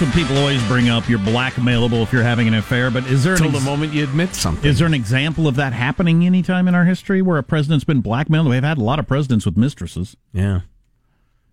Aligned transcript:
that's 0.00 0.16
what 0.16 0.22
people 0.22 0.38
always 0.38 0.62
bring 0.66 0.88
up. 0.88 1.08
You're 1.10 1.18
blackmailable 1.18 2.02
if 2.02 2.10
you're 2.12 2.22
having 2.22 2.48
an 2.48 2.54
affair. 2.54 2.90
But 2.90 3.06
is 3.06 3.22
there 3.22 3.34
Until 3.34 3.48
an 3.48 3.52
the 3.52 3.60
moment 3.60 3.92
you 3.92 4.02
admit 4.02 4.34
something. 4.34 4.68
is 4.68 4.78
there 4.78 4.86
an 4.86 4.94
example 4.94 5.46
of 5.46 5.56
that 5.56 5.72
happening 5.74 6.24
anytime 6.24 6.66
in 6.68 6.74
our 6.74 6.84
history 6.86 7.20
where 7.20 7.36
a 7.36 7.42
president's 7.42 7.84
been 7.84 8.00
blackmailed? 8.00 8.48
We've 8.48 8.62
had 8.62 8.78
a 8.78 8.82
lot 8.84 8.98
of 8.98 9.06
presidents 9.06 9.44
with 9.44 9.56
mistresses. 9.58 10.16
Yeah. 10.32 10.60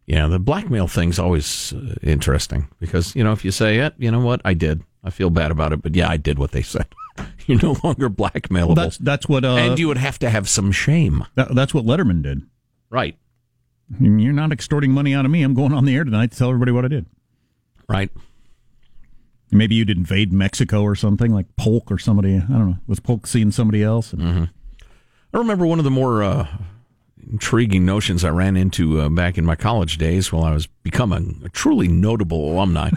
Yeah, 0.06 0.28
the 0.28 0.40
blackmail 0.40 0.88
thing's 0.88 1.20
always 1.20 1.74
uh, 1.74 1.96
interesting 2.02 2.70
because, 2.80 3.14
you 3.18 3.24
know, 3.26 3.34
if 3.34 3.44
you 3.44 3.52
say 3.52 3.80
it, 3.80 3.94
you 3.98 4.10
know 4.10 4.22
what, 4.22 4.40
I 4.46 4.54
did. 4.54 4.82
I 5.04 5.10
feel 5.10 5.30
bad 5.30 5.52
about 5.52 5.74
it, 5.74 5.82
but 5.82 5.94
yeah, 5.96 6.10
I 6.10 6.16
did 6.16 6.40
what 6.40 6.52
they 6.52 6.62
said. 6.64 6.88
You're 7.48 7.62
no 7.62 7.76
longer 7.84 8.10
blackmailable. 8.10 8.76
That's 8.76 8.98
that's 9.00 9.28
what 9.28 9.44
uh, 9.44 9.56
and 9.58 9.78
you 9.78 9.90
would 9.90 9.98
have 9.98 10.20
to 10.20 10.30
have 10.30 10.48
some 10.48 10.72
shame. 10.72 11.26
that- 11.36 11.54
that's 11.54 11.74
what 11.74 11.86
Letterman 11.86 12.22
did. 12.22 12.44
Right. 12.90 13.18
You're 14.00 14.32
not 14.34 14.52
extorting 14.54 14.92
money 14.92 15.14
out 15.14 15.26
of 15.26 15.32
me. 15.32 15.44
I'm 15.44 15.54
going 15.54 15.74
on 15.74 15.84
the 15.86 15.96
air 15.96 16.04
tonight 16.06 16.32
to 16.32 16.38
tell 16.38 16.48
everybody 16.50 16.72
what 16.72 16.86
I 16.86 16.90
did. 16.90 17.06
Right. 17.90 18.10
Maybe 19.52 19.76
you'd 19.76 19.90
invade 19.90 20.34
Mexico 20.34 20.82
or 20.82 20.96
something 20.96 21.34
like 21.34 21.46
Polk 21.56 21.90
or 21.92 21.98
somebody. 21.98 22.36
I 22.36 22.40
don't 22.40 22.70
know. 22.72 22.78
Was 22.88 23.00
Polk 23.00 23.26
seeing 23.28 23.52
somebody 23.52 23.82
else? 23.84 24.14
I 25.34 25.38
remember 25.38 25.66
one 25.66 25.80
of 25.80 25.86
the 25.86 25.92
more 25.92 26.24
uh, 26.24 26.48
intriguing 27.32 27.86
notions 27.86 28.24
I 28.24 28.30
ran 28.30 28.58
into 28.58 29.00
uh, 29.00 29.10
back 29.10 29.38
in 29.38 29.46
my 29.46 29.56
college 29.56 29.98
days 29.98 30.32
while 30.32 30.44
I 30.44 30.54
was 30.54 30.68
becoming 30.68 31.42
a 31.46 31.50
truly 31.50 31.88
notable 31.88 32.52
alumni 32.52 32.90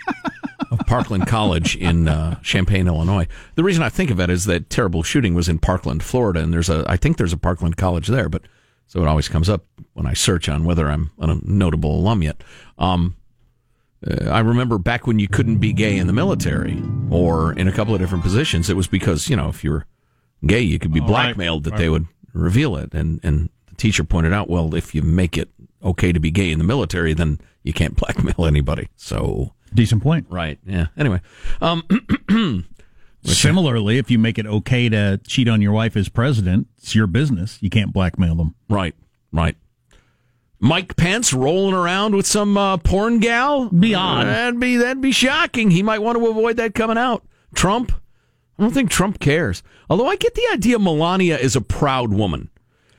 of 0.70 0.78
Parkland 0.86 1.26
College 1.26 1.76
in 1.76 2.08
uh, 2.08 2.40
Champaign, 2.40 2.86
Illinois. 2.86 3.26
The 3.54 3.64
reason 3.64 3.82
I 3.82 3.88
think 3.88 4.10
of 4.10 4.20
it 4.20 4.30
is 4.30 4.44
that 4.46 4.70
terrible 4.70 5.02
shooting 5.02 5.34
was 5.34 5.48
in 5.48 5.58
Parkland, 5.58 6.02
Florida, 6.02 6.40
and 6.40 6.52
there's 6.52 6.70
a 6.70 6.84
I 6.86 6.96
think 6.96 7.16
there's 7.16 7.32
a 7.32 7.38
Parkland 7.38 7.76
College 7.76 8.08
there, 8.08 8.28
but 8.28 8.42
so 8.86 9.00
it 9.02 9.08
always 9.08 9.28
comes 9.28 9.48
up 9.48 9.64
when 9.94 10.06
I 10.06 10.12
search 10.12 10.48
on 10.48 10.64
whether 10.64 10.88
I'm 10.88 11.10
a 11.18 11.38
notable 11.42 11.96
alum 11.96 12.22
yet. 12.22 12.42
Um, 12.78 13.16
uh, 14.10 14.30
I 14.30 14.40
remember 14.40 14.78
back 14.78 15.06
when 15.06 15.18
you 15.18 15.28
couldn't 15.28 15.58
be 15.58 15.72
gay 15.72 15.96
in 15.96 16.06
the 16.06 16.12
military 16.12 16.82
or 17.10 17.52
in 17.52 17.68
a 17.68 17.72
couple 17.72 17.94
of 17.94 18.00
different 18.00 18.24
positions, 18.24 18.68
it 18.70 18.76
was 18.76 18.86
because 18.86 19.28
you 19.28 19.36
know 19.36 19.48
if 19.48 19.62
you're 19.64 19.86
gay, 20.46 20.60
you 20.60 20.78
could 20.78 20.92
be 20.92 21.00
Oh, 21.00 21.04
right. 21.04 21.08
blackmailed 21.08 21.64
that 21.64 21.76
they 21.76 21.88
would 21.88 22.06
reveal 22.32 22.76
it. 22.76 22.92
And 22.94 23.20
and 23.22 23.50
the 23.68 23.74
teacher 23.76 24.04
pointed 24.04 24.32
out, 24.32 24.48
well, 24.48 24.74
if 24.74 24.94
you 24.94 25.02
make 25.02 25.36
it 25.38 25.48
okay 25.84 26.12
to 26.12 26.20
be 26.20 26.30
gay 26.30 26.50
in 26.50 26.58
the 26.58 26.64
military, 26.64 27.12
then 27.14 27.38
you 27.62 27.72
can't 27.72 27.96
blackmail 28.02 28.46
anybody. 28.46 28.88
So 28.96 29.52
Decent 29.74 30.02
point. 30.02 30.26
right, 30.28 30.58
yeah. 30.66 30.86
Anyway, 30.98 31.20
um, 31.60 31.82
Similarly, 33.24 33.98
if 33.98 34.10
you 34.10 34.18
make 34.18 34.36
it 34.36 34.46
okay 34.46 34.88
to 34.88 35.20
cheat 35.24 35.46
on 35.48 35.62
your 35.62 35.70
wife 35.70 35.96
as 35.96 36.08
president, 36.08 36.66
it's 36.78 36.94
your 36.96 37.06
business. 37.06 37.56
You 37.62 37.70
can't 37.70 37.92
blackmail 37.92 38.34
them. 38.34 38.56
right, 38.68 38.96
right. 39.32 39.56
Mike 40.64 40.96
Pence 40.96 41.32
rolling 41.32 41.74
around 41.74 42.14
with 42.14 42.24
some 42.24 42.56
uh, 42.56 42.76
porn 42.76 43.18
gal? 43.18 43.68
Beyond. 43.68 44.28
That'd 44.28 44.60
be 44.60 44.76
that'd 44.76 45.02
be 45.02 45.10
shocking. 45.10 45.72
He 45.72 45.82
might 45.82 45.98
want 45.98 46.16
to 46.16 46.28
avoid 46.28 46.56
that 46.58 46.72
coming 46.72 46.96
out. 46.96 47.24
Trump? 47.52 47.90
I 48.58 48.62
don't 48.62 48.72
think 48.72 48.88
Trump 48.88 49.18
cares. 49.18 49.64
Although 49.90 50.06
I 50.06 50.14
get 50.14 50.36
the 50.36 50.48
idea 50.52 50.78
Melania 50.78 51.36
is 51.36 51.56
a 51.56 51.60
proud 51.60 52.12
woman. 52.12 52.48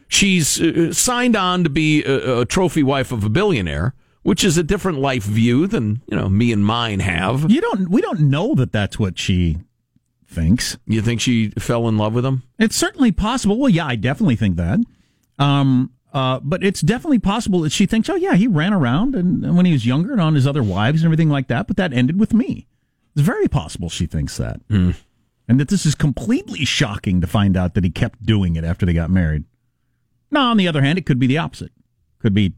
She's 0.09 0.61
uh, 0.61 0.91
signed 0.91 1.37
on 1.37 1.63
to 1.63 1.69
be 1.69 2.03
a, 2.03 2.41
a 2.41 2.45
trophy 2.45 2.83
wife 2.83 3.13
of 3.13 3.23
a 3.23 3.29
billionaire, 3.29 3.93
which 4.23 4.43
is 4.43 4.57
a 4.57 4.63
different 4.63 4.99
life 4.99 5.23
view 5.23 5.65
than 5.65 6.01
you 6.05 6.17
know 6.17 6.27
me 6.27 6.51
and 6.51 6.65
mine 6.65 6.99
have. 6.99 7.49
You 7.49 7.61
don't. 7.61 7.89
We 7.89 8.01
don't 8.01 8.19
know 8.19 8.55
that 8.55 8.73
that's 8.73 8.99
what 8.99 9.17
she 9.17 9.59
thinks. 10.27 10.77
You 10.85 11.01
think 11.01 11.21
she 11.21 11.51
fell 11.51 11.87
in 11.87 11.97
love 11.97 12.13
with 12.13 12.25
him? 12.25 12.43
It's 12.59 12.75
certainly 12.75 13.13
possible. 13.13 13.57
Well, 13.57 13.69
yeah, 13.69 13.87
I 13.87 13.95
definitely 13.95 14.35
think 14.35 14.57
that. 14.57 14.79
Um, 15.39 15.91
uh, 16.13 16.39
but 16.41 16.63
it's 16.63 16.81
definitely 16.81 17.19
possible 17.19 17.59
that 17.61 17.71
she 17.71 17.85
thinks, 17.85 18.07
oh 18.09 18.15
yeah, 18.15 18.35
he 18.35 18.47
ran 18.47 18.71
around 18.73 19.15
and, 19.15 19.43
and 19.43 19.57
when 19.57 19.65
he 19.65 19.73
was 19.73 19.85
younger 19.85 20.11
and 20.11 20.21
on 20.21 20.35
his 20.35 20.45
other 20.47 20.63
wives 20.63 21.01
and 21.01 21.05
everything 21.07 21.29
like 21.29 21.47
that. 21.47 21.67
But 21.67 21.77
that 21.77 21.91
ended 21.91 22.19
with 22.19 22.33
me. 22.33 22.67
It's 23.15 23.25
very 23.25 23.47
possible 23.47 23.89
she 23.89 24.05
thinks 24.05 24.37
that, 24.37 24.61
and 25.47 25.59
that 25.59 25.67
this 25.67 25.85
is 25.85 25.93
completely 25.95 26.65
shocking 26.65 27.21
to 27.21 27.27
find 27.27 27.55
out 27.57 27.73
that 27.75 27.83
he 27.83 27.89
kept 27.89 28.25
doing 28.25 28.55
it 28.55 28.63
after 28.63 28.85
they 28.85 28.93
got 28.93 29.09
married. 29.09 29.43
Now, 30.31 30.49
on 30.49 30.57
the 30.57 30.67
other 30.67 30.81
hand, 30.81 30.97
it 30.97 31.05
could 31.05 31.19
be 31.19 31.27
the 31.27 31.37
opposite. 31.37 31.71
Could 32.19 32.33
be, 32.33 32.53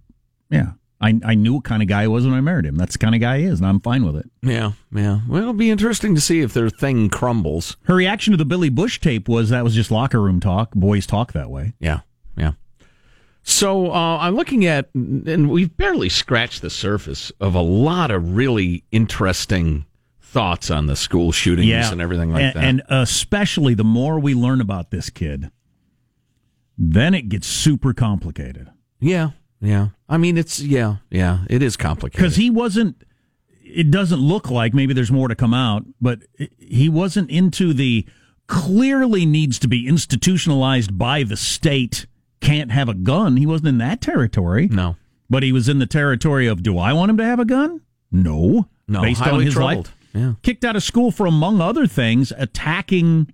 yeah. 0.50 0.74
I 1.02 1.20
I 1.26 1.36
knew 1.36 1.56
what 1.56 1.66
kind 1.66 1.82
of 1.82 1.90
guy 1.90 2.04
he 2.04 2.08
was 2.08 2.24
when 2.26 2.34
I 2.34 2.40
married 2.40 2.66
him. 2.66 2.78
That's 2.78 2.94
the 2.94 3.00
kind 3.00 3.14
of 3.14 3.20
guy 3.20 3.40
he 3.40 3.44
is, 3.46 3.60
and 3.60 3.68
I'm 3.68 3.82
fine 3.82 4.06
with 4.06 4.16
it. 4.16 4.30
Yeah, 4.42 4.72
yeah. 4.94 5.20
Well, 5.28 5.42
it'll 5.42 5.54
be 5.54 5.70
interesting 5.70 6.16
to 6.16 6.22
see 6.22 6.40
if 6.40 6.54
their 6.54 6.70
thing 6.70 7.10
crumbles. 7.10 7.76
Her 7.84 7.96
reaction 7.96 8.32
to 8.32 8.38
the 8.38 8.46
Billy 8.46 8.70
Bush 8.70 9.02
tape 9.02 9.28
was 9.28 9.50
that 9.50 9.66
was 9.66 9.76
just 9.76 9.92
locker 9.92 10.22
room 10.22 10.40
talk. 10.40 10.74
Boys 10.74 11.06
talk 11.06 11.34
that 11.34 11.50
way. 11.50 11.74
Yeah, 11.80 12.00
yeah. 12.38 12.54
So 13.48 13.92
uh, 13.92 14.18
I'm 14.18 14.36
looking 14.36 14.66
at, 14.66 14.90
and 14.96 15.50
we've 15.52 15.76
barely 15.78 16.10
scratched 16.10 16.64
the 16.64 16.70
surface 16.72 17.32
of 17.40 17.54
a 17.54 17.62
lot 17.62 18.10
of 18.10 18.36
really 18.36 18.84
interesting 18.92 19.86
thoughts 20.20 20.72
on 20.72 20.88
the 20.88 20.96
school 20.96 21.32
shootings 21.32 21.92
and 21.92 22.02
everything 22.02 22.34
like 22.34 22.42
and, 22.42 22.56
that. 22.56 22.64
And 22.64 22.82
especially 22.90 23.76
the 23.76 23.84
more 23.84 24.20
we 24.20 24.34
learn 24.34 24.62
about 24.62 24.90
this 24.90 25.12
kid, 25.12 25.52
then 26.76 27.14
it 27.14 27.30
gets 27.30 27.46
super 27.48 27.94
complicated. 27.94 28.70
yeah, 29.00 29.30
yeah. 29.62 29.90
I 30.10 30.18
mean, 30.18 30.38
it's 30.38 30.60
yeah, 30.60 30.98
yeah. 31.10 31.46
It 31.48 31.62
is 31.62 31.78
complicated 31.78 32.22
Because 32.22 32.36
he 32.36 32.50
wasn't, 32.50 33.04
it 33.62 33.92
doesn't 33.92 34.20
look 34.20 34.50
like, 34.50 34.74
maybe 34.74 34.94
there's 34.94 35.12
more 35.12 35.28
to 35.28 35.36
come 35.36 35.54
out, 35.54 35.86
but 36.02 36.20
he 36.58 36.90
wasn't 36.90 37.30
into 37.30 37.74
the 37.74 38.06
clearly 38.48 39.26
needs 39.26 39.60
to 39.60 39.68
be 39.68 39.88
institutionalized 39.88 40.98
by 40.98 41.24
the 41.24 41.38
state, 41.38 42.08
can't 42.46 42.72
have 42.72 42.90
a 42.90 42.94
gun. 42.94 43.38
He 43.38 43.46
wasn't 43.46 43.70
in 43.70 43.78
that 43.80 44.02
territory. 44.02 44.68
no, 44.68 44.96
But 45.30 45.44
he 45.44 45.52
was 45.52 45.68
in 45.70 45.80
the 45.80 45.86
territory 45.86 46.48
of, 46.48 46.64
do 46.64 46.78
I 46.78 46.94
want 46.94 47.10
him 47.12 47.18
to 47.18 47.26
have 47.26 47.40
a 47.40 47.46
gun? 47.46 47.82
No. 48.12 48.68
no. 48.88 49.02
Based 49.02 49.22
on 49.22 49.42
his 49.42 49.54
troubled. 49.54 49.88
life. 49.88 49.96
Yeah, 50.14 50.34
Kicked 50.44 50.64
out 50.64 50.76
of 50.78 50.84
school 50.84 51.12
for, 51.12 51.26
among 51.26 51.60
other 51.60 51.88
things, 51.88 52.32
attacking 52.38 53.34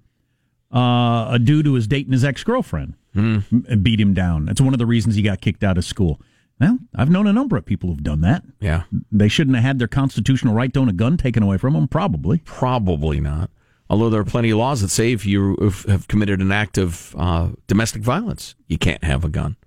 uh, 0.74 1.28
a 1.32 1.40
dude 1.40 1.66
who 1.66 1.74
was 1.74 1.86
dating 1.88 2.14
his 2.14 2.24
ex 2.24 2.44
girlfriend. 2.44 2.96
Hmm. 3.14 3.40
M- 3.52 3.82
Beat 3.84 4.00
him 4.00 4.14
down. 4.14 4.46
That's 4.46 4.62
one 4.62 4.74
of 4.74 4.80
the 4.80 4.86
reasons 4.86 5.16
he 5.16 5.22
got 5.22 5.42
kicked 5.42 5.64
out 5.64 5.78
of 5.78 5.84
school. 5.86 6.20
Well, 6.60 6.80
I've 6.96 7.10
known 7.10 7.28
a 7.28 7.34
number 7.34 7.58
of 7.58 7.66
people 7.66 7.90
who've 7.90 8.04
done 8.04 8.22
that. 8.22 8.44
yeah. 8.60 8.84
They 9.12 9.28
shouldn't 9.28 9.56
have 9.58 9.66
had 9.66 9.80
their 9.80 9.88
constitutional 9.88 10.54
right 10.54 10.72
to 10.74 10.80
own 10.80 10.90
a 10.90 10.94
gun 10.94 11.18
taken 11.18 11.44
away 11.44 11.58
from 11.58 11.74
them, 11.74 11.88
probably. 11.88 12.40
Probably 12.46 13.20
not. 13.20 13.50
Although 13.92 14.10
there 14.10 14.22
are 14.22 14.26
plenty 14.26 14.52
of 14.52 14.58
laws 14.58 14.80
that 14.80 14.88
say 14.88 15.12
if 15.12 15.26
you 15.26 15.58
have 15.86 16.08
committed 16.08 16.40
an 16.40 16.50
act 16.50 16.78
of 16.78 17.14
uh, 17.18 17.50
domestic 17.68 18.02
violence, 18.02 18.56
you 18.70 18.78
can't 18.78 19.04
have 19.04 19.26
a 19.26 19.30
gun. 19.30 19.58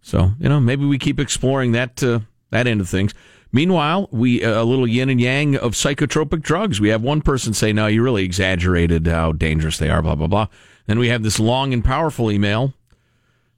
So 0.00 0.32
you 0.40 0.48
know, 0.48 0.58
maybe 0.58 0.84
we 0.84 0.98
keep 0.98 1.20
exploring 1.20 1.70
that 1.70 2.02
uh, 2.02 2.20
that 2.50 2.66
end 2.66 2.80
of 2.80 2.88
things. 2.88 3.14
Meanwhile, 3.52 4.08
we 4.10 4.42
uh, 4.42 4.60
a 4.60 4.64
little 4.64 4.88
yin 4.88 5.10
and 5.10 5.20
yang 5.20 5.54
of 5.54 5.74
psychotropic 5.74 6.42
drugs. 6.42 6.80
We 6.80 6.88
have 6.88 7.02
one 7.02 7.22
person 7.22 7.54
say, 7.54 7.72
"No, 7.72 7.86
you 7.86 8.02
really 8.02 8.24
exaggerated 8.24 9.06
how 9.06 9.30
dangerous 9.30 9.78
they 9.78 9.88
are." 9.88 10.02
Blah 10.02 10.16
blah 10.16 10.26
blah. 10.26 10.48
Then 10.86 10.98
we 10.98 11.06
have 11.10 11.22
this 11.22 11.38
long 11.38 11.72
and 11.72 11.84
powerful 11.84 12.32
email, 12.32 12.74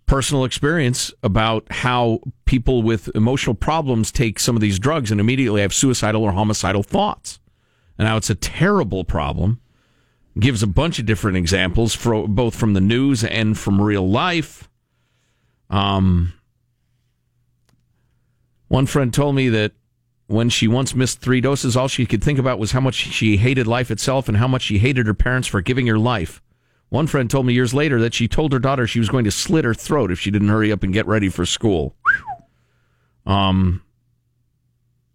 personal 0.04 0.44
experience 0.44 1.14
about 1.22 1.66
how 1.70 2.20
people 2.44 2.82
with 2.82 3.08
emotional 3.14 3.54
problems 3.54 4.12
take 4.12 4.38
some 4.38 4.54
of 4.54 4.60
these 4.60 4.78
drugs 4.78 5.10
and 5.10 5.18
immediately 5.18 5.62
have 5.62 5.72
suicidal 5.72 6.22
or 6.22 6.32
homicidal 6.32 6.82
thoughts. 6.82 7.40
And 7.96 8.06
now 8.06 8.18
it's 8.18 8.28
a 8.28 8.34
terrible 8.34 9.04
problem. 9.04 9.60
Gives 10.38 10.62
a 10.62 10.66
bunch 10.66 10.98
of 10.98 11.06
different 11.06 11.36
examples, 11.36 11.94
for, 11.94 12.26
both 12.26 12.56
from 12.56 12.74
the 12.74 12.80
news 12.80 13.22
and 13.22 13.56
from 13.56 13.80
real 13.80 14.08
life. 14.08 14.68
Um, 15.70 16.34
one 18.68 18.86
friend 18.86 19.14
told 19.14 19.36
me 19.36 19.48
that 19.50 19.72
when 20.26 20.48
she 20.48 20.66
once 20.66 20.94
missed 20.94 21.20
three 21.20 21.40
doses, 21.40 21.76
all 21.76 21.88
she 21.88 22.06
could 22.06 22.24
think 22.24 22.38
about 22.38 22.58
was 22.58 22.72
how 22.72 22.80
much 22.80 22.94
she 22.94 23.36
hated 23.36 23.66
life 23.66 23.90
itself 23.90 24.28
and 24.28 24.38
how 24.38 24.48
much 24.48 24.62
she 24.62 24.78
hated 24.78 25.06
her 25.06 25.14
parents 25.14 25.46
for 25.46 25.60
giving 25.60 25.86
her 25.86 25.98
life. 25.98 26.42
One 26.88 27.06
friend 27.06 27.30
told 27.30 27.46
me 27.46 27.52
years 27.52 27.74
later 27.74 28.00
that 28.00 28.14
she 28.14 28.28
told 28.28 28.52
her 28.52 28.58
daughter 28.58 28.86
she 28.86 28.98
was 28.98 29.08
going 29.08 29.24
to 29.24 29.30
slit 29.30 29.64
her 29.64 29.74
throat 29.74 30.10
if 30.10 30.20
she 30.20 30.30
didn't 30.30 30.48
hurry 30.48 30.72
up 30.72 30.82
and 30.82 30.92
get 30.92 31.06
ready 31.06 31.28
for 31.28 31.44
school. 31.44 31.94
Um, 33.26 33.82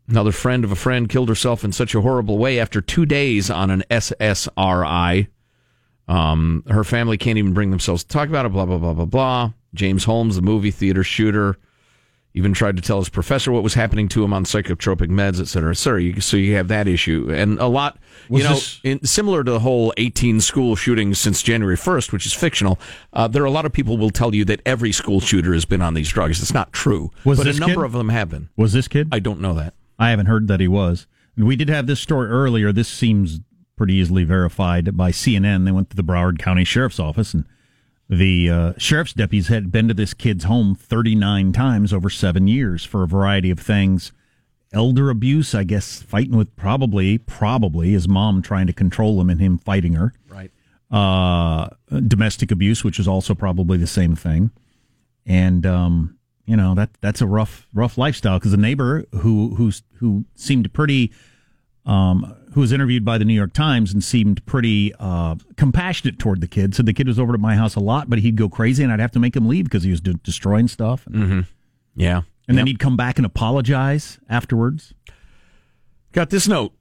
another 0.09 0.31
friend 0.31 0.63
of 0.63 0.71
a 0.71 0.75
friend 0.75 1.07
killed 1.09 1.29
herself 1.29 1.63
in 1.63 1.71
such 1.71 1.93
a 1.95 2.01
horrible 2.01 2.37
way 2.37 2.59
after 2.59 2.81
two 2.81 3.05
days 3.05 3.49
on 3.49 3.69
an 3.69 3.83
SSRI. 3.91 5.27
Um, 6.07 6.63
her 6.69 6.83
family 6.83 7.17
can't 7.17 7.37
even 7.37 7.53
bring 7.53 7.69
themselves 7.69 8.03
to 8.03 8.07
talk 8.09 8.29
about 8.29 8.45
it. 8.45 8.49
Blah 8.51 8.65
blah 8.65 8.77
blah 8.77 8.93
blah 8.93 9.05
blah. 9.05 9.51
James 9.73 10.05
Holmes, 10.05 10.35
the 10.35 10.41
movie 10.41 10.71
theater 10.71 11.03
shooter, 11.03 11.57
even 12.33 12.53
tried 12.53 12.75
to 12.75 12.81
tell 12.81 12.97
his 12.97 13.09
professor 13.09 13.51
what 13.51 13.61
was 13.61 13.75
happening 13.75 14.07
to 14.09 14.23
him 14.23 14.33
on 14.33 14.43
psychotropic 14.45 15.09
meds, 15.09 15.39
et 15.39 15.47
cetera, 15.47 15.69
et 15.69 15.75
cetera. 15.75 16.01
You, 16.01 16.19
so 16.21 16.37
you 16.37 16.55
have 16.55 16.67
that 16.69 16.87
issue, 16.87 17.29
and 17.31 17.59
a 17.59 17.67
lot, 17.67 17.99
you 18.31 18.41
know, 18.41 18.55
this- 18.55 18.79
in, 18.83 19.05
similar 19.05 19.43
to 19.43 19.51
the 19.51 19.59
whole 19.59 19.93
18 19.97 20.41
school 20.41 20.75
shootings 20.75 21.19
since 21.19 21.43
January 21.43 21.77
1st, 21.77 22.11
which 22.11 22.25
is 22.25 22.33
fictional. 22.33 22.79
Uh, 23.13 23.27
there 23.27 23.43
are 23.43 23.45
a 23.47 23.51
lot 23.51 23.65
of 23.67 23.71
people 23.73 23.95
will 23.99 24.09
tell 24.09 24.33
you 24.33 24.43
that 24.45 24.61
every 24.65 24.91
school 24.91 25.19
shooter 25.19 25.53
has 25.53 25.65
been 25.65 25.81
on 25.83 25.93
these 25.93 26.09
drugs. 26.09 26.41
It's 26.41 26.53
not 26.53 26.73
true, 26.73 27.11
Was 27.25 27.37
but 27.37 27.45
a 27.45 27.53
number 27.59 27.75
kid- 27.81 27.85
of 27.85 27.91
them 27.91 28.09
have 28.09 28.29
been. 28.31 28.49
Was 28.57 28.73
this 28.73 28.87
kid? 28.87 29.09
I 29.11 29.19
don't 29.19 29.39
know 29.39 29.53
that. 29.53 29.75
I 29.99 30.09
haven't 30.09 30.25
heard 30.25 30.47
that 30.47 30.59
he 30.59 30.67
was. 30.67 31.05
And 31.35 31.45
we 31.45 31.55
did 31.55 31.69
have 31.69 31.85
this 31.85 31.99
story 31.99 32.29
earlier. 32.29 32.71
This 32.71 32.87
seems 32.87 33.41
pretty 33.75 33.93
easily 33.95 34.23
verified 34.23 34.97
by 34.97 35.11
CNN. 35.11 35.65
They 35.65 35.71
went 35.71 35.89
to 35.91 35.95
the 35.95 36.03
Broward 36.03 36.39
County 36.39 36.63
Sheriff's 36.63 36.99
Office, 36.99 37.33
and 37.33 37.45
the 38.09 38.49
uh, 38.49 38.73
sheriff's 38.77 39.13
deputies 39.13 39.47
had 39.49 39.71
been 39.71 39.87
to 39.87 39.93
this 39.93 40.13
kid's 40.13 40.45
home 40.45 40.73
39 40.75 41.51
times 41.51 41.93
over 41.93 42.09
seven 42.09 42.47
years 42.47 42.83
for 42.83 43.03
a 43.03 43.07
variety 43.07 43.51
of 43.51 43.59
things. 43.59 44.11
elder 44.73 45.09
abuse. 45.09 45.53
I 45.55 45.63
guess 45.63 46.01
fighting 46.01 46.35
with 46.37 46.55
probably 46.55 47.17
probably 47.17 47.91
his 47.91 48.07
mom 48.07 48.41
trying 48.41 48.67
to 48.67 48.73
control 48.73 49.19
him 49.21 49.29
and 49.29 49.39
him 49.41 49.57
fighting 49.57 49.93
her. 49.93 50.13
Right. 50.27 50.51
Uh, 50.91 51.69
domestic 52.07 52.51
abuse, 52.51 52.83
which 52.83 52.99
is 52.99 53.07
also 53.07 53.33
probably 53.35 53.77
the 53.77 53.87
same 53.87 54.15
thing. 54.15 54.51
And 55.25 55.65
um, 55.65 56.17
you 56.49 56.57
know 56.57 56.73
that 56.73 56.89
that's 56.99 57.21
a 57.21 57.27
rough 57.27 57.67
rough 57.75 57.95
lifestyle 57.95 58.39
because 58.39 58.51
the 58.51 58.57
neighbor 58.57 59.05
who 59.11 59.53
who's 59.55 59.83
who 59.97 60.25
seemed 60.33 60.73
pretty 60.73 61.11
um, 61.85 62.35
who 62.53 62.61
was 62.61 62.71
interviewed 62.71 63.05
by 63.05 63.19
the 63.19 63.25
New 63.25 63.35
York 63.35 63.53
Times 63.53 63.93
and 63.93 64.03
seemed 64.03 64.43
pretty 64.47 64.93
uh, 64.99 65.35
compassionate 65.57 66.17
toward 66.17 66.41
the 66.41 66.47
kid. 66.47 66.73
Said 66.73 66.87
the 66.87 66.93
kid 66.93 67.07
was 67.07 67.19
over 67.19 67.31
to 67.31 67.37
my 67.37 67.55
house 67.55 67.75
a 67.75 67.79
lot, 67.79 68.09
but 68.09 68.19
he'd 68.19 68.35
go 68.35 68.49
crazy 68.49 68.83
and 68.83 68.91
I'd 68.91 68.99
have 68.99 69.11
to 69.11 69.19
make 69.19 69.35
him 69.35 69.47
leave 69.47 69.65
because 69.65 69.83
he 69.83 69.91
was 69.91 70.01
de- 70.01 70.15
destroying 70.15 70.67
stuff. 70.67 71.05
Mm-hmm. 71.05 71.41
Yeah. 71.95 72.21
And 72.47 72.57
then 72.57 72.65
he'd 72.65 72.79
come 72.79 72.97
back 72.97 73.17
and 73.17 73.27
apologize 73.27 74.17
afterwards. 74.27 74.93
Got 76.13 76.31
this 76.31 76.47
note. 76.47 76.73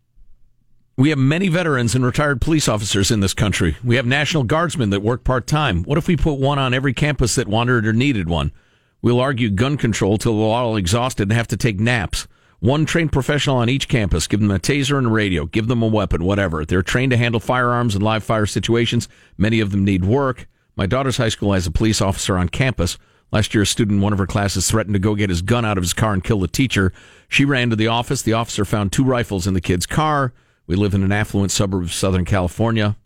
We 0.96 1.10
have 1.10 1.18
many 1.18 1.48
veterans 1.48 1.94
and 1.94 2.04
retired 2.04 2.40
police 2.40 2.68
officers 2.68 3.10
in 3.10 3.20
this 3.20 3.34
country. 3.34 3.76
We 3.84 3.96
have 3.96 4.06
National 4.06 4.44
Guardsmen 4.44 4.88
that 4.90 5.00
work 5.00 5.24
part 5.24 5.46
time. 5.46 5.84
What 5.84 5.98
if 5.98 6.08
we 6.08 6.16
put 6.16 6.38
one 6.38 6.58
on 6.58 6.72
every 6.72 6.94
campus 6.94 7.34
that 7.34 7.48
wanted 7.48 7.86
or 7.86 7.92
needed 7.92 8.28
one? 8.30 8.50
We'll 9.00 9.20
argue 9.20 9.50
gun 9.50 9.76
control 9.76 10.18
till 10.18 10.36
we're 10.36 10.46
all 10.46 10.76
exhausted 10.76 11.24
and 11.24 11.32
have 11.32 11.48
to 11.48 11.56
take 11.56 11.78
naps. 11.78 12.26
One 12.60 12.84
trained 12.84 13.12
professional 13.12 13.58
on 13.58 13.68
each 13.68 13.86
campus. 13.86 14.26
Give 14.26 14.40
them 14.40 14.50
a 14.50 14.58
taser 14.58 14.98
and 14.98 15.06
a 15.06 15.10
radio. 15.10 15.46
Give 15.46 15.68
them 15.68 15.82
a 15.82 15.86
weapon, 15.86 16.24
whatever. 16.24 16.64
They're 16.64 16.82
trained 16.82 17.10
to 17.12 17.16
handle 17.16 17.38
firearms 17.38 17.94
and 17.94 18.02
live 18.02 18.24
fire 18.24 18.46
situations. 18.46 19.08
Many 19.36 19.60
of 19.60 19.70
them 19.70 19.84
need 19.84 20.04
work. 20.04 20.48
My 20.74 20.86
daughter's 20.86 21.18
high 21.18 21.28
school 21.28 21.52
has 21.52 21.66
a 21.66 21.70
police 21.70 22.00
officer 22.00 22.36
on 22.36 22.48
campus. 22.48 22.98
Last 23.30 23.54
year, 23.54 23.62
a 23.62 23.66
student 23.66 23.98
in 23.98 24.02
one 24.02 24.12
of 24.12 24.18
her 24.18 24.26
classes 24.26 24.68
threatened 24.68 24.94
to 24.94 24.98
go 24.98 25.14
get 25.14 25.30
his 25.30 25.42
gun 25.42 25.64
out 25.64 25.78
of 25.78 25.84
his 25.84 25.92
car 25.92 26.12
and 26.12 26.24
kill 26.24 26.40
the 26.40 26.48
teacher. 26.48 26.92
She 27.28 27.44
ran 27.44 27.70
to 27.70 27.76
the 27.76 27.86
office. 27.86 28.22
The 28.22 28.32
officer 28.32 28.64
found 28.64 28.90
two 28.90 29.04
rifles 29.04 29.46
in 29.46 29.54
the 29.54 29.60
kid's 29.60 29.86
car. 29.86 30.32
We 30.66 30.74
live 30.74 30.94
in 30.94 31.04
an 31.04 31.12
affluent 31.12 31.52
suburb 31.52 31.82
of 31.82 31.92
Southern 31.92 32.24
California, 32.24 32.96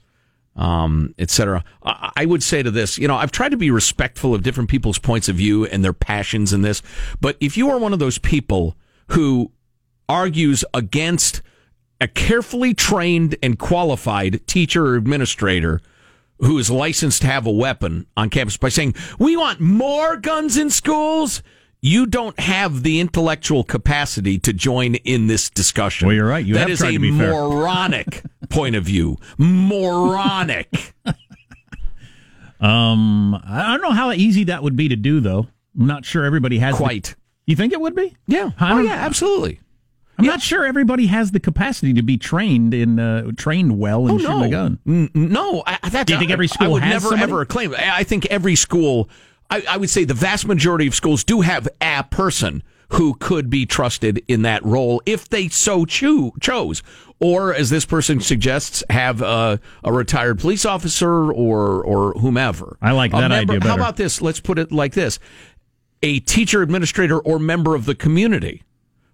um, 0.56 1.14
etc. 1.18 1.64
I, 1.82 2.12
I 2.16 2.26
would 2.26 2.42
say 2.42 2.62
to 2.62 2.70
this, 2.70 2.98
you 2.98 3.08
know, 3.08 3.16
I've 3.16 3.32
tried 3.32 3.50
to 3.50 3.56
be 3.56 3.70
respectful 3.70 4.34
of 4.34 4.42
different 4.42 4.70
people's 4.70 4.98
points 4.98 5.28
of 5.28 5.36
view 5.36 5.66
and 5.66 5.84
their 5.84 5.92
passions 5.92 6.52
in 6.52 6.62
this. 6.62 6.82
But 7.20 7.36
if 7.40 7.56
you 7.56 7.70
are 7.70 7.78
one 7.78 7.92
of 7.92 7.98
those 7.98 8.18
people 8.18 8.76
who 9.08 9.50
argues 10.08 10.64
against 10.74 11.42
a 12.00 12.08
carefully 12.08 12.74
trained 12.74 13.36
and 13.42 13.58
qualified 13.58 14.46
teacher 14.46 14.86
or 14.86 14.96
administrator 14.96 15.80
who 16.38 16.58
is 16.58 16.70
licensed 16.70 17.22
to 17.22 17.28
have 17.28 17.46
a 17.46 17.50
weapon 17.50 18.06
on 18.16 18.28
campus 18.28 18.56
by 18.56 18.68
saying, 18.68 18.94
we 19.18 19.36
want 19.36 19.60
more 19.60 20.16
guns 20.16 20.56
in 20.56 20.68
schools, 20.68 21.42
you 21.84 22.06
don't 22.06 22.38
have 22.40 22.82
the 22.84 23.00
intellectual 23.00 23.64
capacity 23.64 24.38
to 24.38 24.52
join 24.52 24.94
in 24.94 25.26
this 25.26 25.50
discussion. 25.50 26.06
Well, 26.06 26.14
you're 26.14 26.26
right. 26.28 26.44
You 26.46 26.54
that 26.54 26.60
have 26.60 26.70
is 26.70 26.78
tried 26.78 26.90
a 26.90 26.92
to 26.92 26.98
be 27.00 27.18
fair. 27.18 27.32
moronic 27.32 28.22
point 28.48 28.76
of 28.76 28.84
view. 28.84 29.16
Moronic. 29.38 30.94
Um, 32.60 33.34
I 33.44 33.72
don't 33.72 33.82
know 33.82 33.90
how 33.90 34.12
easy 34.12 34.44
that 34.44 34.62
would 34.62 34.76
be 34.76 34.88
to 34.88 34.94
do, 34.94 35.18
though. 35.18 35.48
I'm 35.76 35.86
not 35.86 36.04
sure 36.04 36.24
everybody 36.24 36.58
has. 36.60 36.74
the- 36.76 36.84
Quite. 36.84 37.16
you 37.44 37.56
think 37.56 37.72
it 37.72 37.80
would 37.80 37.96
be? 37.96 38.14
Yeah. 38.28 38.50
Oh, 38.60 38.78
yeah, 38.78 38.92
absolutely. 38.92 39.58
I'm 40.18 40.26
not 40.26 40.40
sure 40.40 40.64
everybody 40.64 41.06
has 41.06 41.32
the 41.32 41.40
capacity 41.40 41.92
to 41.94 42.02
be 42.02 42.16
trained 42.18 42.72
in 42.72 43.00
uh, 43.00 43.32
trained 43.36 43.80
well 43.80 44.06
in 44.06 44.12
Oh, 44.12 44.18
shooting 44.18 44.38
no. 44.38 44.44
a 44.44 44.48
gun. 44.50 44.78
N- 44.86 45.10
No, 45.12 45.64
I, 45.66 45.88
that, 45.88 46.06
Do 46.06 46.12
you 46.12 46.18
think 46.20 46.30
every 46.30 46.46
school 46.46 46.66
I 46.68 46.70
would 46.70 46.82
never 46.84 47.08
somebody? 47.08 47.22
ever 47.32 47.44
claim. 47.46 47.74
I 47.76 48.04
think 48.04 48.26
every 48.26 48.54
school. 48.54 49.08
I, 49.52 49.62
I 49.68 49.76
would 49.76 49.90
say 49.90 50.04
the 50.04 50.14
vast 50.14 50.46
majority 50.46 50.86
of 50.86 50.94
schools 50.94 51.24
do 51.24 51.42
have 51.42 51.68
a 51.82 52.04
person 52.04 52.62
who 52.92 53.14
could 53.14 53.50
be 53.50 53.66
trusted 53.66 54.22
in 54.26 54.42
that 54.42 54.64
role 54.64 55.02
if 55.04 55.28
they 55.28 55.48
so 55.48 55.84
choo- 55.84 56.32
chose, 56.40 56.82
or 57.20 57.54
as 57.54 57.68
this 57.68 57.84
person 57.84 58.20
suggests, 58.20 58.82
have 58.88 59.20
a, 59.20 59.60
a 59.84 59.92
retired 59.92 60.38
police 60.38 60.64
officer 60.64 61.30
or 61.30 61.84
or 61.84 62.12
whomever. 62.14 62.78
I 62.80 62.92
like 62.92 63.12
that 63.12 63.28
member- 63.28 63.54
idea 63.54 63.68
How 63.68 63.74
about 63.74 63.96
this? 63.96 64.22
Let's 64.22 64.40
put 64.40 64.58
it 64.58 64.72
like 64.72 64.94
this: 64.94 65.18
a 66.02 66.20
teacher, 66.20 66.62
administrator, 66.62 67.18
or 67.18 67.38
member 67.38 67.74
of 67.74 67.84
the 67.84 67.94
community 67.94 68.62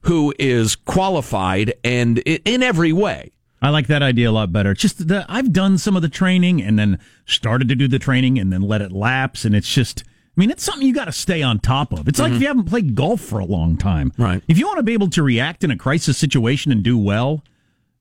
who 0.02 0.32
is 0.38 0.76
qualified 0.76 1.75
and 1.82 2.19
in 2.19 2.62
every 2.62 2.93
way. 2.93 3.32
I 3.61 3.70
like 3.70 3.88
that 3.88 4.02
idea 4.02 4.31
a 4.31 4.32
lot 4.32 4.52
better. 4.52 4.70
It's 4.70 4.82
just 4.82 5.08
that 5.08 5.26
I've 5.29 5.52
done 5.52 5.79
some 5.79 5.96
of 5.96 6.02
the 6.02 6.08
training 6.08 6.62
and 6.62 6.79
then 6.79 7.00
started 7.26 7.69
to 7.70 7.75
do 7.75 7.88
the 7.88 7.99
training 7.99 8.38
and 8.38 8.52
then 8.52 8.62
let 8.62 8.82
it 8.82 8.93
lapse, 8.93 9.44
and 9.44 9.56
it's 9.56 9.73
just. 9.73 10.05
I 10.38 10.40
mean, 10.40 10.50
it's 10.52 10.62
something 10.62 10.87
you 10.87 10.94
got 10.94 11.06
to 11.06 11.12
stay 11.12 11.43
on 11.43 11.58
top 11.58 11.93
of. 11.93 12.06
It's 12.06 12.20
like 12.20 12.32
if 12.32 12.40
you 12.40 12.46
haven't 12.46 12.67
played 12.67 12.94
golf 12.94 13.20
for 13.20 13.40
a 13.40 13.44
long 13.44 13.76
time. 13.76 14.12
Mm-hmm. 14.12 14.23
Right. 14.23 14.43
If 14.46 14.56
you 14.56 14.67
want 14.67 14.76
to 14.76 14.85
be 14.85 14.93
able 14.93 15.11
to 15.11 15.23
react 15.25 15.64
in 15.64 15.73
a 15.73 15.76
crisis 15.76 16.17
situation 16.17 16.70
and 16.70 16.85
do 16.85 16.96
well, 16.96 17.43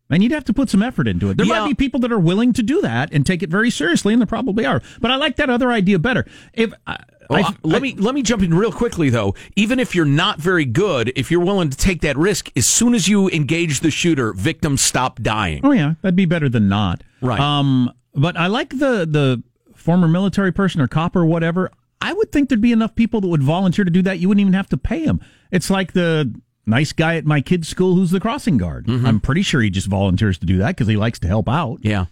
then 0.10 0.22
you'd 0.22 0.31
have 0.34 0.45
to 0.45 0.54
put 0.54 0.69
some 0.69 0.84
effort 0.84 1.07
into 1.07 1.31
it. 1.31 1.38
There 1.38 1.48
Yeah. 1.48 1.62
might 1.62 1.69
be 1.69 1.74
people 1.74 2.00
that 2.01 2.12
are 2.12 2.19
willing 2.19 2.54
to 2.54 2.62
do 2.62 2.80
that 2.81 3.12
and 3.12 3.25
take 3.25 3.42
it 3.42 3.50
very 3.50 3.72
seriously, 3.72 4.13
and 4.13 4.22
there 4.22 4.28
probably 4.28 4.68
are. 4.68 4.84
But 5.01 5.10
I 5.10 5.16
like 5.16 5.38
that 5.38 5.50
other 5.50 5.72
idea 5.72 5.98
better. 5.98 6.28
If 6.54 6.74
I, 6.86 6.98
Well, 7.28 7.44
I- 7.44 7.48
uh, 7.50 7.54
let 7.63 7.81
me 7.81 7.95
let 7.98 8.13
me 8.13 8.22
jump 8.22 8.44
in 8.44 8.54
real 8.54 8.72
quickly 8.72 9.10
though. 9.10 9.34
Even 9.56 9.80
if 9.80 9.95
you're 9.95 10.06
not 10.06 10.39
very 10.39 10.63
good, 10.66 11.12
if 11.16 11.31
you're 11.31 11.42
willing 11.44 11.72
to 11.72 11.75
take 11.78 12.01
that 12.01 12.16
risk, 12.18 12.51
as 12.56 12.68
soon 12.68 12.94
as 12.94 13.07
you 13.07 13.30
engage 13.31 13.80
the 13.80 13.89
shooter, 13.89 14.31
victims 14.31 14.80
stop 14.81 15.24
dying. 15.24 15.62
Oh 15.63 15.72
yeah, 15.72 15.95
that'd 16.04 16.16
be 16.16 16.25
better 16.25 16.50
than 16.50 16.69
not. 16.69 17.01
Right. 17.19 17.39
Um, 17.39 17.92
but 18.13 18.38
I 18.38 18.45
like 18.45 18.69
the 18.78 19.07
the 19.10 19.42
former 19.75 20.07
military 20.07 20.51
person 20.51 20.81
or 20.81 20.88
cop 20.88 21.16
or 21.16 21.25
whatever. 21.25 21.72
Would 22.18 22.31
think 22.31 22.50
there'd 22.50 22.62
be 22.62 22.72
enough 22.72 22.96
people 22.96 23.22
that 23.22 23.28
would 23.28 23.44
volunteer 23.44 23.86
to 23.86 23.92
do 23.92 24.02
that. 24.02 24.19
You 24.19 24.28
wouldn't 24.28 24.42
even 24.42 24.54
have 24.54 24.69
to 24.69 24.78
pay 24.78 25.06
them. 25.06 25.22
It's 25.52 25.69
like 25.69 25.94
the 25.94 26.34
nice 26.66 26.92
guy 26.92 27.16
at 27.16 27.25
my 27.25 27.42
kid's 27.42 27.68
school 27.68 27.96
who's 27.96 28.12
the 28.12 28.19
crossing 28.19 28.58
guard. 28.58 28.88
Mm-hmm. 28.88 29.06
I'm 29.06 29.19
pretty 29.19 29.42
sure 29.42 29.62
he 29.62 29.69
just 29.69 29.88
volunteers 29.88 30.38
to 30.40 30.46
do 30.46 30.58
that 30.58 30.69
because 30.75 30.88
he 30.88 30.98
likes 30.98 31.19
to 31.19 31.28
help 31.28 31.48
out. 31.48 31.80
Yeah. 31.81 32.06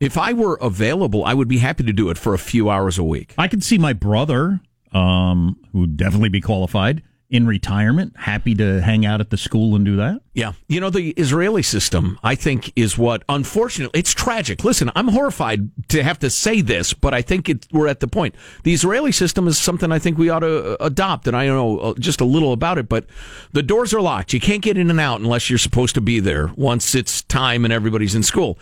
If 0.00 0.18
I 0.18 0.32
were 0.32 0.58
available, 0.60 1.24
I 1.24 1.34
would 1.34 1.48
be 1.48 1.58
happy 1.58 1.84
to 1.84 1.92
do 1.92 2.10
it 2.10 2.18
for 2.18 2.34
a 2.34 2.38
few 2.38 2.68
hours 2.68 2.98
a 2.98 3.04
week. 3.04 3.34
I 3.38 3.46
could 3.46 3.62
see 3.62 3.78
my 3.78 3.92
brother, 3.92 4.60
um, 4.92 5.56
who 5.72 5.80
would 5.80 5.96
definitely 5.96 6.30
be 6.30 6.40
qualified 6.40 7.02
in 7.32 7.46
retirement, 7.46 8.14
happy 8.14 8.54
to 8.54 8.82
hang 8.82 9.06
out 9.06 9.18
at 9.18 9.30
the 9.30 9.38
school 9.38 9.74
and 9.74 9.86
do 9.86 9.96
that. 9.96 10.20
Yeah. 10.34 10.52
You 10.68 10.80
know, 10.80 10.90
the 10.90 11.12
Israeli 11.12 11.62
system, 11.62 12.18
I 12.22 12.34
think, 12.34 12.70
is 12.76 12.98
what, 12.98 13.22
unfortunately, 13.26 13.98
it's 13.98 14.12
tragic. 14.12 14.62
Listen, 14.64 14.92
I'm 14.94 15.08
horrified 15.08 15.70
to 15.88 16.02
have 16.02 16.18
to 16.18 16.28
say 16.28 16.60
this, 16.60 16.92
but 16.92 17.14
I 17.14 17.22
think 17.22 17.48
it, 17.48 17.66
we're 17.72 17.88
at 17.88 18.00
the 18.00 18.06
point. 18.06 18.34
The 18.64 18.74
Israeli 18.74 19.12
system 19.12 19.48
is 19.48 19.56
something 19.56 19.90
I 19.90 19.98
think 19.98 20.18
we 20.18 20.28
ought 20.28 20.40
to 20.40 20.74
uh, 20.74 20.84
adopt, 20.84 21.26
and 21.26 21.34
I 21.34 21.46
know 21.46 21.78
uh, 21.78 21.94
just 21.94 22.20
a 22.20 22.26
little 22.26 22.52
about 22.52 22.76
it, 22.76 22.86
but 22.86 23.06
the 23.52 23.62
doors 23.62 23.94
are 23.94 24.02
locked. 24.02 24.34
You 24.34 24.40
can't 24.40 24.62
get 24.62 24.76
in 24.76 24.90
and 24.90 25.00
out 25.00 25.20
unless 25.20 25.48
you're 25.48 25.58
supposed 25.58 25.94
to 25.94 26.02
be 26.02 26.20
there 26.20 26.52
once 26.54 26.94
it's 26.94 27.22
time 27.22 27.64
and 27.64 27.72
everybody's 27.72 28.14
in 28.14 28.22
school. 28.22 28.58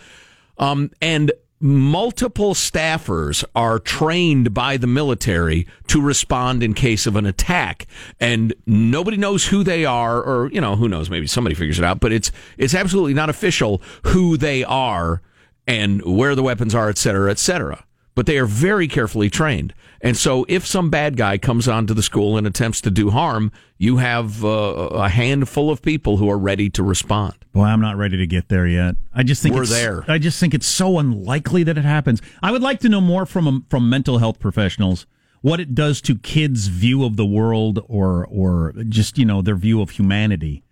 Um, 0.57 0.91
and 1.01 1.33
multiple 1.61 2.53
staffers 2.53 3.43
are 3.55 3.79
trained 3.79 4.53
by 4.53 4.77
the 4.77 4.87
military 4.87 5.67
to 5.87 6.01
respond 6.01 6.63
in 6.63 6.73
case 6.73 7.05
of 7.05 7.15
an 7.15 7.25
attack. 7.25 7.85
And 8.19 8.53
nobody 8.65 9.17
knows 9.17 9.47
who 9.47 9.63
they 9.63 9.85
are 9.85 10.21
or 10.21 10.49
you 10.51 10.59
know 10.59 10.75
who 10.75 10.89
knows 10.89 11.09
maybe 11.09 11.27
somebody 11.27 11.55
figures 11.55 11.79
it 11.79 11.85
out 11.85 11.99
but 11.99 12.11
it's 12.11 12.31
it's 12.57 12.73
absolutely 12.73 13.13
not 13.13 13.29
official 13.29 13.81
who 14.07 14.37
they 14.37 14.63
are 14.63 15.21
and 15.67 16.01
where 16.03 16.35
the 16.35 16.43
weapons 16.43 16.73
are 16.73 16.89
et 16.89 16.97
cetera 16.97 17.29
et 17.29 17.39
cetera. 17.39 17.85
But 18.15 18.25
they 18.25 18.37
are 18.37 18.45
very 18.45 18.87
carefully 18.87 19.29
trained 19.29 19.73
and 20.03 20.17
so 20.17 20.45
if 20.47 20.65
some 20.65 20.89
bad 20.89 21.15
guy 21.15 21.37
comes 21.37 21.67
onto 21.67 21.93
the 21.93 22.03
school 22.03 22.37
and 22.37 22.47
attempts 22.47 22.81
to 22.81 22.91
do 22.91 23.09
harm 23.09 23.51
you 23.77 23.97
have 23.97 24.43
uh, 24.43 24.47
a 24.47 25.09
handful 25.09 25.69
of 25.69 25.81
people 25.81 26.17
who 26.17 26.29
are 26.29 26.37
ready 26.37 26.69
to 26.69 26.83
respond 26.83 27.35
Boy, 27.51 27.63
I'm 27.63 27.81
not 27.81 27.97
ready 27.97 28.15
to 28.17 28.27
get 28.27 28.47
there 28.47 28.65
yet. 28.65 28.95
I 29.13 29.23
just 29.23 29.43
think 29.43 29.55
We're 29.55 29.63
it's, 29.63 29.71
there. 29.71 30.05
I 30.07 30.17
just 30.19 30.39
think 30.39 30.53
it's 30.53 30.67
so 30.67 30.99
unlikely 30.99 31.63
that 31.63 31.77
it 31.77 31.83
happens. 31.83 32.21
I 32.41 32.51
would 32.51 32.61
like 32.61 32.79
to 32.81 32.89
know 32.89 33.01
more 33.01 33.25
from 33.25 33.47
um, 33.47 33.65
from 33.69 33.89
mental 33.89 34.19
health 34.19 34.39
professionals 34.39 35.05
what 35.41 35.59
it 35.59 35.75
does 35.75 36.01
to 36.01 36.17
kids' 36.17 36.67
view 36.67 37.03
of 37.03 37.17
the 37.17 37.25
world 37.25 37.83
or 37.87 38.25
or 38.27 38.73
just 38.87 39.17
you 39.17 39.25
know 39.25 39.41
their 39.41 39.55
view 39.55 39.81
of 39.81 39.91
humanity 39.91 40.63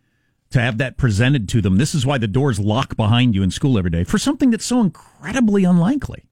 to 0.51 0.61
have 0.61 0.77
that 0.77 0.97
presented 0.97 1.49
to 1.49 1.61
them. 1.61 1.77
This 1.77 1.93
is 1.93 2.05
why 2.05 2.17
the 2.17 2.27
doors 2.27 2.59
lock 2.59 2.95
behind 2.95 3.35
you 3.35 3.43
in 3.43 3.51
school 3.51 3.77
every 3.77 3.91
day 3.91 4.05
for 4.05 4.17
something 4.17 4.49
that's 4.49 4.65
so 4.65 4.79
incredibly 4.79 5.65
unlikely. 5.65 6.23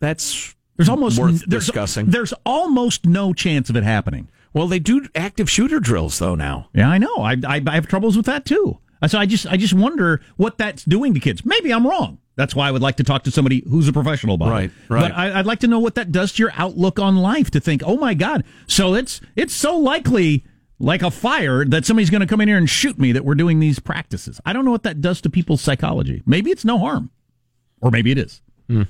that's 0.00 0.54
There's 0.78 0.88
almost 0.88 1.18
worth 1.18 1.44
there's, 1.46 1.66
discussing. 1.66 2.06
There's 2.06 2.32
almost 2.46 3.04
no 3.04 3.34
chance 3.34 3.68
of 3.68 3.76
it 3.76 3.82
happening. 3.84 4.30
Well, 4.54 4.66
they 4.68 4.78
do 4.78 5.06
active 5.14 5.50
shooter 5.50 5.78
drills 5.80 6.18
though 6.18 6.34
now. 6.34 6.70
Yeah, 6.72 6.88
I 6.88 6.96
know. 6.96 7.16
I, 7.16 7.32
I 7.46 7.62
I 7.66 7.74
have 7.74 7.86
troubles 7.86 8.16
with 8.16 8.24
that 8.26 8.46
too. 8.46 8.78
So 9.06 9.18
I 9.18 9.26
just 9.26 9.46
I 9.46 9.56
just 9.56 9.74
wonder 9.74 10.20
what 10.36 10.56
that's 10.56 10.84
doing 10.84 11.12
to 11.14 11.20
kids. 11.20 11.44
Maybe 11.44 11.70
I'm 11.72 11.86
wrong. 11.86 12.18
That's 12.36 12.54
why 12.54 12.68
I 12.68 12.70
would 12.70 12.82
like 12.82 12.96
to 12.96 13.04
talk 13.04 13.24
to 13.24 13.30
somebody 13.32 13.64
who's 13.68 13.88
a 13.88 13.92
professional 13.92 14.36
about 14.36 14.50
Right, 14.50 14.70
it. 14.70 14.72
right. 14.88 15.02
But 15.02 15.12
I, 15.18 15.40
I'd 15.40 15.46
like 15.46 15.58
to 15.60 15.66
know 15.66 15.80
what 15.80 15.96
that 15.96 16.12
does 16.12 16.32
to 16.34 16.42
your 16.44 16.52
outlook 16.54 16.98
on 17.00 17.16
life. 17.16 17.50
To 17.50 17.60
think, 17.60 17.82
oh 17.84 17.96
my 17.96 18.14
God, 18.14 18.44
so 18.68 18.94
it's 18.94 19.20
it's 19.36 19.52
so 19.52 19.76
likely, 19.76 20.44
like 20.78 21.02
a 21.02 21.10
fire, 21.10 21.64
that 21.64 21.84
somebody's 21.84 22.10
going 22.10 22.20
to 22.20 22.26
come 22.28 22.40
in 22.40 22.46
here 22.48 22.56
and 22.56 22.70
shoot 22.70 22.96
me. 22.98 23.10
That 23.12 23.24
we're 23.24 23.34
doing 23.34 23.58
these 23.58 23.80
practices. 23.80 24.40
I 24.46 24.52
don't 24.52 24.64
know 24.64 24.70
what 24.70 24.84
that 24.84 25.00
does 25.00 25.20
to 25.22 25.30
people's 25.30 25.60
psychology. 25.60 26.22
Maybe 26.26 26.50
it's 26.52 26.64
no 26.64 26.78
harm, 26.78 27.10
or 27.80 27.90
maybe 27.90 28.12
it 28.12 28.18
is. 28.18 28.40
Hmm. 28.68 28.82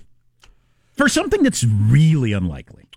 For 0.99 1.09
something 1.09 1.45
that's 1.45 1.65
really 1.65 2.33
unlikely. 2.33 2.89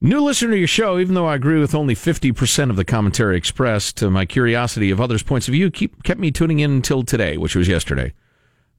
New 0.00 0.20
listener 0.20 0.52
to 0.52 0.58
your 0.58 0.68
show, 0.68 1.00
even 1.00 1.16
though 1.16 1.26
I 1.26 1.34
agree 1.34 1.58
with 1.58 1.74
only 1.74 1.96
50% 1.96 2.70
of 2.70 2.76
the 2.76 2.84
commentary 2.84 3.36
expressed, 3.36 4.04
uh, 4.04 4.08
my 4.08 4.24
curiosity 4.24 4.92
of 4.92 5.00
others' 5.00 5.24
points 5.24 5.48
of 5.48 5.52
view 5.52 5.68
keep, 5.68 6.04
kept 6.04 6.20
me 6.20 6.30
tuning 6.30 6.60
in 6.60 6.70
until 6.70 7.02
today, 7.02 7.36
which 7.36 7.56
was 7.56 7.66
yesterday. 7.66 8.14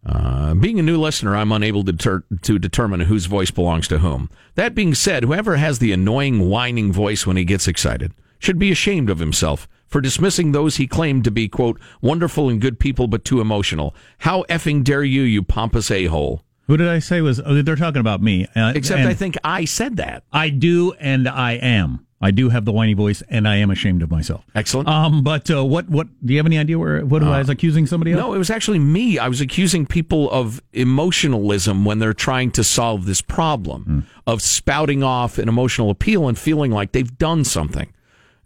Uh, 0.06 0.54
being 0.54 0.80
a 0.80 0.84
new 0.84 0.98
listener, 0.98 1.36
I'm 1.36 1.52
unable 1.52 1.84
to, 1.84 1.92
ter- 1.92 2.24
to 2.44 2.58
determine 2.58 3.02
whose 3.02 3.26
voice 3.26 3.52
belongs 3.52 3.90
to 3.90 3.98
whom. 3.98 4.30
That 4.56 4.74
being 4.74 4.96
said, 4.96 5.24
whoever 5.24 5.58
has 5.58 5.80
the 5.80 5.92
annoying 5.92 6.48
whining 6.48 6.94
voice 6.94 7.28
when 7.28 7.36
he 7.36 7.44
gets 7.44 7.68
excited 7.68 8.14
should 8.40 8.58
be 8.58 8.72
ashamed 8.72 9.10
of 9.10 9.20
himself 9.20 9.68
for 9.86 10.00
dismissing 10.00 10.54
those 10.54 10.78
he 10.78 10.88
claimed 10.88 11.26
to 11.26 11.32
be, 11.32 11.50
quote, 11.50 11.78
wonderful 12.02 12.48
and 12.48 12.62
good 12.62 12.80
people 12.80 13.08
but 13.08 13.26
too 13.26 13.42
emotional. 13.42 13.94
How 14.20 14.44
effing 14.44 14.86
dare 14.86 15.04
you, 15.04 15.24
you 15.24 15.44
pompous 15.44 15.92
a 15.92 16.06
hole? 16.06 16.46
Who 16.68 16.78
did 16.78 16.88
I 16.90 17.00
say 17.00 17.22
was? 17.22 17.40
Oh, 17.44 17.62
they're 17.62 17.76
talking 17.76 18.02
about 18.02 18.22
me. 18.22 18.46
Uh, 18.56 18.74
Except 18.76 19.02
I 19.02 19.14
think 19.14 19.38
I 19.44 19.66
said 19.66 19.98
that. 19.98 20.24
I 20.32 20.50
do, 20.50 20.94
and 20.94 21.28
I 21.28 21.54
am. 21.54 22.06
I 22.20 22.32
do 22.32 22.50
have 22.50 22.66
the 22.66 22.72
whiny 22.72 22.94
voice, 22.94 23.22
and 23.30 23.48
I 23.48 23.58
am 23.58 23.70
ashamed 23.70 24.02
of 24.02 24.10
myself. 24.10 24.44
Excellent. 24.56 24.90
Um, 24.90 25.24
but 25.24 25.50
uh, 25.52 25.64
what? 25.64 25.88
What? 25.88 26.08
Do 26.26 26.34
you 26.34 26.40
have 26.40 26.46
any 26.46 26.58
idea 26.58 26.78
where? 26.78 27.06
What 27.06 27.24
I 27.24 27.40
was 27.40 27.50
accusing 27.50 27.86
somebody 27.86 28.12
of? 28.12 28.18
No, 28.18 28.34
it 28.34 28.38
was 28.38 28.50
actually 28.50 28.80
me. 28.80 29.20
I 29.20 29.28
was 29.28 29.40
accusing 29.40 29.86
people 29.86 30.30
of 30.32 30.62
emotionalism 30.74 31.86
when 31.86 32.00
they're 32.00 32.14
trying 32.14 32.52
to 32.52 32.64
solve 32.64 33.06
this 33.06 33.22
problem 33.22 34.08
of 34.26 34.42
spouting 34.42 35.04
off 35.04 35.38
an 35.38 35.48
emotional 35.48 35.90
appeal 35.90 36.28
and 36.28 36.38
feeling 36.38 36.72
like 36.72 36.92
they've 36.92 37.18
done 37.18 37.44
something. 37.44 37.94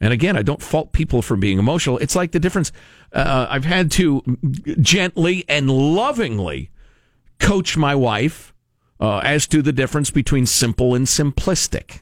And 0.01 0.11
again, 0.11 0.35
I 0.35 0.41
don't 0.41 0.61
fault 0.61 0.91
people 0.91 1.21
for 1.21 1.37
being 1.37 1.57
emotional. 1.57 1.97
It's 1.99 2.15
like 2.15 2.33
the 2.33 2.39
difference. 2.39 2.71
Uh, 3.13 3.47
I've 3.49 3.65
had 3.65 3.89
to 3.91 4.21
gently 4.81 5.45
and 5.47 5.69
lovingly 5.69 6.71
coach 7.41 7.75
my 7.75 7.93
wife 7.93 8.53
uh, 9.01 9.17
as 9.19 9.47
to 9.47 9.61
the 9.61 9.73
difference 9.73 10.11
between 10.11 10.45
simple 10.45 10.95
and 10.95 11.07
simplistic. 11.07 12.01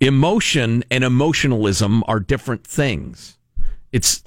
Emotion 0.00 0.84
and 0.90 1.02
emotionalism 1.02 2.04
are 2.06 2.20
different 2.20 2.66
things. 2.66 3.38
It's 3.90 4.22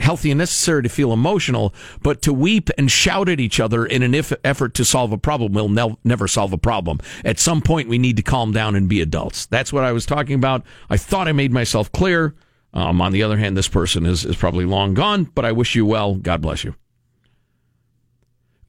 healthy 0.00 0.30
and 0.32 0.38
necessary 0.38 0.82
to 0.82 0.88
feel 0.88 1.12
emotional, 1.12 1.72
but 2.02 2.20
to 2.22 2.32
weep 2.32 2.68
and 2.76 2.90
shout 2.90 3.28
at 3.28 3.40
each 3.40 3.60
other 3.60 3.86
in 3.86 4.02
an 4.02 4.14
if- 4.14 4.32
effort 4.44 4.74
to 4.74 4.84
solve 4.84 5.12
a 5.12 5.18
problem 5.18 5.52
will 5.52 5.68
ne- 5.68 5.96
never 6.04 6.26
solve 6.26 6.52
a 6.52 6.58
problem. 6.58 6.98
At 7.24 7.38
some 7.38 7.62
point, 7.62 7.88
we 7.88 7.98
need 7.98 8.16
to 8.16 8.22
calm 8.22 8.52
down 8.52 8.74
and 8.74 8.88
be 8.88 9.00
adults. 9.00 9.46
That's 9.46 9.72
what 9.72 9.84
I 9.84 9.92
was 9.92 10.04
talking 10.04 10.34
about. 10.34 10.64
I 10.90 10.96
thought 10.96 11.28
I 11.28 11.32
made 11.32 11.52
myself 11.52 11.90
clear. 11.92 12.34
Um, 12.74 13.00
on 13.00 13.12
the 13.12 13.22
other 13.22 13.36
hand, 13.36 13.56
this 13.56 13.68
person 13.68 14.06
is, 14.06 14.24
is 14.24 14.34
probably 14.34 14.64
long 14.64 14.94
gone, 14.94 15.24
but 15.24 15.44
I 15.44 15.52
wish 15.52 15.74
you 15.74 15.86
well. 15.86 16.14
God 16.14 16.40
bless 16.40 16.64
you. 16.64 16.74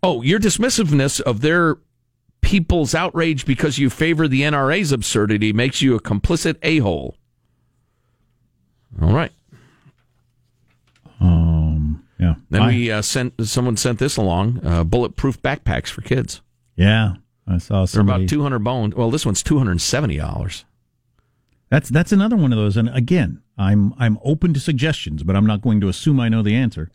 Oh, 0.03 0.21
your 0.21 0.39
dismissiveness 0.39 1.21
of 1.21 1.39
their 1.41 1.77
people's 2.41 2.93
outrage 2.93 3.45
because 3.45 3.79
you 3.79 3.89
favor 3.89 4.27
the 4.27 4.41
NRA's 4.41 4.91
absurdity 4.91 5.53
makes 5.53 5.81
you 5.81 5.95
a 5.95 6.01
complicit 6.01 6.57
a 6.61 6.79
hole. 6.79 7.15
All 9.01 9.13
right. 9.13 9.31
Um. 11.19 12.03
Yeah. 12.19 12.35
Then 12.49 12.61
I- 12.63 12.67
we 12.67 12.91
uh, 12.91 13.01
sent 13.01 13.33
someone 13.47 13.77
sent 13.77 13.99
this 13.99 14.17
along: 14.17 14.59
uh, 14.65 14.83
bulletproof 14.83 15.41
backpacks 15.41 15.87
for 15.87 16.01
kids. 16.01 16.41
Yeah. 16.75 17.13
I 17.47 17.57
saw 17.57 17.85
They're 17.85 18.01
about 18.01 18.29
two 18.29 18.41
hundred 18.41 18.59
bones. 18.63 18.95
Well, 18.95 19.11
this 19.11 19.25
one's 19.25 19.43
two 19.43 19.57
hundred 19.57 19.71
and 19.71 19.81
seventy 19.81 20.17
dollars. 20.17 20.65
That's 21.69 21.89
that's 21.89 22.11
another 22.11 22.35
one 22.37 22.53
of 22.53 22.57
those. 22.57 22.77
And 22.77 22.89
again, 22.89 23.41
I'm 23.57 23.93
I'm 23.97 24.17
open 24.23 24.53
to 24.53 24.59
suggestions, 24.59 25.23
but 25.23 25.35
I'm 25.35 25.45
not 25.45 25.61
going 25.61 25.81
to 25.81 25.87
assume 25.89 26.19
I 26.19 26.29
know 26.29 26.41
the 26.41 26.55
answer. 26.55 26.91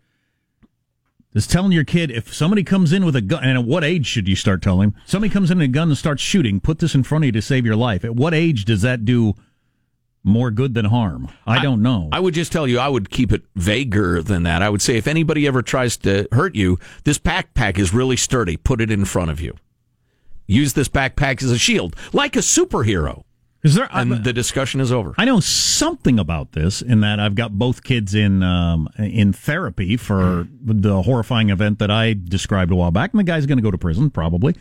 Just 1.35 1.51
telling 1.51 1.73
your 1.73 1.85
kid 1.85 2.11
if 2.11 2.33
somebody 2.33 2.65
comes 2.65 2.93
in 2.93 3.05
with 3.05 3.15
a 3.15 3.21
gun, 3.21 3.45
and 3.45 3.59
at 3.59 3.65
what 3.65 3.85
age 3.85 4.07
should 4.07 4.27
you 4.29 4.35
start 4.35 4.63
telling 4.63 4.89
him? 4.89 4.95
Somebody 5.05 5.33
comes 5.33 5.51
in 5.51 5.59
with 5.59 5.67
a 5.67 5.69
gun 5.69 5.89
and 5.89 5.99
starts 5.99 6.23
shooting. 6.23 6.59
Put 6.59 6.79
this 6.79 6.95
in 6.95 7.03
front 7.03 7.25
of 7.25 7.27
you 7.27 7.33
to 7.33 7.43
save 7.43 7.67
your 7.67 7.77
life. 7.77 8.05
At 8.05 8.17
what 8.17 8.33
age 8.33 8.65
does 8.65 8.83
that 8.83 9.05
do 9.05 9.35
more 10.25 10.51
good 10.51 10.75
than 10.75 10.87
harm? 10.87 11.29
I, 11.47 11.63
don't 11.63 11.83
know. 11.83 12.09
I 12.13 12.21
would 12.21 12.35
just 12.35 12.51
tell 12.51 12.67
you, 12.67 12.79
I 12.79 12.89
would 12.89 13.11
keep 13.11 13.33
it 13.33 13.43
vaguer 13.55 14.23
than 14.23 14.45
that. 14.45 14.63
I 14.63 14.71
would 14.71 14.83
say, 14.83 14.97
if 14.97 15.07
anybody 15.07 15.47
ever 15.47 15.63
tries 15.63 15.97
to 15.99 16.27
hurt 16.33 16.55
you, 16.55 16.79
this 17.05 17.19
backpack 17.19 17.79
is 17.79 17.93
really 17.93 18.17
sturdy. 18.17 18.57
Put 18.57 18.81
it 18.81 18.91
in 18.91 19.05
front 19.05 19.31
of 19.31 19.41
you. 19.41 19.55
Use 20.47 20.73
this 20.73 20.89
backpack 20.89 21.43
as 21.43 21.51
a 21.51 21.59
shield, 21.59 21.95
like 22.15 22.37
a 22.37 22.41
superhero. 22.41 23.23
Is 23.65 23.75
there? 23.75 23.89
And 23.93 24.25
the 24.25 24.33
discussion 24.33 24.81
is 24.81 24.93
over. 24.93 25.15
I 25.19 25.25
know 25.25 25.41
something 25.41 26.19
about 26.19 26.53
this 26.53 26.81
in 26.81 27.01
that 27.01 27.19
I've 27.19 27.35
got 27.35 27.59
both 27.59 27.83
kids 27.83 28.15
in 28.15 28.43
um, 28.43 28.89
in 28.99 29.33
therapy 29.33 29.97
for 29.97 30.47
the 30.63 31.03
horrifying 31.03 31.51
event 31.51 31.81
that 31.81 31.91
I 31.91 32.15
described 32.15 32.71
a 32.71 32.77
while 32.77 32.93
back, 32.93 33.13
and 33.13 33.19
the 33.19 33.25
guy's 33.25 33.47
going 33.47 33.59
to 33.59 33.63
go 33.63 33.71
to 33.73 33.79
prison 33.79 34.11
probably 34.11 34.55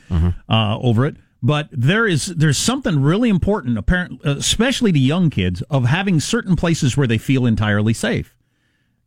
uh, 0.49 0.77
over 0.79 1.05
it. 1.05 1.15
But 1.43 1.69
there 1.71 2.07
is 2.07 2.25
there's 2.25 2.57
something 2.57 3.01
really 3.01 3.29
important, 3.29 3.77
apparent, 3.77 4.19
especially 4.23 4.91
to 4.91 4.99
young 4.99 5.29
kids, 5.29 5.61
of 5.69 5.85
having 5.85 6.19
certain 6.19 6.55
places 6.55 6.97
where 6.97 7.05
they 7.05 7.19
feel 7.19 7.45
entirely 7.45 7.93
safe. 7.93 8.33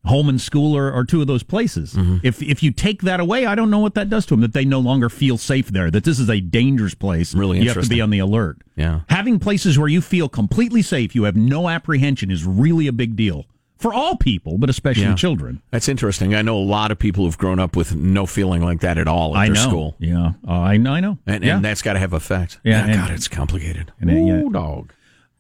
Home 0.06 0.30
and 0.30 0.40
school 0.40 0.74
are, 0.76 0.90
are 0.90 1.04
two 1.04 1.20
of 1.20 1.26
those 1.26 1.42
places. 1.42 1.94
If 2.22 2.42
if 2.42 2.62
you 2.62 2.70
take 2.72 3.02
that 3.02 3.20
away, 3.20 3.44
I 3.44 3.54
don't 3.54 3.70
know 3.70 3.80
what 3.80 3.94
that 3.94 4.08
does 4.08 4.24
to 4.26 4.30
them. 4.34 4.40
That 4.40 4.54
they 4.54 4.64
no 4.64 4.78
longer 4.80 5.10
feel 5.10 5.36
safe 5.36 5.68
there. 5.68 5.90
That 5.90 6.04
this 6.04 6.18
is 6.18 6.30
a 6.30 6.40
dangerous 6.40 6.94
place. 6.94 7.34
Really 7.34 7.60
you 7.60 7.68
have 7.70 7.82
to 7.82 7.88
be 7.88 8.00
on 8.00 8.08
the 8.08 8.18
alert. 8.18 8.58
Yeah. 8.76 9.00
Having 9.10 9.40
places 9.40 9.78
where 9.78 9.88
you 9.88 10.00
feel 10.00 10.28
completely 10.30 10.80
safe, 10.80 11.14
you 11.14 11.24
have 11.24 11.36
no 11.36 11.68
apprehension, 11.68 12.30
is 12.30 12.46
really 12.46 12.86
a 12.86 12.92
big 12.92 13.14
deal 13.14 13.44
for 13.76 13.92
all 13.92 14.16
people, 14.16 14.56
but 14.58 14.70
especially 14.70 15.02
Yeah. 15.04 15.14
children. 15.14 15.60
That's 15.70 15.88
interesting. 15.88 16.34
I 16.34 16.40
know 16.42 16.56
a 16.56 16.64
lot 16.64 16.90
of 16.90 16.98
people 16.98 17.24
who've 17.26 17.36
grown 17.38 17.58
up 17.58 17.76
with 17.76 17.94
no 17.94 18.24
feeling 18.24 18.62
like 18.62 18.80
that 18.80 18.96
at 18.96 19.06
all 19.08 19.36
at 19.36 19.40
I 19.40 19.46
their 19.46 19.54
know. 19.56 19.60
school. 19.68 19.96
Yeah, 19.98 20.32
uh, 20.48 20.52
I 20.52 20.76
know. 20.78 20.92
I 20.94 21.00
know. 21.00 21.18
And, 21.26 21.44
yeah. 21.44 21.56
and 21.56 21.64
that's 21.64 21.82
got 21.82 21.92
to 21.94 21.98
have 21.98 22.14
effect. 22.14 22.58
Yeah, 22.64 22.84
and- 22.86 22.94
God, 22.94 23.10
it's 23.10 23.28
complicated. 23.28 23.92
And, 24.00 24.10
uh, 24.10 24.14
yeah. 24.14 24.40
Ooh, 24.42 24.50
dog. 24.50 24.92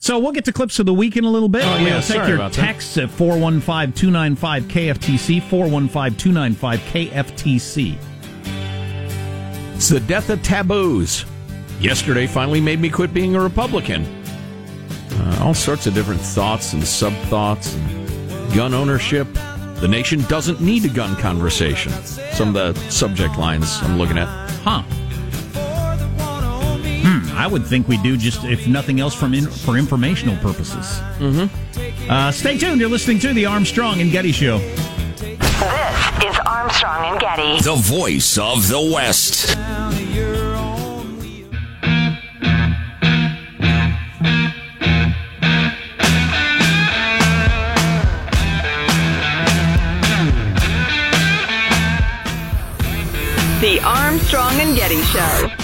So 0.02 0.18
we'll 0.18 0.32
get 0.32 0.46
to 0.46 0.52
clips 0.52 0.78
of 0.78 0.86
the 0.86 0.94
week 0.94 1.18
in 1.18 1.24
a 1.24 1.30
little 1.30 1.50
bit. 1.50 1.62
Oh, 1.62 1.76
yeah, 1.76 1.92
we'll 1.92 2.02
take 2.02 2.26
your 2.26 2.36
about 2.36 2.52
that. 2.52 2.60
texts 2.64 2.96
at 2.96 3.10
415 3.10 3.92
295 3.92 4.64
KFTC, 4.64 5.42
415 5.42 6.16
295 6.16 6.80
KFTC. 6.80 7.98
It's 9.76 9.88
the 9.90 10.00
death 10.00 10.30
of 10.30 10.42
taboos. 10.42 11.26
Yesterday 11.80 12.26
finally 12.26 12.62
made 12.62 12.80
me 12.80 12.88
quit 12.88 13.12
being 13.12 13.36
a 13.36 13.40
Republican. 13.40 14.06
Uh, 15.12 15.40
all 15.42 15.52
sorts 15.54 15.86
of 15.86 15.92
different 15.92 16.22
thoughts 16.22 16.72
and 16.72 16.82
sub 16.82 17.12
thoughts. 17.28 17.74
Gun 18.54 18.72
ownership. 18.72 19.28
The 19.80 19.88
nation 19.88 20.22
doesn't 20.22 20.62
need 20.62 20.86
a 20.86 20.88
gun 20.88 21.14
conversation. 21.16 21.92
Some 22.32 22.56
of 22.56 22.74
the 22.74 22.90
subject 22.90 23.36
lines 23.36 23.78
I'm 23.82 23.98
looking 23.98 24.16
at. 24.16 24.28
Huh. 24.62 24.82
I 27.32 27.46
would 27.46 27.64
think 27.66 27.88
we 27.88 27.96
do 27.98 28.16
just, 28.16 28.44
if 28.44 28.66
nothing 28.66 29.00
else, 29.00 29.14
from 29.14 29.34
in, 29.34 29.46
for 29.46 29.76
informational 29.76 30.36
purposes. 30.36 31.00
Mm-hmm. 31.18 32.10
Uh, 32.10 32.30
stay 32.32 32.58
tuned. 32.58 32.80
You're 32.80 32.90
listening 32.90 33.18
to 33.20 33.32
the 33.32 33.46
Armstrong 33.46 34.00
and 34.00 34.10
Getty 34.10 34.32
Show. 34.32 34.58
This 34.58 36.24
is 36.24 36.38
Armstrong 36.46 37.12
and 37.12 37.20
Getty. 37.20 37.60
The 37.62 37.76
voice 37.76 38.36
of 38.38 38.68
the 38.68 38.80
West. 38.94 39.56
The 53.60 53.78
Armstrong 53.84 54.54
and 54.60 54.74
Getty 54.74 55.02
Show. 55.02 55.59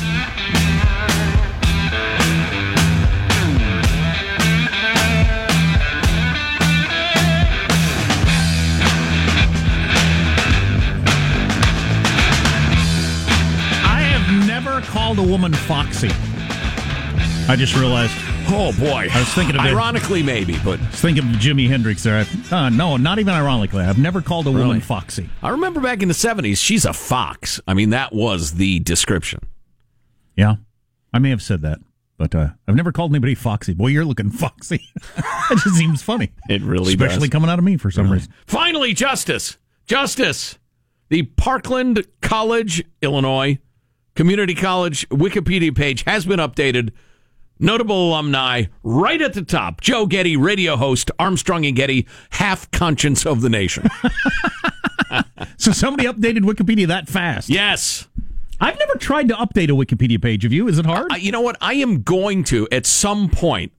Foxy. 15.97 17.51
I 17.51 17.57
just 17.57 17.75
realized. 17.75 18.13
Oh 18.49 18.73
boy. 18.79 19.09
I 19.11 19.19
was 19.19 19.29
thinking 19.35 19.57
of 19.57 19.65
it. 19.65 19.69
Ironically, 19.69 20.23
maybe, 20.23 20.59
but 20.65 20.79
I 20.79 20.87
was 20.87 21.01
thinking 21.01 21.25
of 21.25 21.31
Jimi 21.37 21.69
Hendrix 21.69 22.03
there. 22.03 22.27
Uh, 22.51 22.69
no, 22.69 22.97
not 22.97 23.19
even 23.19 23.35
ironically. 23.35 23.83
I've 23.83 23.99
never 23.99 24.21
called 24.21 24.47
a 24.47 24.53
woman 24.53 24.81
foxy. 24.81 25.29
I 25.43 25.51
remember 25.51 25.81
back 25.81 26.03
in 26.03 26.09
the 26.09 26.15
70s, 26.15 26.59
she's 26.59 26.85
a 26.85 26.93
fox. 26.93 27.61
I 27.67 27.75
mean, 27.75 27.91
that 27.91 28.13
was 28.13 28.55
the 28.55 28.81
description. 28.81 29.41
Yeah, 30.37 30.57
I 31.13 31.19
may 31.19 31.31
have 31.31 31.43
said 31.43 31.63
that, 31.63 31.79
but 32.19 32.35
uh, 32.35 32.49
I've 32.69 32.77
never 32.77 32.93
called 32.93 33.13
anybody 33.13 33.35
foxy. 33.35 33.73
Boy, 33.73 33.89
you're 33.89 34.05
looking 34.05 34.31
foxy. 34.31 34.83
that 35.17 35.59
just 35.63 35.77
seems 35.77 36.03
funny. 36.03 36.33
It 36.49 36.63
really 36.63 36.95
does. 36.95 37.07
Especially 37.07 37.29
does. 37.29 37.33
coming 37.33 37.51
out 37.51 37.59
of 37.59 37.65
me 37.65 37.79
for 37.79 37.91
some 37.91 38.11
reason. 38.11 38.33
Finally, 38.47 38.93
justice. 38.93 39.57
Justice. 39.87 40.59
The 41.09 41.23
Parkland 41.23 42.07
College, 42.21 42.85
Illinois 43.01 43.59
Community 44.17 44.55
College 44.55 45.09
Wikipedia 45.11 45.75
page 45.77 46.03
has 46.05 46.25
been 46.27 46.41
updated. 46.41 46.91
Notable 47.59 48.09
alumni 48.09 48.65
right 48.83 49.21
at 49.23 49.33
the 49.35 49.43
top. 49.43 49.81
Joe 49.81 50.07
Getty, 50.07 50.37
radio 50.37 50.77
host, 50.77 51.11
Armstrong 51.19 51.65
and 51.65 51.77
Getty, 51.77 52.07
half 52.31 52.71
conscience 52.71 53.25
of 53.25 53.41
the 53.43 53.49
nation. 53.49 53.89
So 55.59 55.71
somebody 55.73 56.07
updated 56.09 56.41
Wikipedia 56.41 56.87
that 56.89 57.09
fast. 57.09 57.49
yes. 57.49 58.09
I've 58.61 58.79
never 58.79 58.95
tried 58.97 59.29
to 59.29 59.35
update 59.35 59.65
a 59.69 59.73
Wikipedia 59.73 60.21
page. 60.21 60.43
Have 60.43 60.53
you? 60.53 60.67
Is 60.69 60.79
it 60.79 60.87
hard? 60.87 61.13
Uh, 61.13 61.17
you 61.17 61.31
know 61.31 61.41
what? 61.41 61.57
I 61.61 61.75
am 61.75 62.03
going 62.03 62.43
to 62.45 62.67
at 62.73 62.87
some 62.87 63.29
point. 63.29 63.73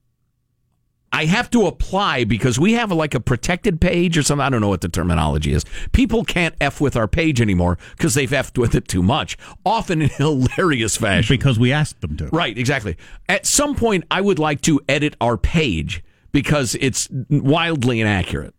I 1.18 1.26
have 1.26 1.50
to 1.50 1.66
apply 1.66 2.26
because 2.26 2.60
we 2.60 2.74
have 2.74 2.92
like 2.92 3.16
a 3.16 3.20
protected 3.20 3.82
page 3.82 4.20
or 4.20 4.22
something. 4.22 4.46
I 4.46 4.50
don't 4.50 4.62
know 4.62 4.68
what 4.68 4.82
the 4.82 4.88
terminology 4.88 5.52
is. 5.52 5.66
People 5.92 6.24
can't 6.24 6.54
F 6.62 6.80
with 6.80 6.96
our 6.96 7.08
page 7.08 7.42
anymore 7.42 7.80
because 7.98 8.14
they've 8.14 8.32
F'd 8.32 8.60
with 8.60 8.76
it 8.76 8.88
too 8.88 9.02
much, 9.02 9.36
often 9.66 10.04
in 10.04 10.10
hilarious 10.18 10.96
fashion. 10.96 11.36
because 11.36 11.58
we 11.58 11.74
asked 11.74 12.02
them 12.02 12.18
to. 12.18 12.28
Right, 12.28 12.56
exactly. 12.56 12.98
At 13.28 13.48
some 13.48 13.74
point, 13.74 14.04
I 14.12 14.22
would 14.22 14.38
like 14.38 14.62
to 14.62 14.80
edit 14.88 15.16
our 15.20 15.38
page 15.38 16.04
because 16.32 16.76
it's 16.80 17.10
wildly 17.32 18.00
inaccurate. 18.00 18.54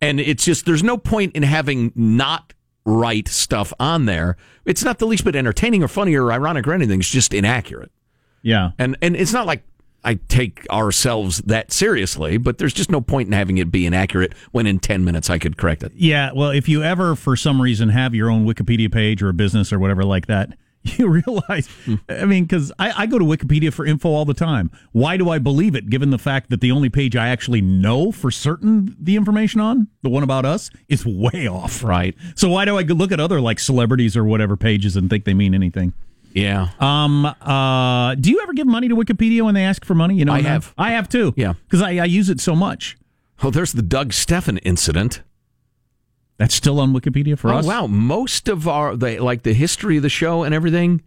And 0.00 0.20
it's 0.20 0.44
just, 0.44 0.64
there's 0.64 0.84
no 0.84 0.96
point 0.98 1.34
in 1.34 1.42
having 1.42 1.90
not 1.96 2.54
right 2.84 3.26
stuff 3.26 3.72
on 3.80 4.04
there. 4.04 4.36
It's 4.64 4.84
not 4.84 5.00
the 5.00 5.06
least 5.08 5.24
bit 5.24 5.34
entertaining 5.34 5.82
or 5.82 5.88
funny 5.88 6.14
or 6.14 6.30
ironic 6.30 6.68
or 6.68 6.72
anything. 6.72 7.00
It's 7.00 7.10
just 7.10 7.34
inaccurate. 7.34 7.90
Yeah. 8.42 8.70
And 8.78 8.96
and 9.02 9.16
it's 9.16 9.32
not 9.32 9.44
like 9.44 9.64
I 10.06 10.14
take 10.28 10.64
ourselves 10.70 11.38
that 11.42 11.72
seriously, 11.72 12.38
but 12.38 12.58
there's 12.58 12.72
just 12.72 12.92
no 12.92 13.00
point 13.00 13.26
in 13.26 13.32
having 13.32 13.58
it 13.58 13.72
be 13.72 13.86
inaccurate 13.86 14.34
when 14.52 14.64
in 14.64 14.78
10 14.78 15.04
minutes 15.04 15.28
I 15.28 15.38
could 15.38 15.56
correct 15.56 15.82
it. 15.82 15.90
Yeah, 15.96 16.30
well, 16.32 16.50
if 16.50 16.68
you 16.68 16.84
ever, 16.84 17.16
for 17.16 17.34
some 17.34 17.60
reason, 17.60 17.88
have 17.88 18.14
your 18.14 18.30
own 18.30 18.46
Wikipedia 18.46 18.90
page 18.90 19.20
or 19.20 19.28
a 19.28 19.34
business 19.34 19.72
or 19.72 19.80
whatever 19.80 20.04
like 20.04 20.26
that, 20.26 20.50
you 20.84 21.08
realize, 21.08 21.68
I 22.08 22.24
mean, 22.24 22.44
because 22.44 22.70
I, 22.78 23.02
I 23.02 23.06
go 23.06 23.18
to 23.18 23.24
Wikipedia 23.24 23.72
for 23.72 23.84
info 23.84 24.10
all 24.10 24.24
the 24.24 24.32
time. 24.32 24.70
Why 24.92 25.16
do 25.16 25.28
I 25.28 25.40
believe 25.40 25.74
it, 25.74 25.90
given 25.90 26.10
the 26.10 26.18
fact 26.18 26.50
that 26.50 26.60
the 26.60 26.70
only 26.70 26.88
page 26.88 27.16
I 27.16 27.28
actually 27.28 27.60
know 27.60 28.12
for 28.12 28.30
certain 28.30 28.94
the 29.00 29.16
information 29.16 29.60
on, 29.60 29.88
the 30.02 30.08
one 30.08 30.22
about 30.22 30.44
us, 30.44 30.70
is 30.88 31.04
way 31.04 31.48
off? 31.48 31.82
Right. 31.82 32.14
So 32.36 32.48
why 32.48 32.64
do 32.64 32.78
I 32.78 32.82
look 32.82 33.10
at 33.10 33.18
other 33.18 33.40
like 33.40 33.58
celebrities 33.58 34.16
or 34.16 34.24
whatever 34.24 34.56
pages 34.56 34.96
and 34.96 35.10
think 35.10 35.24
they 35.24 35.34
mean 35.34 35.52
anything? 35.52 35.92
Yeah. 36.36 36.68
Um. 36.78 37.24
Uh. 37.24 38.14
Do 38.14 38.30
you 38.30 38.40
ever 38.42 38.52
give 38.52 38.66
money 38.66 38.88
to 38.88 38.94
Wikipedia 38.94 39.42
when 39.42 39.54
they 39.54 39.64
ask 39.64 39.84
for 39.84 39.94
money? 39.94 40.16
You 40.16 40.26
know, 40.26 40.34
I 40.34 40.42
have. 40.42 40.74
I 40.76 40.90
have 40.90 41.08
too. 41.08 41.32
Yeah. 41.36 41.54
Because 41.64 41.80
I, 41.80 41.96
I 41.96 42.04
use 42.04 42.28
it 42.28 42.40
so 42.40 42.54
much. 42.54 42.96
Oh, 43.42 43.50
there's 43.50 43.72
the 43.72 43.82
Doug 43.82 44.12
Stephan 44.12 44.58
incident. 44.58 45.22
That's 46.38 46.54
still 46.54 46.80
on 46.80 46.92
Wikipedia 46.92 47.38
for 47.38 47.50
oh, 47.52 47.58
us. 47.58 47.66
wow. 47.66 47.86
Most 47.86 48.48
of 48.48 48.68
our, 48.68 48.94
the, 48.96 49.18
like 49.20 49.42
the 49.42 49.54
history 49.54 49.96
of 49.96 50.02
the 50.02 50.10
show 50.10 50.42
and 50.42 50.54
everything 50.54 51.02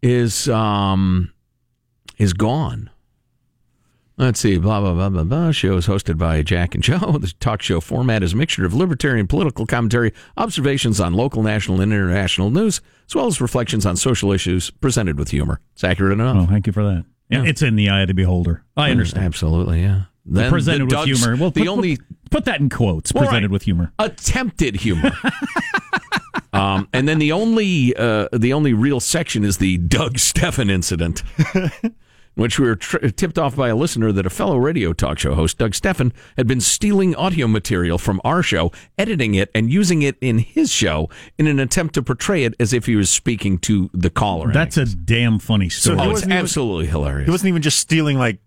is, 0.00 0.48
um, 0.48 1.32
is 2.18 2.32
gone. 2.32 2.90
Let's 4.22 4.38
see, 4.38 4.56
blah, 4.56 4.80
blah, 4.80 4.94
blah, 4.94 5.08
blah, 5.08 5.24
blah. 5.24 5.50
Show 5.50 5.76
is 5.76 5.88
hosted 5.88 6.16
by 6.16 6.42
Jack 6.42 6.76
and 6.76 6.84
Joe. 6.84 7.18
The 7.22 7.34
talk 7.40 7.60
show 7.60 7.80
format 7.80 8.22
is 8.22 8.34
a 8.34 8.36
mixture 8.36 8.64
of 8.64 8.72
libertarian 8.72 9.26
political 9.26 9.66
commentary, 9.66 10.12
observations 10.36 11.00
on 11.00 11.12
local, 11.12 11.42
national, 11.42 11.80
and 11.80 11.92
international 11.92 12.50
news, 12.50 12.80
as 13.08 13.16
well 13.16 13.26
as 13.26 13.40
reflections 13.40 13.84
on 13.84 13.96
social 13.96 14.30
issues 14.30 14.70
presented 14.70 15.18
with 15.18 15.30
humor. 15.30 15.58
It's 15.72 15.82
accurate 15.82 16.12
enough. 16.12 16.36
Oh, 16.38 16.46
thank 16.46 16.68
you 16.68 16.72
for 16.72 16.84
that. 16.84 17.04
Yeah, 17.30 17.42
it's 17.44 17.62
in 17.62 17.74
the 17.74 17.88
eye 17.88 18.02
of 18.02 18.08
the 18.08 18.14
beholder. 18.14 18.62
I 18.76 18.92
understand. 18.92 19.24
Absolutely, 19.24 19.82
yeah. 19.82 20.02
Then 20.24 20.50
presented 20.52 20.82
the 20.82 20.84
with 20.84 20.92
Doug's- 20.92 21.20
humor. 21.20 21.36
Well, 21.36 21.50
the 21.50 21.62
put, 21.62 21.68
only 21.68 21.96
put, 21.96 22.30
put 22.30 22.44
that 22.44 22.60
in 22.60 22.68
quotes. 22.68 23.12
Well, 23.12 23.24
presented 23.24 23.48
right. 23.48 23.50
with 23.50 23.64
humor. 23.64 23.92
attempted 23.98 24.76
humor. 24.76 25.10
um, 26.52 26.88
and 26.92 27.08
then 27.08 27.18
the 27.18 27.32
only 27.32 27.96
uh, 27.96 28.28
the 28.32 28.52
only 28.52 28.72
real 28.72 29.00
section 29.00 29.42
is 29.42 29.58
the 29.58 29.78
Doug 29.78 30.20
Stephan 30.20 30.70
incident, 30.70 31.24
in 32.36 32.42
which 32.42 32.58
we 32.58 32.66
were 32.66 32.76
tr- 32.76 32.98
tipped 33.08 33.38
off 33.38 33.56
by 33.56 33.68
a 33.68 33.76
listener 33.76 34.12
that 34.12 34.26
a 34.26 34.30
fellow 34.30 34.56
radio 34.56 34.92
talk 34.92 35.18
show 35.18 35.34
host, 35.34 35.58
Doug 35.58 35.74
Stephan, 35.74 36.12
had 36.36 36.46
been 36.46 36.60
stealing 36.60 37.14
audio 37.14 37.46
material 37.46 37.98
from 37.98 38.20
our 38.24 38.42
show, 38.42 38.70
editing 38.98 39.34
it, 39.34 39.50
and 39.54 39.70
using 39.72 40.02
it 40.02 40.16
in 40.20 40.38
his 40.38 40.70
show 40.70 41.08
in 41.38 41.46
an 41.46 41.58
attempt 41.58 41.94
to 41.94 42.02
portray 42.02 42.44
it 42.44 42.54
as 42.58 42.72
if 42.72 42.86
he 42.86 42.96
was 42.96 43.10
speaking 43.10 43.58
to 43.58 43.90
the 43.92 44.10
caller. 44.10 44.52
That's 44.52 44.76
a 44.76 44.86
damn 44.86 45.38
funny 45.38 45.68
story. 45.68 45.98
oh, 45.98 46.02
it's 46.04 46.12
wasn't 46.12 46.32
even- 46.32 46.42
absolutely 46.42 46.86
hilarious. 46.86 47.26
He 47.26 47.30
wasn't 47.30 47.48
even 47.48 47.62
just 47.62 47.78
stealing 47.78 48.18
like 48.18 48.38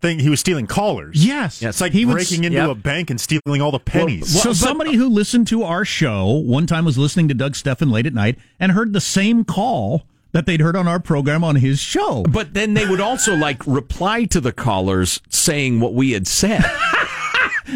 thing. 0.00 0.18
He 0.18 0.28
was 0.28 0.40
stealing 0.40 0.66
callers. 0.66 1.24
yes. 1.24 1.62
It's 1.62 1.80
like 1.80 1.92
he 1.92 2.04
would- 2.04 2.12
breaking 2.12 2.44
into 2.44 2.58
yep. 2.58 2.68
a 2.70 2.74
bank 2.74 3.10
and 3.10 3.20
stealing 3.20 3.60
all 3.62 3.72
the 3.72 3.80
pennies. 3.80 4.40
so 4.42 4.52
somebody 4.52 4.94
who 4.94 5.08
listened 5.08 5.46
to 5.48 5.62
our 5.62 5.84
show 5.84 6.26
one 6.26 6.66
time 6.66 6.84
was 6.84 6.98
listening 6.98 7.28
to 7.28 7.34
Doug 7.34 7.56
Stephan 7.56 7.90
late 7.90 8.06
at 8.06 8.14
night 8.14 8.38
and 8.60 8.72
heard 8.72 8.92
the 8.92 9.00
same 9.00 9.42
call 9.44 10.04
that 10.36 10.44
they'd 10.44 10.60
heard 10.60 10.76
on 10.76 10.86
our 10.86 11.00
program 11.00 11.42
on 11.42 11.56
his 11.56 11.80
show. 11.80 12.22
But 12.24 12.52
then 12.52 12.74
they 12.74 12.86
would 12.86 13.00
also 13.00 13.34
like 13.34 13.66
reply 13.66 14.24
to 14.26 14.40
the 14.40 14.52
callers 14.52 15.20
saying 15.30 15.80
what 15.80 15.94
we 15.94 16.12
had 16.12 16.26
said. 16.26 16.62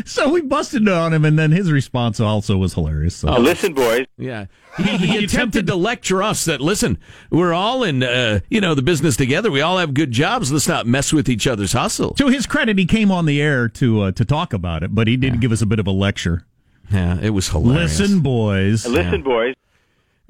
So 0.05 0.29
we 0.31 0.41
busted 0.41 0.89
on 0.89 1.13
him, 1.13 1.25
and 1.25 1.37
then 1.37 1.51
his 1.51 1.73
response 1.73 2.21
also 2.21 2.57
was 2.57 2.75
hilarious. 2.75 3.17
So. 3.17 3.33
Listen, 3.33 3.75
boys. 3.75 4.07
Yeah. 4.17 4.47
He, 4.77 4.97
he 4.99 5.17
attempted 5.25 5.67
to 5.67 5.75
lecture 5.75 6.23
us 6.23 6.45
that, 6.45 6.61
listen, 6.61 6.97
we're 7.31 7.53
all 7.53 7.83
in, 7.83 8.05
uh, 8.05 8.39
you 8.49 8.61
know, 8.61 8.77
the 8.77 8.83
business 8.83 9.17
together. 9.17 9.51
We 9.51 9.61
all 9.63 9.79
have 9.79 9.93
good 9.93 10.13
jobs. 10.13 10.53
Let's 10.53 10.69
not 10.69 10.87
mess 10.87 11.13
with 11.13 11.29
each 11.29 11.49
other's 11.49 11.73
hustle. 11.73 12.15
To 12.15 12.29
his 12.29 12.47
credit, 12.47 12.79
he 12.79 12.87
came 12.87 13.11
on 13.11 13.27
the 13.27 13.43
air 13.43 13.69
to 13.69 14.03
uh, 14.03 14.13
to 14.13 14.25
talk 14.25 14.53
about 14.53 14.85
it, 14.85 14.95
but 14.95 15.09
he 15.09 15.17
did 15.17 15.41
give 15.41 15.51
us 15.51 15.61
a 15.61 15.67
bit 15.67 15.81
of 15.81 15.89
a 15.89 15.91
lecture. 15.91 16.47
Yeah, 16.93 17.19
it 17.21 17.31
was 17.31 17.49
hilarious. 17.49 17.99
Listen, 17.99 18.21
boys. 18.21 18.87
Listen, 18.87 19.23
boys. 19.23 19.55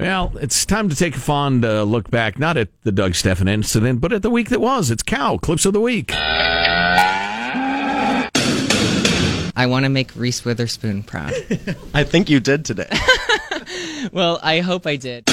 Well, 0.00 0.32
it's 0.40 0.64
time 0.64 0.88
to 0.88 0.96
take 0.96 1.14
a 1.14 1.20
fond 1.20 1.62
uh, 1.62 1.82
look 1.82 2.10
back, 2.10 2.38
not 2.38 2.56
at 2.56 2.68
the 2.84 2.92
Doug 2.92 3.14
Stephan 3.14 3.48
incident, 3.48 4.00
but 4.00 4.14
at 4.14 4.22
the 4.22 4.30
week 4.30 4.48
that 4.48 4.58
was. 4.58 4.90
It's 4.90 5.02
Cow, 5.02 5.36
Clips 5.36 5.66
of 5.66 5.74
the 5.74 5.80
Week. 5.80 6.14
I 9.54 9.66
want 9.66 9.84
to 9.84 9.90
make 9.90 10.16
Reese 10.16 10.42
Witherspoon 10.42 11.02
proud. 11.02 11.34
I 11.94 12.02
think 12.04 12.30
you 12.30 12.40
did 12.40 12.64
today. 12.64 12.88
well, 14.12 14.40
I 14.42 14.60
hope 14.60 14.86
I 14.86 14.96
did. 14.96 15.24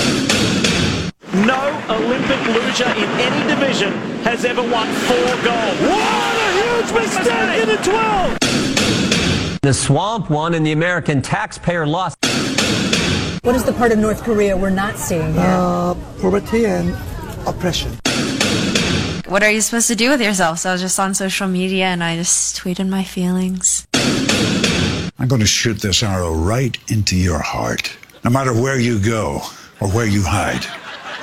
No 1.34 1.86
Olympic 1.90 2.46
loser 2.48 2.90
in 2.90 3.10
any 3.22 3.48
division 3.56 3.94
has 4.24 4.44
ever 4.44 4.62
won 4.64 4.88
four 4.94 5.18
gold. 5.18 5.78
What 5.80 6.36
a 6.36 6.52
huge 6.62 6.92
mistake 6.92 7.62
in 7.62 7.70
the 7.70 7.78
12! 7.78 9.62
The 9.62 9.74
swamp 9.74 10.30
won 10.30 10.56
and 10.56 10.66
the 10.66 10.74
American 10.74 11.22
taxpayer 11.22 11.88
lost. 11.88 12.18
What 13.48 13.56
is 13.56 13.64
the 13.64 13.72
part 13.72 13.94
of 13.94 13.98
North 13.98 14.24
Korea 14.24 14.58
we're 14.58 14.70
not 14.70 14.98
seeing 14.98 15.32
here? 15.32 15.42
Uh, 15.42 15.96
poverty 16.20 16.66
and 16.66 16.90
oppression. 17.48 17.98
What 19.26 19.42
are 19.42 19.50
you 19.50 19.62
supposed 19.62 19.88
to 19.88 19.96
do 19.96 20.10
with 20.10 20.20
yourself? 20.22 20.60
So 20.60 20.70
I 20.70 20.74
was 20.74 20.82
just 20.82 21.00
on 21.00 21.14
social 21.14 21.48
media 21.48 21.86
and 21.86 22.04
I 22.04 22.18
just 22.18 22.58
tweeted 22.58 22.90
my 22.90 23.06
feelings. 23.06 23.88
I'm 25.18 25.30
going 25.30 25.40
to 25.40 25.48
shoot 25.48 25.80
this 25.80 26.04
arrow 26.04 26.34
right 26.34 26.78
into 26.92 27.16
your 27.16 27.40
heart. 27.40 27.96
No 28.26 28.32
matter 28.32 28.52
where 28.54 28.78
you 28.78 29.00
go 29.00 29.40
or 29.80 29.88
where 29.92 30.06
you 30.06 30.24
hide, 30.26 30.66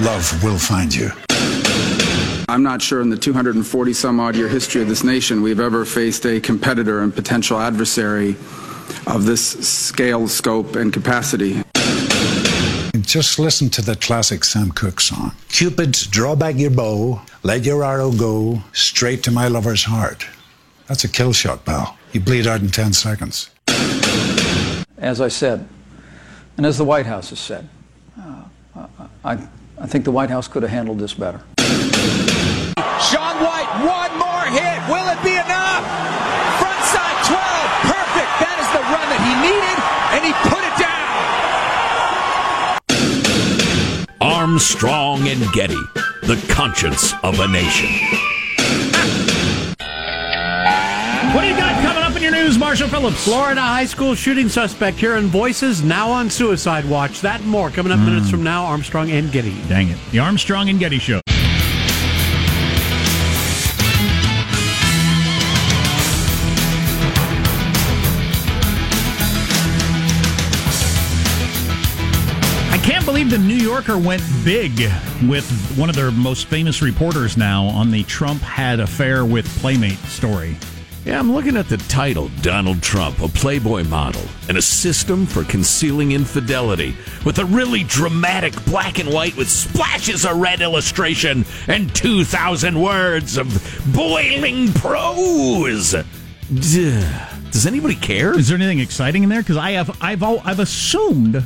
love 0.01 0.43
will 0.43 0.57
find 0.57 0.95
you. 0.95 1.11
I'm 2.49 2.63
not 2.63 2.81
sure 2.81 3.03
in 3.03 3.11
the 3.11 3.19
240 3.19 3.93
some 3.93 4.19
odd 4.19 4.35
year 4.35 4.49
history 4.49 4.81
of 4.81 4.89
this 4.89 5.05
nation 5.05 5.43
we've 5.43 5.61
ever 5.61 5.85
faced 5.85 6.25
a 6.25 6.41
competitor 6.41 7.03
and 7.03 7.15
potential 7.15 7.59
adversary 7.59 8.31
of 9.07 9.27
this 9.27 9.47
scale, 9.69 10.27
scope, 10.27 10.75
and 10.75 10.91
capacity. 10.91 11.64
Just 13.15 13.39
listen 13.39 13.71
to 13.71 13.81
the 13.81 13.95
classic 13.95 14.43
Sam 14.43 14.73
Cooke 14.73 15.01
song. 15.01 15.37
Cupid, 15.49 15.93
draw 16.11 16.35
back 16.35 16.57
your 16.57 16.73
bow, 16.73 17.23
let 17.45 17.65
your 17.65 17.85
arrow 17.85 18.11
go 18.11 18.61
straight 18.73 19.23
to 19.23 19.31
my 19.31 19.47
lover's 19.47 19.85
heart. 19.85 20.27
That's 20.89 21.05
a 21.05 21.09
kill 21.09 21.33
shot, 21.33 21.65
pal. 21.65 21.97
You 22.11 22.19
bleed 22.19 22.49
out 22.49 22.61
in 22.61 22.71
10 22.71 22.93
seconds. 22.93 23.51
As 24.99 25.21
I 25.21 25.29
said, 25.29 25.69
and 26.57 26.67
as 26.67 26.77
the 26.77 26.85
White 26.85 27.07
House 27.07 27.31
has 27.31 27.39
said, 27.39 27.69
uh, 28.21 28.43
I, 29.25 29.39
I 29.79 29.87
think 29.87 30.05
the 30.05 30.11
White 30.11 30.31
House 30.31 30.49
could 30.49 30.65
have 30.65 30.73
handled 30.73 30.99
this 30.99 31.15
better. 31.15 31.41
Shaun 32.77 33.37
White, 33.45 33.87
one 33.87 34.04
Armstrong 44.45 45.27
and 45.27 45.41
Getty, 45.55 45.83
the 46.25 46.37
conscience 46.51 47.15
of 47.23 47.41
a 47.41 47.49
nation. 47.49 47.89
What 51.35 51.41
do 51.41 51.49
you 51.49 51.57
got 51.57 51.83
coming 51.83 52.03
up 52.03 52.15
in 52.15 52.21
your 52.21 52.31
news, 52.31 52.59
Marshall 52.59 52.91
Phillips? 52.91 53.25
Florida 53.25 53.63
high 53.63 53.87
school 53.87 54.15
shooting 54.15 54.51
suspect 54.51 54.99
here 54.99 55.13
hearing 55.13 55.29
voices 55.29 55.83
now 55.83 56.11
on 56.11 56.29
suicide 56.29 56.85
watch. 56.85 57.23
That 57.23 57.41
and 57.41 57.49
more 57.49 57.71
coming 57.71 57.91
up 57.91 58.01
minutes 58.01 58.27
hmm. 58.27 58.33
from 58.33 58.43
now. 58.43 58.67
Armstrong 58.67 59.11
and 59.13 59.33
Getty. 59.33 59.57
Dang 59.67 59.89
it. 59.89 59.99
The 60.13 60.19
Armstrong 60.19 60.69
and 60.69 60.79
Getty 60.79 60.99
Show. 60.99 61.23
Believe 73.15 73.31
the 73.31 73.39
New 73.39 73.55
Yorker 73.55 73.97
went 73.97 74.25
big 74.45 74.77
with 75.29 75.49
one 75.79 75.89
of 75.89 75.95
their 75.95 76.11
most 76.11 76.49
famous 76.49 76.83
reporters 76.83 77.37
now 77.37 77.67
on 77.67 77.93
the 77.93 78.03
Trump 78.03 78.43
had 78.43 78.81
affair 78.81 79.25
with 79.25 79.47
Playmate 79.61 80.01
story. 80.09 80.57
Yeah, 81.05 81.21
I'm 81.21 81.33
looking 81.33 81.57
at 81.57 81.69
the 81.69 81.77
title 81.77 82.29
Donald 82.43 82.83
Trump, 82.83 83.21
a 83.21 83.29
Playboy 83.29 83.85
model, 83.85 84.23
and 84.49 84.59
a 84.59 84.63
system 84.63 85.27
for 85.27 85.45
concealing 85.45 86.11
infidelity 86.11 86.97
with 87.25 87.39
a 87.39 87.45
really 87.45 87.85
dramatic 87.85 88.53
black 88.65 88.99
and 88.99 89.09
white 89.13 89.37
with 89.37 89.49
splashes 89.49 90.25
of 90.25 90.39
red 90.39 90.61
illustration 90.61 91.45
and 91.69 91.95
2,000 91.95 92.83
words 92.83 93.37
of 93.37 93.47
boiling 93.95 94.73
prose. 94.73 95.95
Does 96.53 97.65
anybody 97.65 97.95
care? 97.95 98.37
Is 98.37 98.49
there 98.49 98.57
anything 98.57 98.81
exciting 98.81 99.23
in 99.23 99.29
there? 99.29 99.41
Because 99.41 99.57
I 99.57 99.71
have, 99.71 99.97
I've, 100.03 100.25
I've 100.25 100.59
assumed 100.59 101.45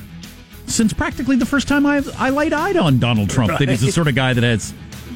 since 0.68 0.92
practically 0.92 1.36
the 1.36 1.46
first 1.46 1.68
time 1.68 1.86
I 1.86 2.02
I 2.18 2.30
laid 2.30 2.52
eyed 2.52 2.76
on 2.76 2.98
Donald 2.98 3.30
Trump 3.30 3.58
that 3.58 3.68
he's 3.68 3.80
the 3.80 3.92
sort 3.92 4.08
of 4.08 4.14
guy 4.14 4.32
that 4.32 4.44
has 4.44 4.72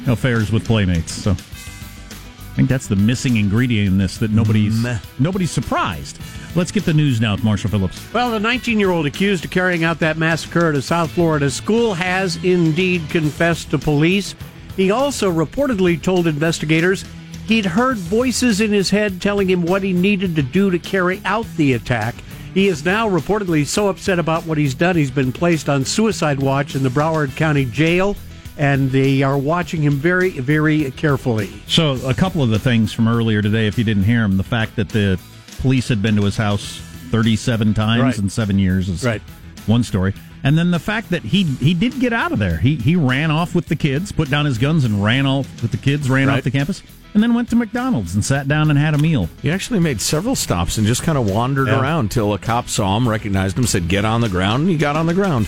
affairs 0.07 0.51
with 0.51 0.65
playmates. 0.65 1.11
So 1.13 1.31
I 1.31 2.55
think 2.55 2.69
that's 2.69 2.87
the 2.87 2.95
missing 2.95 3.37
ingredient 3.37 3.87
in 3.87 3.97
this 3.97 4.17
that 4.17 4.31
nobody's 4.31 4.85
nobody's 5.19 5.51
surprised. 5.51 6.19
Let's 6.55 6.71
get 6.71 6.85
the 6.85 6.93
news 6.93 7.19
now 7.19 7.33
with 7.33 7.43
Marshall 7.43 7.71
Phillips. 7.71 8.13
Well, 8.13 8.29
the 8.29 8.39
19 8.39 8.79
year 8.79 8.91
old 8.91 9.07
accused 9.07 9.43
of 9.45 9.51
carrying 9.51 9.83
out 9.83 9.99
that 9.99 10.17
massacre 10.17 10.69
at 10.69 10.75
a 10.75 10.81
South 10.81 11.11
Florida 11.11 11.49
school 11.49 11.95
has 11.95 12.35
indeed 12.43 13.09
confessed 13.09 13.71
to 13.71 13.79
police. 13.79 14.35
He 14.75 14.91
also 14.91 15.31
reportedly 15.31 16.01
told 16.01 16.27
investigators 16.27 17.05
he'd 17.47 17.65
heard 17.65 17.97
voices 17.97 18.61
in 18.61 18.71
his 18.71 18.89
head 18.89 19.21
telling 19.21 19.49
him 19.49 19.63
what 19.63 19.81
he 19.81 19.93
needed 19.93 20.35
to 20.35 20.43
do 20.43 20.69
to 20.69 20.79
carry 20.79 21.21
out 21.25 21.47
the 21.55 21.73
attack. 21.73 22.15
He 22.53 22.67
is 22.67 22.85
now 22.85 23.09
reportedly 23.09 23.65
so 23.65 23.87
upset 23.87 24.19
about 24.19 24.45
what 24.45 24.57
he's 24.57 24.75
done, 24.75 24.95
he's 24.95 25.09
been 25.11 25.31
placed 25.31 25.69
on 25.69 25.85
suicide 25.85 26.39
watch 26.39 26.75
in 26.75 26.83
the 26.83 26.89
Broward 26.89 27.35
County 27.35 27.65
Jail, 27.65 28.15
and 28.59 28.91
they 28.91 29.23
are 29.23 29.37
watching 29.37 29.81
him 29.81 29.93
very, 29.93 30.29
very 30.29 30.91
carefully. 30.91 31.49
So 31.67 31.93
a 32.07 32.13
couple 32.13 32.43
of 32.43 32.49
the 32.49 32.59
things 32.59 32.93
from 32.93 33.07
earlier 33.07 33.41
today, 33.41 33.65
if 33.65 33.77
you 33.79 33.83
didn't 33.83 34.03
hear 34.03 34.23
him, 34.23 34.37
the 34.37 34.43
fact 34.43 34.75
that 34.75 34.89
the 34.89 35.19
police 35.61 35.87
had 35.87 36.01
been 36.03 36.15
to 36.17 36.23
his 36.25 36.37
house 36.37 36.79
37 37.09 37.73
times 37.73 38.03
Right. 38.03 38.17
in 38.19 38.29
seven 38.29 38.59
years 38.59 38.87
is 38.87 39.03
Right. 39.03 39.21
one 39.65 39.81
story. 39.83 40.13
And 40.43 40.55
then 40.57 40.71
the 40.71 40.79
fact 40.79 41.09
that 41.09 41.23
he 41.23 41.43
he 41.43 41.73
did 41.73 41.99
get 42.01 42.11
out 42.13 42.31
of 42.33 42.37
there. 42.39 42.57
He 42.57 42.75
he 42.75 42.95
ran 42.97 43.31
off 43.31 43.55
with 43.55 43.67
the 43.67 43.77
kids, 43.77 44.11
put 44.11 44.29
down 44.29 44.45
his 44.45 44.57
guns, 44.57 44.83
and 44.83 45.01
ran 45.03 45.25
off 45.25 45.47
with 45.61 45.71
the 45.71 45.77
kids, 45.77 46.09
ran 46.09 46.27
Right. 46.27 46.39
off 46.39 46.43
the 46.43 46.51
campus, 46.51 46.83
and 47.13 47.21
then 47.23 47.33
went 47.33 47.49
to 47.51 47.55
McDonald's 47.55 48.15
and 48.15 48.23
sat 48.25 48.47
down 48.47 48.69
and 48.69 48.79
had 48.79 48.93
a 48.93 48.97
meal. 48.97 49.29
He 49.41 49.51
actually 49.51 49.79
made 49.79 50.01
several 50.01 50.35
stops 50.35 50.77
and 50.77 50.87
just 50.87 51.03
kind 51.03 51.17
of 51.17 51.29
wandered 51.29 51.67
Yeah. 51.67 51.79
around 51.81 52.11
till 52.11 52.33
a 52.33 52.39
cop 52.39 52.69
saw 52.69 52.97
him, 52.97 53.07
recognized 53.07 53.57
him, 53.57 53.65
said, 53.67 53.87
Get 53.87 54.05
on 54.05 54.21
the 54.21 54.29
ground, 54.29 54.61
and 54.61 54.69
he 54.69 54.77
got 54.77 54.95
on 54.95 55.05
the 55.05 55.13
ground. 55.13 55.47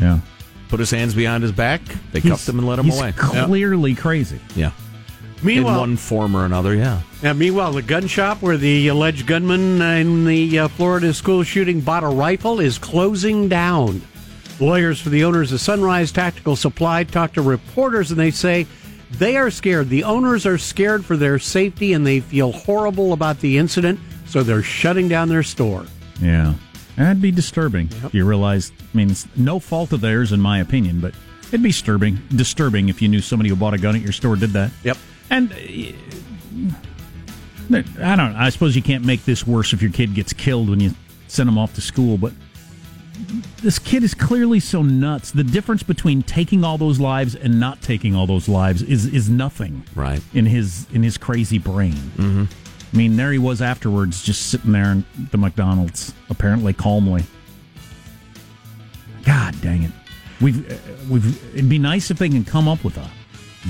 Yeah. 0.00 0.18
Put 0.68 0.80
his 0.80 0.90
hands 0.90 1.14
behind 1.14 1.42
his 1.42 1.52
back, 1.52 1.80
they 2.12 2.20
He's- 2.20 2.30
cuffed 2.32 2.48
him 2.48 2.58
and 2.58 2.66
let 2.68 2.78
him 2.78 2.86
he's 2.86 2.98
away. 2.98 3.12
Clearly 3.16 3.94
crazy. 3.94 4.38
Yeah. 4.54 4.70
Meanwhile- 5.42 5.74
in 5.74 5.80
one 5.80 5.96
form 5.96 6.36
or 6.36 6.44
another, 6.44 6.74
yeah. 6.74 6.98
Now, 7.22 7.32
meanwhile, 7.32 7.72
the 7.72 7.82
gun 7.82 8.06
shop 8.08 8.42
where 8.42 8.56
the 8.56 8.88
alleged 8.88 9.26
gunman 9.26 9.80
in 9.80 10.24
the 10.24 10.58
uh, 10.58 10.68
Florida 10.68 11.14
school 11.14 11.42
shooting 11.44 11.80
bought 11.80 12.02
a 12.04 12.08
rifle 12.08 12.58
is 12.60 12.76
closing 12.76 13.48
down. 13.48 14.02
Lawyers 14.60 15.00
for 15.00 15.10
the 15.10 15.22
owners 15.22 15.52
of 15.52 15.60
Sunrise 15.60 16.10
Tactical 16.10 16.56
Supply 16.56 17.04
talked 17.04 17.34
to 17.34 17.42
reporters 17.42 18.10
and 18.10 18.18
they 18.18 18.32
say 18.32 18.66
they 19.12 19.36
are 19.36 19.50
scared. 19.50 19.88
The 19.88 20.04
owners 20.04 20.46
are 20.46 20.58
scared 20.58 21.04
for 21.04 21.16
their 21.16 21.38
safety 21.38 21.92
and 21.92 22.06
they 22.06 22.20
feel 22.20 22.52
horrible 22.52 23.12
about 23.12 23.40
the 23.40 23.58
incident, 23.58 23.98
so 24.26 24.42
they're 24.42 24.62
shutting 24.62 25.08
down 25.08 25.28
their 25.28 25.42
store. 25.42 25.86
Yeah. 26.20 26.54
That'd 26.96 27.22
be 27.22 27.30
disturbing. 27.30 27.88
if 28.04 28.12
You 28.12 28.24
realize, 28.24 28.72
I 28.80 28.96
mean, 28.96 29.10
it's 29.10 29.26
no 29.36 29.60
fault 29.60 29.92
of 29.92 30.00
theirs, 30.00 30.32
in 30.32 30.40
my 30.40 30.58
opinion, 30.58 31.00
but 31.00 31.14
it'd 31.48 31.62
be 31.62 31.68
disturbing. 31.68 32.18
Disturbing 32.34 32.88
if 32.88 33.00
you 33.00 33.08
knew 33.08 33.20
somebody 33.20 33.50
who 33.50 33.56
bought 33.56 33.74
a 33.74 33.78
gun 33.78 33.94
at 33.94 34.02
your 34.02 34.12
store 34.12 34.34
did 34.34 34.50
that. 34.50 34.72
Yep. 34.82 34.96
And 35.30 35.52
uh, 35.52 35.56
I 38.02 38.16
don't. 38.16 38.34
I 38.34 38.48
suppose 38.48 38.74
you 38.74 38.82
can't 38.82 39.04
make 39.04 39.24
this 39.24 39.46
worse 39.46 39.72
if 39.72 39.80
your 39.80 39.92
kid 39.92 40.14
gets 40.14 40.32
killed 40.32 40.68
when 40.68 40.80
you 40.80 40.92
send 41.28 41.48
him 41.48 41.56
off 41.56 41.74
to 41.74 41.80
school, 41.80 42.18
but 42.18 42.32
this 43.62 43.78
kid 43.78 44.02
is 44.02 44.14
clearly 44.14 44.60
so 44.60 44.82
nuts. 44.82 45.30
The 45.30 45.44
difference 45.44 45.82
between 45.82 46.22
taking 46.22 46.64
all 46.64 46.78
those 46.78 47.00
lives 47.00 47.34
and 47.34 47.58
not 47.58 47.82
taking 47.82 48.14
all 48.14 48.26
those 48.26 48.48
lives 48.48 48.82
is 48.82 49.06
is 49.06 49.28
nothing. 49.28 49.84
Right. 49.94 50.22
In 50.34 50.46
his 50.46 50.86
in 50.92 51.02
his 51.02 51.18
crazy 51.18 51.58
brain. 51.58 51.92
Mm-hmm. 51.92 52.44
I 52.92 52.96
mean, 52.96 53.16
there 53.16 53.32
he 53.32 53.38
was 53.38 53.60
afterwards, 53.60 54.22
just 54.22 54.46
sitting 54.46 54.72
there 54.72 54.92
in 54.92 55.04
the 55.30 55.36
McDonald's, 55.36 56.14
apparently 56.30 56.72
calmly. 56.72 57.24
God 59.24 59.60
dang 59.60 59.82
it! 59.82 59.92
We've 60.40 60.70
uh, 60.70 60.76
we've. 61.10 61.54
It'd 61.54 61.68
be 61.68 61.78
nice 61.78 62.10
if 62.10 62.18
they 62.18 62.28
can 62.28 62.44
come 62.44 62.66
up 62.68 62.84
with 62.84 62.96
a 62.96 63.10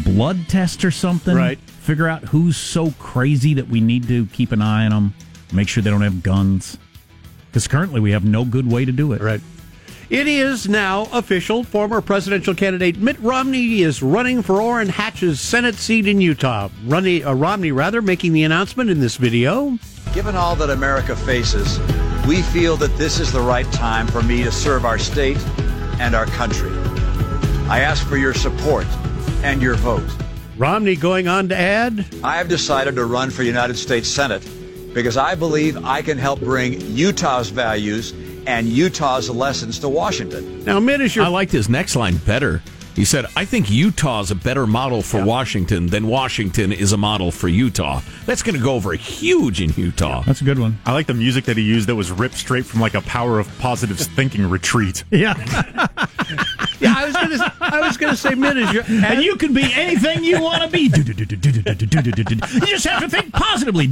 blood 0.05 0.49
test 0.49 0.85
or 0.85 0.91
something. 0.91 1.35
Right. 1.35 1.59
Figure 1.59 2.07
out 2.07 2.23
who's 2.25 2.57
so 2.57 2.91
crazy 2.99 3.55
that 3.55 3.69
we 3.69 3.81
need 3.81 4.07
to 4.09 4.27
keep 4.27 4.53
an 4.53 4.63
eye 4.63 4.85
on 4.85 4.91
them. 4.91 5.15
Make 5.53 5.69
sure 5.69 5.83
they 5.83 5.91
don't 5.91 6.03
have 6.03 6.23
guns. 6.23 6.77
Because 7.51 7.69
currently 7.69 8.01
we 8.01 8.13
have 8.13 8.25
no 8.25 8.45
good 8.45 8.71
way 8.71 8.85
to 8.85 8.93
do 8.93 9.13
it. 9.13 9.21
Right. 9.21 9.41
It 10.11 10.27
is 10.27 10.67
now 10.67 11.07
official. 11.13 11.65
Former 11.65 12.01
presidential 12.01 12.55
candidate 12.55 12.97
Mitt 12.97 13.19
Romney 13.21 13.83
is 13.83 14.03
running 14.03 14.41
for 14.43 14.61
Orrin 14.61 14.89
Hatch's 14.89 15.39
Senate 15.39 15.75
seat 15.75 16.09
in 16.09 16.23
Utah. 16.23 16.71
Romney, 16.87 17.23
uh, 17.23 17.35
Romney, 17.35 17.73
rather, 17.73 18.01
making 18.01 18.33
the 18.33 18.45
announcement 18.45 18.89
in 18.89 19.01
this 19.01 19.17
video. 19.17 19.79
Given 20.15 20.35
all 20.35 20.57
that 20.57 20.71
America 20.71 21.15
faces, 21.15 21.79
we 22.27 22.41
feel 22.41 22.79
that 22.79 22.97
this 22.97 23.21
is 23.21 23.31
the 23.31 23.41
right 23.41 23.71
time 23.71 24.07
for 24.07 24.23
me 24.23 24.43
to 24.45 24.51
serve 24.51 24.87
our 24.87 24.99
state 24.99 25.37
and 26.01 26.15
our 26.15 26.27
country. 26.27 26.73
I 27.69 27.81
ask 27.81 28.07
for 28.07 28.17
your 28.17 28.33
support 28.33 28.87
and 29.43 29.61
your 29.61 29.75
vote. 29.75 30.09
Romney 30.57 30.97
going 30.97 31.29
on 31.29 31.51
to 31.51 31.57
add 31.57 32.05
I 32.25 32.39
have 32.39 32.49
decided 32.49 32.97
to 32.97 33.05
run 33.05 33.31
for 33.31 33.43
United 33.43 33.77
States 33.77 34.09
Senate 34.09 34.43
because 34.95 35.17
I 35.17 35.35
believe 35.35 35.85
I 35.85 36.03
can 36.03 36.19
help 36.19 36.41
bring 36.41 36.81
Utah's 36.81 37.51
values 37.51 38.13
and 38.47 38.69
Utah's 38.69 39.29
lessons 39.29 39.79
to 39.81 39.89
Washington. 39.89 40.65
Now, 40.65 40.81
Mitt 40.81 41.01
is 41.01 41.15
your. 41.15 41.25
I 41.25 41.29
liked 41.29 41.53
his 41.53 41.69
next 41.69 41.97
line 41.97 42.17
better. 42.19 42.63
He 42.99 43.05
said, 43.05 43.27
I 43.37 43.45
think 43.45 43.71
Utah's 43.71 44.33
a 44.33 44.35
better 44.35 44.67
model 44.67 45.03
for 45.03 45.25
Washington 45.25 45.87
than 45.87 46.09
Washington 46.09 46.73
is 46.73 46.91
a 46.93 46.97
model 46.97 47.31
for 47.31 47.47
Utah. 47.47 48.01
That's 48.27 48.43
going 48.43 48.57
to 48.57 48.61
go 48.61 48.75
over 48.75 48.93
huge 48.95 49.61
in 49.61 49.71
Utah. 49.77 50.23
That's 50.23 50.41
a 50.41 50.45
good 50.45 50.59
one. 50.59 50.81
I 50.85 50.95
like 50.95 51.07
the 51.07 51.15
music 51.15 51.45
that 51.45 51.57
he 51.57 51.63
used 51.63 51.89
that 51.89 51.95
was 51.95 52.11
ripped 52.11 52.35
straight 52.35 52.67
from 52.67 52.81
like 52.81 52.95
a 52.95 53.01
power 53.03 53.39
of 53.39 53.47
positive 53.61 54.01
thinking 54.01 54.51
retreat. 54.51 55.05
Yeah. 55.13 55.35
Yeah, 56.81 56.95
I 56.97 57.07
was 57.07 57.15
going 57.15 57.31
to. 57.31 57.53
I 57.61 57.81
was 57.81 57.97
going 57.97 58.13
to 58.13 58.17
say 58.17 58.35
Mitt 58.37 58.57
is 58.57 58.73
your. 58.73 58.85
and 58.85 59.21
you 59.21 59.35
can 59.35 59.53
be 59.53 59.69
anything 59.75 60.23
you 60.23 60.41
want 60.41 60.63
to 60.63 60.69
be. 60.69 60.83
You 60.89 62.67
just 62.67 62.85
have 62.87 63.03
to 63.03 63.09
think 63.09 63.33
positively. 63.33 63.89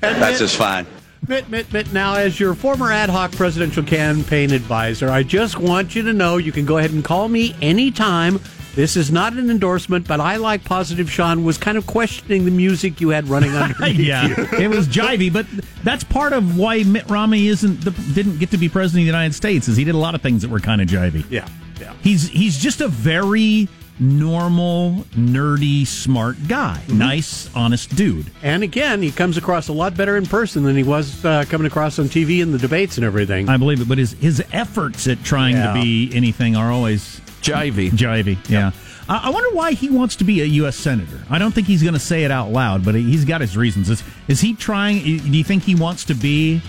That's 0.00 0.38
just 0.38 0.56
fine. 0.56 0.86
Mitt, 1.26 1.48
Mitt, 1.50 1.72
Mitt. 1.72 1.92
Now, 1.92 2.14
as 2.14 2.38
your 2.38 2.54
former 2.54 2.92
ad 2.92 3.10
hoc 3.10 3.32
presidential 3.32 3.82
campaign 3.82 4.52
advisor, 4.52 5.10
I 5.10 5.22
just 5.22 5.58
want 5.58 5.94
you 5.94 6.02
to 6.02 6.12
know 6.12 6.36
you 6.36 6.52
can 6.52 6.64
go 6.64 6.78
ahead 6.78 6.92
and 6.92 7.04
call 7.04 7.28
me 7.28 7.54
anytime. 7.60 8.40
This 8.74 8.96
is 8.96 9.10
not 9.10 9.32
an 9.32 9.50
endorsement, 9.50 10.06
but 10.06 10.20
I, 10.20 10.36
like 10.36 10.64
Positive 10.64 11.10
Sean, 11.10 11.42
was 11.44 11.58
kind 11.58 11.76
of 11.76 11.86
questioning 11.86 12.44
the 12.44 12.50
music 12.52 13.00
you 13.00 13.08
had 13.08 13.28
running 13.28 13.50
underneath 13.56 13.98
yeah, 13.98 14.28
you. 14.28 14.34
it 14.58 14.68
was 14.68 14.86
jivey, 14.86 15.32
but 15.32 15.46
that's 15.82 16.04
part 16.04 16.32
of 16.32 16.56
why 16.56 16.84
Mitt 16.84 17.10
Romney 17.10 17.48
isn't 17.48 17.80
the, 17.80 17.90
didn't 18.14 18.38
get 18.38 18.52
to 18.52 18.56
be 18.56 18.68
president 18.68 19.02
of 19.02 19.04
the 19.04 19.06
United 19.06 19.34
States. 19.34 19.66
Is 19.66 19.76
he 19.76 19.84
did 19.84 19.96
a 19.96 19.98
lot 19.98 20.14
of 20.14 20.22
things 20.22 20.42
that 20.42 20.50
were 20.50 20.60
kind 20.60 20.80
of 20.80 20.86
jivey. 20.86 21.24
Yeah, 21.28 21.48
yeah. 21.80 21.92
He's 22.02 22.28
he's 22.28 22.56
just 22.56 22.80
a 22.80 22.88
very 22.88 23.68
normal, 24.00 25.04
nerdy, 25.16 25.86
smart 25.86 26.36
guy. 26.48 26.80
Nice, 26.88 27.48
honest 27.54 27.94
dude. 27.96 28.30
And 28.42 28.62
again, 28.62 29.02
he 29.02 29.10
comes 29.10 29.36
across 29.36 29.68
a 29.68 29.72
lot 29.72 29.96
better 29.96 30.16
in 30.16 30.26
person 30.26 30.62
than 30.64 30.76
he 30.76 30.82
was 30.82 31.24
uh, 31.24 31.44
coming 31.48 31.66
across 31.66 31.98
on 31.98 32.06
TV 32.06 32.40
in 32.40 32.52
the 32.52 32.58
debates 32.58 32.96
and 32.96 33.04
everything. 33.04 33.48
I 33.48 33.56
believe 33.56 33.80
it, 33.80 33.88
but 33.88 33.98
his 33.98 34.12
his 34.12 34.42
efforts 34.52 35.06
at 35.08 35.22
trying 35.24 35.56
Yeah. 35.56 35.72
to 35.74 35.80
be 35.82 36.10
anything 36.14 36.56
are 36.56 36.70
always 36.72 37.20
Jivey. 37.42 37.90
jivey. 37.90 38.36
Yeah. 38.48 38.72
I 39.08 39.28
I 39.28 39.30
wonder 39.30 39.50
why 39.56 39.72
he 39.72 39.88
wants 39.90 40.16
to 40.16 40.24
be 40.24 40.42
a 40.42 40.44
U.S. 40.44 40.76
senator. 40.76 41.22
I 41.30 41.38
don't 41.38 41.52
think 41.52 41.66
he's 41.66 41.82
going 41.82 41.94
to 41.94 42.00
say 42.00 42.24
it 42.24 42.30
out 42.30 42.50
loud, 42.52 42.84
but 42.84 42.94
he's 42.94 43.24
got 43.24 43.40
his 43.40 43.56
reasons. 43.56 43.88
Is, 43.90 44.02
is 44.28 44.40
he 44.40 44.54
trying? 44.54 45.02
Do 45.02 45.10
you 45.38 45.44
think 45.44 45.62
he 45.62 45.74
wants 45.74 46.04
to 46.04 46.14
be, 46.14 46.60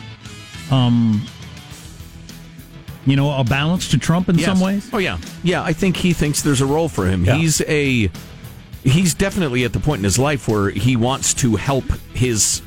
um, 0.72 1.22
you 3.10 3.16
know, 3.16 3.38
a 3.38 3.44
balance 3.44 3.90
to 3.90 3.98
Trump 3.98 4.30
in 4.30 4.38
Yes. 4.38 4.46
some 4.46 4.60
ways? 4.60 4.90
Oh 4.94 4.98
yeah, 5.00 5.18
yeah. 5.44 5.64
I 5.64 5.74
think 5.74 5.98
he 5.98 6.14
thinks 6.14 6.42
there's 6.42 6.62
a 6.62 6.66
role 6.66 6.90
for 6.90 7.06
him. 7.08 7.26
Yeah. 7.26 7.36
He's 7.36 7.62
a 7.68 8.10
he's 8.84 9.14
definitely 9.14 9.64
at 9.66 9.74
the 9.74 9.80
point 9.80 10.00
in 10.00 10.04
his 10.06 10.18
life 10.20 10.48
where 10.48 10.70
he 10.70 10.96
wants 10.96 11.34
to 11.36 11.56
help 11.58 11.84
his 12.14 12.62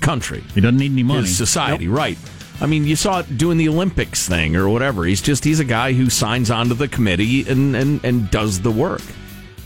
country, 0.00 0.42
He 0.54 0.60
doesn't 0.60 0.76
need 0.78 0.92
any 0.92 1.02
money. 1.02 1.22
his 1.22 1.36
society. 1.36 1.88
Right. 1.88 2.16
I 2.60 2.66
mean, 2.66 2.84
you 2.86 2.96
saw 2.96 3.20
it 3.20 3.36
doing 3.38 3.56
the 3.58 3.68
Olympics 3.68 4.28
thing 4.28 4.56
or 4.56 4.68
whatever. 4.68 5.04
He's 5.04 5.20
just 5.22 5.44
he's 5.44 5.60
a 5.60 5.64
guy 5.64 5.92
who 5.92 6.10
signs 6.10 6.50
on 6.50 6.68
to 6.68 6.74
the 6.74 6.88
committee 6.88 7.48
and 7.48 7.74
and 7.76 8.04
and 8.04 8.30
does 8.30 8.60
the 8.60 8.70
work. 8.70 9.02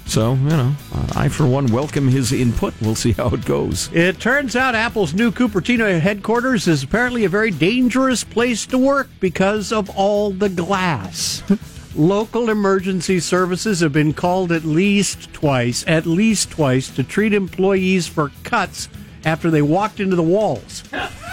So 0.06 0.34
you 0.34 0.48
know, 0.48 0.74
I 1.14 1.28
for 1.28 1.46
one 1.46 1.66
welcome 1.68 2.08
his 2.08 2.32
input. 2.32 2.74
We'll 2.80 2.94
see 2.94 3.12
how 3.12 3.28
it 3.28 3.44
goes. 3.44 3.90
It 3.92 4.20
turns 4.20 4.56
out 4.56 4.74
Apple's 4.74 5.14
new 5.14 5.30
Cupertino 5.30 6.00
headquarters 6.00 6.68
is 6.68 6.82
apparently 6.82 7.24
a 7.24 7.28
very 7.28 7.50
dangerous 7.50 8.24
place 8.24 8.66
to 8.66 8.78
work 8.78 9.08
because 9.20 9.72
of 9.72 9.88
all 9.90 10.30
the 10.30 10.48
glass. 10.48 11.42
local 11.94 12.48
emergency 12.48 13.20
services 13.20 13.80
have 13.80 13.92
been 13.92 14.12
called 14.12 14.50
at 14.50 14.64
least 14.64 15.32
twice, 15.32 15.84
at 15.86 16.06
least 16.06 16.50
twice, 16.50 16.88
to 16.88 17.02
treat 17.02 17.34
employees 17.34 18.06
for 18.06 18.30
cuts 18.44 18.88
after 19.24 19.50
they 19.50 19.62
walked 19.62 20.00
into 20.00 20.16
the 20.16 20.22
walls. 20.22 20.82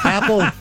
Apple 0.04 0.42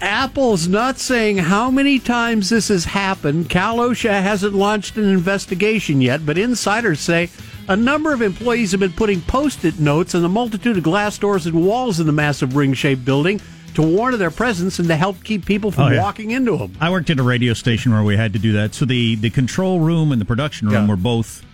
Apple's 0.00 0.68
not 0.68 0.98
saying 0.98 1.38
how 1.38 1.70
many 1.70 1.98
times 1.98 2.50
this 2.50 2.68
has 2.68 2.84
happened. 2.84 3.48
Cal 3.48 3.78
OSHA 3.78 4.22
hasn't 4.22 4.54
launched 4.54 4.96
an 4.96 5.08
investigation 5.08 6.00
yet, 6.00 6.24
but 6.26 6.38
insiders 6.38 7.00
say 7.00 7.30
a 7.68 7.76
number 7.76 8.12
of 8.12 8.22
employees 8.22 8.72
have 8.72 8.80
been 8.80 8.92
putting 8.92 9.20
post-it 9.22 9.78
notes 9.78 10.14
on 10.14 10.22
the 10.22 10.28
multitude 10.28 10.76
of 10.76 10.82
glass 10.82 11.18
doors 11.18 11.46
and 11.46 11.64
walls 11.66 12.00
in 12.00 12.06
the 12.06 12.12
massive 12.12 12.56
ring-shaped 12.56 13.04
building 13.04 13.40
to 13.74 13.82
warn 13.82 14.12
of 14.12 14.18
their 14.18 14.32
presence 14.32 14.80
and 14.80 14.88
to 14.88 14.96
help 14.96 15.22
keep 15.22 15.46
people 15.46 15.70
from 15.70 15.84
Oh, 15.84 15.88
yeah. 15.90 16.02
walking 16.02 16.32
into 16.32 16.56
them. 16.56 16.74
I 16.80 16.90
worked 16.90 17.08
at 17.10 17.20
a 17.20 17.22
radio 17.22 17.54
station 17.54 17.92
where 17.92 18.02
we 18.02 18.16
had 18.16 18.32
to 18.32 18.38
do 18.40 18.52
that. 18.54 18.74
So 18.74 18.84
the, 18.84 19.14
the 19.14 19.30
control 19.30 19.78
room 19.78 20.10
and 20.10 20.20
the 20.20 20.24
production 20.24 20.68
room 20.68 20.82
Yeah. 20.84 20.88
were 20.88 20.96
both 20.96 21.44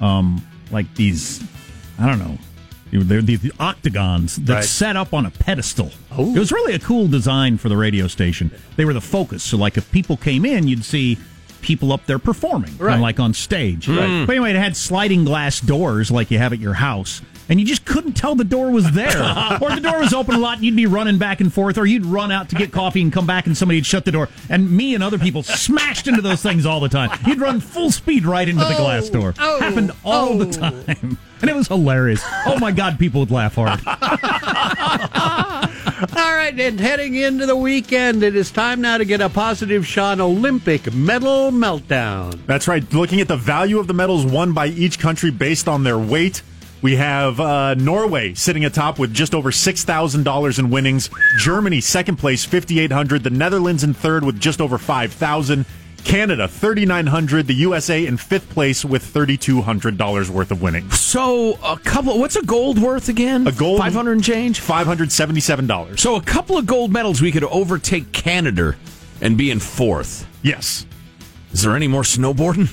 um, 0.00 0.44
like 0.72 0.92
these, 0.96 1.40
I 2.00 2.06
don't 2.08 2.18
know, 2.18 2.36
they're 2.92 3.22
the 3.22 3.52
octagons 3.58 4.36
that 4.36 4.54
Right. 4.54 4.64
set 4.64 4.96
up 4.96 5.14
on 5.14 5.24
a 5.26 5.30
pedestal. 5.30 5.90
It 6.18 6.38
was 6.38 6.52
really 6.52 6.74
a 6.74 6.78
cool 6.78 7.08
design 7.08 7.56
for 7.58 7.68
the 7.68 7.76
radio 7.76 8.06
station. 8.06 8.50
They 8.76 8.84
were 8.84 8.92
the 8.92 9.00
focus. 9.00 9.42
So, 9.42 9.56
like, 9.56 9.76
if 9.78 9.90
people 9.90 10.16
came 10.16 10.44
in, 10.44 10.68
you'd 10.68 10.84
see 10.84 11.18
people 11.62 11.92
up 11.92 12.04
there 12.06 12.18
performing, 12.18 12.74
Right. 12.78 12.98
like 13.00 13.18
on 13.20 13.32
stage. 13.34 13.88
Right. 13.88 14.26
But 14.26 14.32
anyway, 14.34 14.50
it 14.50 14.56
had 14.56 14.76
sliding 14.76 15.24
glass 15.24 15.60
doors 15.60 16.10
like 16.10 16.30
you 16.30 16.38
have 16.38 16.52
at 16.52 16.58
your 16.58 16.74
house. 16.74 17.22
And 17.52 17.60
you 17.60 17.66
just 17.66 17.84
couldn't 17.84 18.14
tell 18.14 18.34
the 18.34 18.44
door 18.44 18.70
was 18.70 18.92
there. 18.92 19.08
or 19.60 19.70
the 19.72 19.80
door 19.82 19.98
was 19.98 20.14
open 20.14 20.34
a 20.34 20.38
lot 20.38 20.56
and 20.56 20.64
you'd 20.64 20.74
be 20.74 20.86
running 20.86 21.18
back 21.18 21.42
and 21.42 21.52
forth, 21.52 21.76
or 21.76 21.84
you'd 21.84 22.06
run 22.06 22.32
out 22.32 22.48
to 22.48 22.56
get 22.56 22.72
coffee 22.72 23.02
and 23.02 23.12
come 23.12 23.26
back 23.26 23.44
and 23.44 23.54
somebody'd 23.54 23.84
shut 23.84 24.06
the 24.06 24.10
door. 24.10 24.30
And 24.48 24.70
me 24.70 24.94
and 24.94 25.04
other 25.04 25.18
people 25.18 25.42
smashed 25.42 26.08
into 26.08 26.22
those 26.22 26.40
things 26.40 26.64
all 26.64 26.80
the 26.80 26.88
time. 26.88 27.10
You'd 27.26 27.42
run 27.42 27.60
full 27.60 27.90
speed 27.90 28.24
right 28.24 28.48
into 28.48 28.64
the 28.64 28.74
glass 28.74 29.10
oh. 29.10 29.12
door. 29.12 29.34
oh, 29.38 29.60
Happened 29.60 29.92
all 30.02 30.38
the 30.38 30.46
oh. 30.46 30.50
time. 30.50 31.18
And 31.42 31.50
it 31.50 31.54
was 31.54 31.68
hilarious. 31.68 32.24
Oh 32.46 32.58
my 32.58 32.72
God, 32.72 32.98
people 32.98 33.20
would 33.20 33.30
laugh 33.30 33.56
hard. 33.56 33.80
All 36.16 36.34
right, 36.34 36.58
and 36.58 36.80
heading 36.80 37.16
into 37.16 37.46
the 37.46 37.56
weekend, 37.56 38.22
it 38.22 38.34
is 38.34 38.50
time 38.50 38.80
now 38.80 38.96
to 38.96 39.04
get 39.04 39.20
a 39.20 39.28
positive 39.28 39.86
Sean 39.86 40.20
Olympic 40.20 40.92
medal 40.94 41.50
meltdown. 41.50 42.38
That's 42.46 42.66
right. 42.66 42.90
Looking 42.92 43.20
at 43.20 43.28
the 43.28 43.36
value 43.36 43.78
of 43.78 43.88
the 43.88 43.94
medals 43.94 44.24
won 44.24 44.52
by 44.52 44.68
each 44.68 44.98
country 44.98 45.30
based 45.30 45.68
on 45.68 45.84
their 45.84 45.98
weight. 45.98 46.42
We 46.82 46.96
have 46.96 47.38
uh, 47.38 47.74
Norway 47.74 48.34
sitting 48.34 48.64
atop 48.64 48.98
with 48.98 49.14
just 49.14 49.34
over 49.36 49.52
six 49.52 49.84
thousand 49.84 50.24
dollars 50.24 50.58
in 50.58 50.68
winnings. 50.68 51.08
Germany 51.38 51.80
second 51.80 52.16
place, 52.16 52.44
fifty 52.44 52.80
eight 52.80 52.90
hundred. 52.90 53.22
The 53.22 53.30
Netherlands 53.30 53.84
in 53.84 53.94
third 53.94 54.24
with 54.24 54.40
just 54.40 54.60
over 54.60 54.78
five 54.78 55.12
thousand. 55.12 55.64
Canada 56.04 56.48
thirty 56.48 56.84
nine 56.84 57.06
hundred. 57.06 57.46
The 57.46 57.54
USA 57.54 58.04
in 58.04 58.16
fifth 58.16 58.50
place 58.50 58.84
with 58.84 59.04
thirty 59.04 59.36
two 59.36 59.62
hundred 59.62 59.96
dollars 59.96 60.28
worth 60.28 60.50
of 60.50 60.60
winnings. 60.60 60.98
So 60.98 61.56
a 61.62 61.78
couple. 61.78 62.18
What's 62.18 62.34
a 62.34 62.42
gold 62.42 62.80
worth 62.80 63.08
again? 63.08 63.46
A 63.46 63.52
gold 63.52 63.78
five 63.78 63.92
hundred 63.94 64.12
and 64.14 64.24
change. 64.24 64.58
Five 64.58 64.88
hundred 64.88 65.12
seventy 65.12 65.40
seven 65.40 65.68
dollars. 65.68 66.02
So 66.02 66.16
a 66.16 66.22
couple 66.22 66.58
of 66.58 66.66
gold 66.66 66.92
medals, 66.92 67.22
we 67.22 67.30
could 67.30 67.44
overtake 67.44 68.10
Canada 68.10 68.74
and 69.20 69.38
be 69.38 69.52
in 69.52 69.60
fourth. 69.60 70.26
Yes. 70.42 70.84
Is 71.52 71.62
there 71.62 71.76
any 71.76 71.86
more 71.86 72.02
snowboarding? 72.02 72.66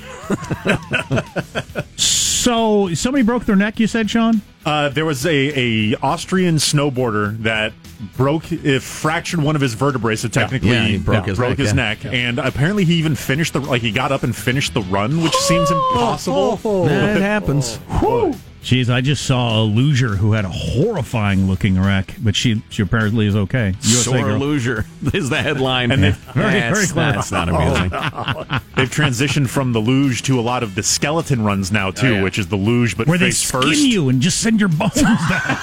So 2.39 2.93
somebody 2.93 3.23
broke 3.23 3.43
their 3.45 3.57
neck, 3.57 3.79
you 3.81 3.87
said, 3.87 4.09
Sean? 4.09 4.41
Uh, 4.65 4.87
there 4.89 5.05
was 5.05 5.25
a, 5.25 5.91
a 5.91 5.95
Austrian 5.97 6.55
snowboarder 6.55 7.37
that 7.43 7.73
broke, 8.15 8.51
if 8.51 8.83
fractured 8.83 9.41
one 9.41 9.55
of 9.55 9.61
his 9.61 9.73
vertebrae, 9.73 10.15
so 10.15 10.29
technically 10.29 10.69
Yeah, 10.69 10.85
he 10.85 10.97
broke 10.97 11.25
his 11.25 11.37
neck, 11.37 11.57
yeah. 11.59 11.71
neck. 11.73 12.05
And 12.05 12.39
apparently 12.39 12.85
he 12.85 12.95
even 12.95 13.15
finished 13.15 13.53
the 13.53 13.59
like 13.59 13.81
he 13.81 13.91
got 13.91 14.13
up 14.13 14.23
and 14.23 14.33
finished 14.33 14.73
the 14.73 14.81
run, 14.83 15.21
which 15.21 15.35
seems 15.35 15.69
impossible. 15.93 16.85
That 16.85 17.19
happens. 17.19 17.75
Whew. 17.99 18.35
Jeez, 18.61 18.89
I 18.93 18.99
just 19.01 19.25
saw 19.25 19.61
a 19.61 19.63
loser 19.63 20.17
who 20.17 20.33
had 20.33 20.43
a 20.43 20.49
horrifying 20.49 21.47
looking 21.47 21.79
wreck, 21.81 22.15
but 22.19 22.35
she 22.35 22.61
she 22.69 22.81
apparently 22.81 23.25
is 23.25 23.35
okay. 23.35 23.73
USA 23.83 24.03
Sore 24.11 24.19
girl. 24.19 24.37
loser 24.37 24.85
is 25.13 25.29
the 25.29 25.41
headline. 25.41 25.91
And 25.91 26.03
they- 26.03 26.11
Very, 26.33 26.59
that's, 26.59 26.75
very 26.77 26.87
clever. 26.87 27.11
that's 27.13 27.31
not 27.31 27.47
amusing. 27.49 27.89
They've 28.75 28.89
transitioned 28.89 29.47
from 29.49 29.71
the 29.73 29.79
luge 29.79 30.23
to 30.23 30.39
a 30.39 30.41
lot 30.41 30.61
of 30.63 30.75
the 30.75 30.83
skeleton 30.83 31.41
runs 31.43 31.71
now 31.71 31.89
too, 31.91 32.07
Oh, 32.07 32.13
yeah. 32.15 32.23
which 32.23 32.37
is 32.37 32.47
the 32.47 32.55
luge 32.57 32.97
but 32.97 33.07
Where 33.07 33.17
they 33.17 33.31
skin 33.31 33.61
first. 33.61 33.79
you 33.81 34.09
and 34.09 34.21
just 34.21 34.41
send 34.41 34.59
your 34.59 34.69
bones 34.69 34.93
down. 34.95 35.57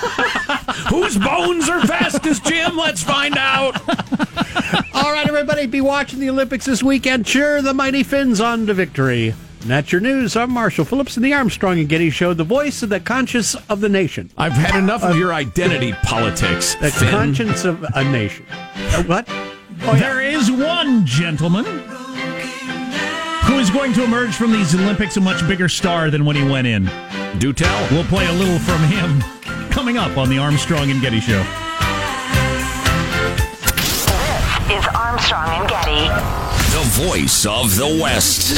Whose 0.89 1.17
bones 1.19 1.69
are 1.69 1.87
fastest, 1.87 2.45
Jim? 2.45 2.77
Let's 2.77 3.03
find 3.03 3.37
out. 3.37 3.77
All 5.57 5.61
right, 5.61 5.69
everybody, 5.69 5.79
be 5.79 5.89
watching 5.89 6.21
the 6.21 6.29
Olympics 6.29 6.67
this 6.67 6.83
weekend. 6.83 7.25
Cheer 7.25 7.63
the 7.63 7.73
mighty 7.73 8.03
Finns 8.03 8.43
on 8.43 8.67
to 8.67 8.75
victory. 8.75 9.29
And 9.63 9.71
that's 9.71 9.91
your 9.91 10.03
news. 10.03 10.37
I'm 10.37 10.51
Marshall 10.51 10.85
Phillips 10.85 11.17
in 11.17 11.23
the 11.23 11.33
Armstrong 11.33 11.79
and 11.79 11.89
Getty 11.89 12.11
Show, 12.11 12.35
the 12.35 12.45
voice 12.45 12.83
of 12.83 12.91
the 12.91 13.01
conscience 13.01 13.55
of 13.71 13.81
the 13.81 13.89
nation. 13.89 14.31
I've 14.37 14.53
had 14.53 14.79
enough 14.79 15.03
of 15.03 15.17
your 15.17 15.33
identity 15.33 15.93
politics. 16.03 16.75
The 16.75 16.91
Finn. 16.91 17.09
conscience 17.09 17.65
of 17.65 17.83
a 17.95 18.05
nation. 18.05 18.45
Uh, 18.51 19.05
what? 19.05 19.27
There 19.99 20.21
is 20.21 20.51
one 20.51 21.07
gentleman 21.07 21.65
who 21.65 23.59
is 23.59 23.71
going 23.71 23.95
to 23.95 24.05
emerge 24.05 24.35
from 24.35 24.53
these 24.53 24.75
Olympics 24.75 25.17
a 25.17 25.23
much 25.23 25.49
bigger 25.49 25.71
star 25.71 26.11
than 26.11 26.27
when 26.27 26.37
he 26.37 26.45
went 26.45 26.67
in. 26.67 26.85
Do 27.39 27.55
tell. 27.55 27.89
We'll 27.91 28.05
play 28.05 28.27
a 28.27 28.33
little 28.35 28.59
from 28.59 28.83
him 28.89 29.23
coming 29.71 29.97
up 29.97 30.19
on 30.19 30.29
the 30.29 30.37
Armstrong 30.37 30.91
and 30.91 31.01
Getty 31.01 31.21
Show. 31.21 31.66
Armstrong 35.17 35.49
and 35.49 35.69
Getty. 35.71 36.09
The 36.75 37.09
voice 37.09 37.47
of 37.47 37.75
the 37.75 37.87
West. 38.03 38.55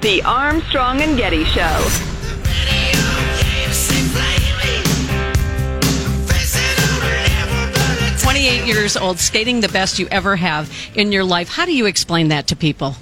The 0.00 0.22
Armstrong 0.24 1.00
and 1.02 1.16
Getty 1.16 1.44
Show. 1.44 2.21
Twenty-eight 8.32 8.64
years 8.64 8.96
old, 8.96 9.18
skating 9.18 9.60
the 9.60 9.68
best 9.68 9.98
you 9.98 10.08
ever 10.10 10.36
have 10.36 10.74
in 10.94 11.12
your 11.12 11.22
life. 11.22 11.50
How 11.50 11.66
do 11.66 11.76
you 11.76 11.84
explain 11.84 12.28
that 12.28 12.46
to 12.46 12.56
people? 12.56 12.96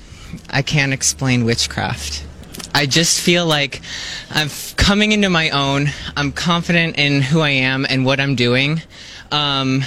I 0.51 0.63
can't 0.63 0.93
explain 0.93 1.45
witchcraft. 1.45 2.27
I 2.75 2.87
just 2.87 3.21
feel 3.21 3.47
like 3.47 3.81
I'm 4.31 4.49
coming 4.75 5.13
into 5.13 5.31
my 5.31 5.51
own. 5.51 5.91
I'm 6.17 6.33
confident 6.33 6.99
in 6.99 7.23
who 7.23 7.39
I 7.43 7.51
am 7.51 7.87
and 7.89 8.05
what 8.05 8.19
I'm 8.19 8.35
doing. 8.35 8.83
Um, 9.31 9.85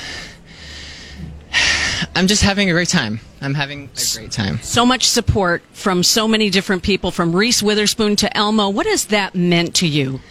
I'm 2.16 2.28
just 2.28 2.42
having 2.42 2.70
a 2.70 2.72
great 2.72 2.88
time. 2.88 3.20
I'm 3.42 3.54
having 3.54 3.90
a 3.98 4.18
great 4.18 4.32
time. 4.32 4.60
So 4.62 4.86
much 4.86 5.10
support 5.10 5.62
from 5.74 6.04
so 6.04 6.26
many 6.26 6.52
different 6.52 6.84
people, 6.84 7.12
from 7.12 7.36
Reese 7.36 7.62
Witherspoon 7.62 8.16
to 8.16 8.38
Elmo. 8.38 8.70
What 8.70 8.86
has 8.86 9.08
that 9.08 9.36
meant 9.36 9.76
to 9.76 9.88
you? 9.90 10.22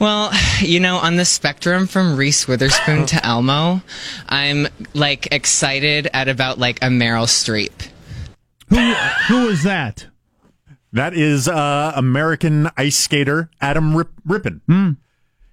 Well, 0.00 0.32
you 0.60 0.80
know, 0.80 0.96
on 0.96 1.16
the 1.16 1.24
spectrum 1.26 1.86
from 1.86 2.16
Reese 2.16 2.48
Witherspoon 2.48 3.04
to 3.06 3.24
Elmo, 3.24 3.82
I'm 4.28 4.66
like 4.94 5.28
excited 5.32 6.08
at 6.14 6.26
about 6.28 6.58
like 6.58 6.78
a 6.82 6.86
Meryl 6.88 7.26
Streep. 7.26 7.88
Who 8.70 8.76
who 9.28 9.48
is 9.48 9.62
that? 9.64 10.06
That 10.92 11.12
is 11.14 11.46
uh, 11.48 11.92
American 11.94 12.70
ice 12.76 12.96
skater 12.96 13.50
Adam 13.60 13.94
Rip- 13.96 14.10
Rippon. 14.24 14.60
Hmm. 14.66 14.90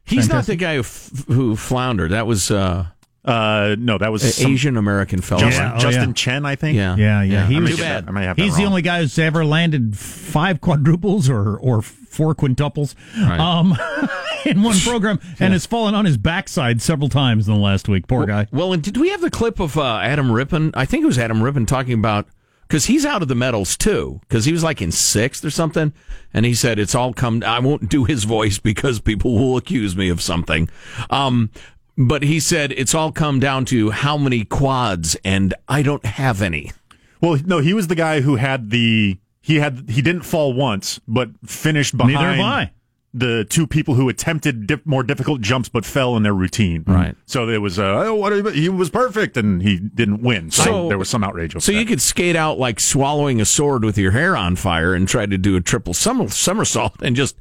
He's 0.05 0.29
not 0.29 0.45
the 0.45 0.55
guy 0.55 0.75
who, 0.75 0.79
f- 0.79 1.11
who 1.27 1.55
floundered. 1.57 2.11
That 2.11 2.25
was 2.25 2.49
uh, 2.49 2.85
Uh, 3.25 3.75
no, 3.77 3.97
that 3.97 4.11
was 4.11 4.23
an 4.23 4.31
some- 4.31 4.51
Asian 4.51 4.77
American 4.77 5.19
fellow. 5.19 5.41
Justin, 5.41 5.65
Yeah, 5.65 5.73
oh, 5.75 5.79
Justin 5.79 6.09
yeah. 6.09 6.13
Chen, 6.13 6.45
I 6.45 6.55
think. 6.55 6.77
Yeah. 6.77 6.95
Yeah, 6.95 7.21
yeah. 7.23 7.45
He 7.47 7.57
I 7.57 7.59
might 7.59 7.69
was 7.71 7.75
get 7.75 7.83
that- 7.83 8.07
I 8.07 8.11
might 8.11 8.23
have 8.23 8.37
that 8.37 8.41
He's 8.43 8.55
the 8.55 8.63
wrong. 8.63 8.71
only 8.71 8.81
guy 8.83 9.01
who's 9.01 9.19
ever 9.19 9.43
landed 9.43 9.97
five 9.97 10.61
quadruples 10.61 11.29
or 11.29 11.57
or 11.57 11.81
four 11.81 12.33
quintuples 12.33 12.95
Right. 13.19 13.39
um, 13.39 13.77
in 14.55 14.63
one 14.63 14.77
program, 14.79 15.19
and 15.39 15.53
has 15.53 15.65
fallen 15.65 15.95
on 15.95 16.05
his 16.05 16.17
backside 16.17 16.81
several 16.81 17.09
times 17.09 17.47
in 17.47 17.53
the 17.53 17.59
last 17.59 17.87
week. 17.87 18.07
Poor 18.07 18.25
guy. 18.25 18.47
Well, 18.51 18.73
and 18.73 18.81
did 18.81 18.97
we 18.97 19.09
have 19.09 19.21
the 19.21 19.31
clip 19.31 19.59
of 19.59 19.77
uh, 19.77 19.97
Adam 19.97 20.31
Rippon? 20.31 20.71
I 20.73 20.85
think 20.85 21.03
it 21.03 21.07
was 21.07 21.17
Adam 21.17 21.41
Rippon 21.41 21.65
talking 21.65 21.93
about 21.93 22.27
because 22.67 22.85
he's 22.85 23.05
out 23.05 23.21
of 23.21 23.27
the 23.27 23.35
medals 23.35 23.77
too 23.77 24.19
because 24.21 24.45
he 24.45 24.51
was 24.51 24.63
like 24.63 24.81
in 24.81 24.91
sixth 24.91 25.43
or 25.45 25.49
something, 25.49 25.93
and 26.33 26.45
he 26.45 26.53
said 26.53 26.79
it's 26.79 26.95
all 26.95 27.13
come. 27.13 27.43
I 27.45 27.59
won't 27.59 27.89
do 27.89 28.05
his 28.05 28.23
voice 28.23 28.59
because 28.59 28.99
people 28.99 29.35
will 29.35 29.57
accuse 29.57 29.95
me 29.95 30.09
of 30.09 30.21
something. 30.21 30.69
Um, 31.09 31.51
but 31.97 32.23
he 32.23 32.39
said 32.39 32.71
it's 32.73 32.93
all 32.93 33.11
come 33.11 33.39
down 33.39 33.65
to 33.65 33.89
how 33.89 34.17
many 34.17 34.45
quads, 34.45 35.17
and 35.23 35.53
I 35.67 35.81
don't 35.81 36.05
have 36.05 36.41
any. 36.41 36.71
Well, 37.21 37.39
no, 37.45 37.59
he 37.59 37.73
was 37.73 37.87
the 37.87 37.95
guy 37.95 38.21
who 38.21 38.35
had 38.35 38.69
the 38.69 39.17
he 39.41 39.55
had 39.55 39.85
he 39.89 40.01
didn't 40.01 40.23
fall 40.23 40.53
once, 40.53 40.99
but 41.07 41.29
finished 41.45 41.97
behind. 41.97 42.15
Neither 43.13 43.25
have 43.27 43.39
I. 43.39 43.39
the 43.39 43.45
two 43.45 43.67
people 43.67 43.95
who 43.95 44.09
attempted 44.09 44.67
dip, 44.67 44.85
more 44.85 45.03
difficult 45.03 45.41
jumps 45.41 45.69
but 45.69 45.85
fell 45.85 46.15
in 46.17 46.23
their 46.23 46.33
routine. 46.33 46.83
Right. 46.85 47.15
So 47.25 47.45
there 47.45 47.61
was, 47.61 47.79
uh, 47.79 48.03
oh, 48.07 48.15
what, 48.15 48.33
you- 48.33 48.47
he 48.49 48.69
was 48.69 48.89
perfect 48.89 49.37
and 49.37 49.61
he 49.61 49.77
didn't 49.79 50.21
win. 50.21 50.51
So, 50.51 50.63
So- 50.63 50.87
there 50.87 50.97
was 50.97 51.09
some 51.09 51.23
outrage 51.23 51.53
over 51.55 51.61
So 51.61 51.71
that. 51.71 51.79
you 51.79 51.85
could 51.85 52.01
skate 52.01 52.35
out 52.35 52.59
like 52.59 52.79
swallowing 52.79 53.39
a 53.41 53.45
sword 53.45 53.83
with 53.83 53.97
your 53.97 54.11
hair 54.11 54.35
on 54.37 54.55
fire 54.55 54.93
and 54.93 55.07
try 55.07 55.25
to 55.25 55.37
do 55.37 55.55
a 55.55 55.61
triple 55.61 55.93
somersault 55.93 57.01
and 57.01 57.15
just 57.15 57.35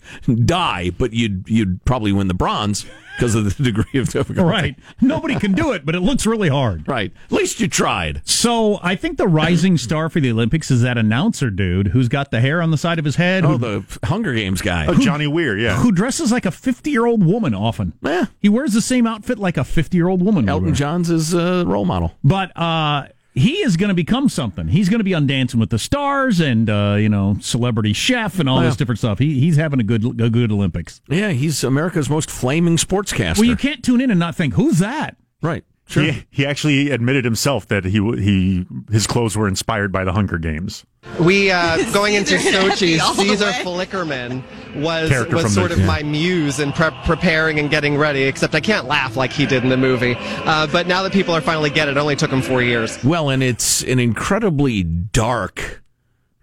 die, 0.44 0.90
but 0.96 1.12
you'd 1.12 1.44
you'd 1.48 1.84
probably 1.84 2.12
win 2.12 2.28
the 2.28 2.34
bronze 2.34 2.86
because 3.16 3.34
of 3.34 3.44
the 3.44 3.62
degree 3.62 3.98
of 4.00 4.08
difficulty. 4.08 4.42
Right. 4.48 4.78
Nobody 5.00 5.36
can 5.36 5.52
do 5.52 5.72
it, 5.72 5.84
but 5.84 5.94
it 5.94 6.00
looks 6.00 6.26
really 6.26 6.48
hard. 6.48 6.86
Right. 6.86 7.12
At 7.26 7.32
least 7.32 7.60
you 7.60 7.68
tried. 7.68 8.22
So 8.24 8.78
I 8.82 8.96
think 8.96 9.18
the 9.18 9.28
rising 9.28 9.78
star 9.78 10.08
for 10.08 10.20
the 10.20 10.30
Olympics 10.30 10.70
is 10.70 10.82
that 10.82 10.98
announcer 10.98 11.50
dude 11.50 11.88
who's 11.88 12.08
got 12.08 12.30
the 12.30 12.40
hair 12.40 12.60
on 12.62 12.70
the 12.70 12.78
side 12.78 12.98
of 12.98 13.04
his 13.04 13.16
head. 13.16 13.44
Oh, 13.44 13.56
who, 13.56 13.58
the 13.58 13.98
Hunger 14.06 14.34
Games 14.34 14.62
guy. 14.62 14.86
oh, 14.86 14.94
Johnny 14.94 15.26
Weir, 15.26 15.56
yeah. 15.58 15.76
who 15.76 15.92
dresses 15.92 16.30
like 16.30 16.46
a 16.46 16.50
50 16.50 16.90
year 16.90 17.06
old 17.06 17.24
woman 17.24 17.54
often. 17.54 17.92
Yeah. 18.02 18.26
He 18.40 18.48
wears 18.48 18.72
the 18.72 18.80
same 18.82 19.06
outfit 19.06 19.38
like 19.38 19.56
a 19.56 19.64
50 19.64 19.96
year 19.96 20.08
old 20.08 20.22
woman. 20.22 20.48
Elton. 20.48 20.74
John's 20.74 21.08
his 21.08 21.34
uh, 21.34 21.64
role 21.66 21.84
model. 21.84 22.14
But 22.22 22.56
uh, 22.56 23.06
he 23.36 23.58
is 23.58 23.76
going 23.76 23.90
to 23.90 23.94
become 23.94 24.28
something. 24.28 24.66
He's 24.68 24.88
going 24.88 24.98
to 25.00 25.04
be 25.04 25.14
on 25.14 25.26
Dancing 25.26 25.60
with 25.60 25.70
the 25.70 25.78
Stars 25.78 26.40
and 26.40 26.68
uh, 26.68 26.96
you 26.98 27.08
know 27.08 27.36
Celebrity 27.40 27.92
Chef 27.92 28.40
and 28.40 28.48
all 28.48 28.60
Yeah. 28.62 28.68
this 28.68 28.76
different 28.76 28.98
stuff. 28.98 29.18
He, 29.18 29.38
he's 29.38 29.56
having 29.56 29.78
a 29.78 29.84
good 29.84 30.04
a 30.20 30.28
good 30.30 30.50
Olympics. 30.50 31.00
Yeah, 31.08 31.30
he's 31.30 31.62
America's 31.62 32.10
most 32.10 32.30
flaming 32.30 32.76
sportscaster. 32.78 33.38
Well, 33.38 33.46
you 33.46 33.56
can't 33.56 33.84
tune 33.84 34.00
in 34.00 34.10
and 34.10 34.18
not 34.18 34.34
think 34.34 34.54
who's 34.54 34.78
that. 34.80 35.16
right. 35.42 35.64
Sure. 35.88 36.02
He, 36.02 36.26
he 36.30 36.46
actually 36.46 36.90
admitted 36.90 37.24
himself 37.24 37.68
that 37.68 37.84
he 37.84 38.00
he 38.20 38.66
his 38.90 39.06
clothes 39.06 39.36
were 39.36 39.46
inspired 39.46 39.92
by 39.92 40.02
the 40.02 40.12
Hunger 40.12 40.36
Games. 40.36 40.84
We 41.20 41.52
uh, 41.52 41.76
going 41.92 42.14
into 42.20 42.34
Sochi. 42.36 42.98
All 43.00 43.14
the 43.14 43.22
Caesar. 43.22 43.46
Flickerman 43.46 44.42
was 44.82 45.08
Character 45.08 45.36
was 45.36 45.54
sort 45.54 45.68
the- 45.68 45.74
of 45.74 45.80
yeah. 45.80 45.86
my 45.86 46.02
muse 46.02 46.58
in 46.58 46.72
prep 46.72 46.92
preparing 47.04 47.60
and 47.60 47.70
getting 47.70 47.96
ready. 47.96 48.24
Except 48.24 48.54
I 48.56 48.60
can't 48.60 48.86
laugh 48.86 49.16
like 49.16 49.32
he 49.32 49.46
did 49.46 49.62
in 49.62 49.68
the 49.68 49.76
movie. 49.76 50.16
Uh, 50.18 50.66
but 50.66 50.88
now 50.88 51.04
that 51.04 51.12
people 51.12 51.34
are 51.34 51.40
finally 51.40 51.70
get 51.70 51.86
it, 51.88 51.92
it 51.92 51.96
only 51.98 52.16
took 52.16 52.32
him 52.32 52.42
four 52.42 52.62
years. 52.62 53.02
Well, 53.04 53.30
and 53.30 53.42
it's 53.42 53.84
an 53.84 54.00
incredibly 54.00 54.82
dark 54.82 55.82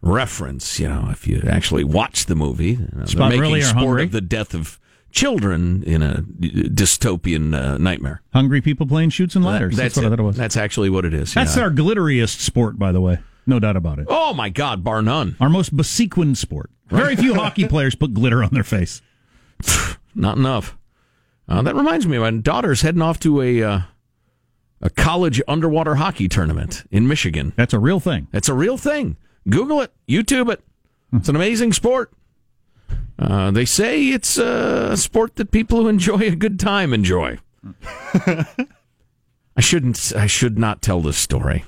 reference. 0.02 0.80
You 0.80 0.88
know, 0.88 1.10
if 1.12 1.28
you 1.28 1.44
actually 1.50 1.84
watch 1.84 2.28
the 2.28 2.36
movie, 2.36 2.72
you 2.72 2.88
know, 2.94 3.04
they're 3.06 3.20
making 3.28 3.42
really 3.42 3.62
sport 3.62 3.84
hungry. 3.84 4.04
of 4.06 4.12
the 4.12 4.22
death 4.22 4.54
of 4.54 4.80
children 5.13 5.84
in 5.84 6.02
a 6.02 6.23
dystopian 6.23 7.56
uh, 7.56 7.78
nightmare. 7.78 8.21
Hungry 8.34 8.60
people 8.60 8.86
playing 8.86 9.12
shoots 9.12 9.36
and 9.36 9.45
ladders. 9.45 9.78
That's, 9.78 9.95
what 9.95 10.06
I 10.06 10.10
thought 10.10 10.19
it 10.19 10.23
was. 10.23 10.36
That's 10.36 10.58
actually 10.58 10.89
what 10.89 11.06
it 11.06 11.13
is. 11.13 11.34
That's 11.34 11.56
yeah. 11.56 11.63
our 11.63 11.69
glitteriest 11.69 12.39
sport, 12.39 12.78
by 12.78 12.91
the 12.91 12.99
way. 12.99 13.19
No 13.45 13.60
doubt 13.60 13.78
about 13.78 13.99
it. 13.99 14.08
Oh 14.10 14.34
my 14.34 14.49
God, 14.49 14.84
bar 14.84 15.02
none. 15.02 15.38
Our 15.39 15.49
most 15.49 15.76
besequined 15.76 16.38
sport. 16.38 16.71
Very 16.88 17.15
few 17.15 17.34
hockey 17.36 17.67
players 17.67 17.95
put 17.95 18.13
glitter 18.13 18.43
on 18.43 18.49
their 18.52 18.63
face. 18.63 19.02
Not 20.15 20.38
enough. 20.38 20.78
Uh, 21.47 21.62
that 21.62 21.76
reminds 21.76 22.08
me, 22.08 22.17
my 22.17 22.32
daughter's 22.32 22.82
heading 22.82 23.02
off 23.02 23.19
to 23.19 23.41
a 23.41 23.62
uh, 23.62 23.82
a 24.82 24.89
college 24.89 25.41
underwater 25.47 25.95
hockey 25.95 26.28
tournament 26.28 26.84
in 26.89 27.08
Michigan. 27.08 27.54
That's 27.56 27.73
a 27.73 27.80
real 27.80 27.99
thing. 27.99 28.28
That's 28.32 28.49
a 28.49 28.54
real 28.54 28.78
thing. 28.78 29.17
Google 29.49 29.82
it, 29.82 29.91
YouTube 30.08 30.52
it. 30.52 30.62
It's 31.12 31.30
an 31.30 31.36
amazing 31.36 31.73
sport. 31.73 32.12
Uh, 33.20 33.52
they 33.52 33.66
say 33.66 34.10
it's 34.10 34.38
a 34.38 34.98
sport 34.98 35.36
that 35.36 35.52
people 35.52 35.82
who 35.82 35.88
enjoy 35.88 36.20
a 36.20 36.36
good 36.36 36.60
time 36.60 36.94
enjoy. 36.94 37.38
I 39.56 39.62
shouldn't. 39.62 40.14
I 40.16 40.28
should 40.28 40.58
not 40.58 40.82
tell 40.82 41.02
this 41.02 41.18
story. 41.18 41.64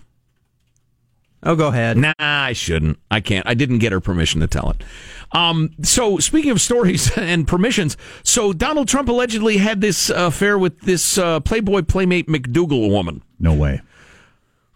Oh, 1.43 1.55
go 1.55 1.67
ahead. 1.67 1.97
Nah, 1.97 2.13
I 2.17 2.53
shouldn't. 2.53 2.97
I 3.11 3.21
can't. 3.21 3.47
I 3.47 3.53
didn't 3.53 3.77
get 3.77 3.91
her 3.91 4.01
permission 4.01 4.41
to 4.41 4.47
tell 4.47 4.71
it. 4.71 4.83
Um, 5.31 5.71
so, 5.83 6.17
speaking 6.17 6.49
of 6.49 6.59
stories 6.59 7.15
and 7.17 7.47
permissions, 7.47 7.97
so 8.23 8.51
Donald 8.51 8.87
Trump 8.87 9.09
allegedly 9.09 9.57
had 9.57 9.79
this 9.79 10.09
affair 10.09 10.57
with 10.57 10.81
this 10.81 11.17
uh, 11.17 11.39
Playboy 11.41 11.83
Playmate 11.83 12.27
McDougal 12.27 12.89
woman. 12.89 13.21
No 13.39 13.53
way. 13.53 13.81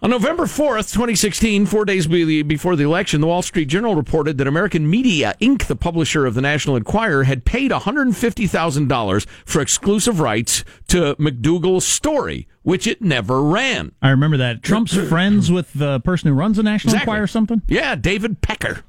On 0.02 0.10
November 0.10 0.44
4th, 0.46 0.94
2016, 0.94 1.66
four 1.66 1.84
days 1.84 2.08
before 2.08 2.78
the 2.78 2.86
election, 2.86 3.20
the 3.20 3.28
Wall 3.28 3.42
Street 3.42 3.66
Journal 3.66 3.96
reported 3.96 4.38
that 4.38 4.48
American 4.48 4.90
Media 4.90 5.36
Inc., 5.42 5.68
the 5.68 5.76
publisher 5.76 6.26
of 6.26 6.36
the 6.36 6.42
National 6.42 6.78
Enquirer, 6.78 7.26
had 7.26 7.44
paid 7.44 7.72
$150,000 7.72 9.26
for 9.44 9.62
exclusive 9.62 10.22
rights 10.22 10.64
to 10.88 11.16
McDougal's 11.16 11.86
story, 11.86 12.48
which 12.62 12.88
it 12.88 13.02
never 13.02 13.42
ran. 13.42 13.92
I 14.02 14.12
remember 14.12 14.38
that. 14.38 14.64
Trump's 14.64 14.96
friends 15.10 15.52
with 15.52 15.74
the 15.74 16.00
person 16.00 16.30
who 16.30 16.34
runs 16.34 16.56
the 16.56 16.64
National 16.64 16.94
Exactly. 16.94 17.12
Enquirer 17.12 17.24
or 17.24 17.28
something? 17.28 17.62
Yeah, 17.68 17.96
David 17.96 18.42
Pecker. 18.42 18.86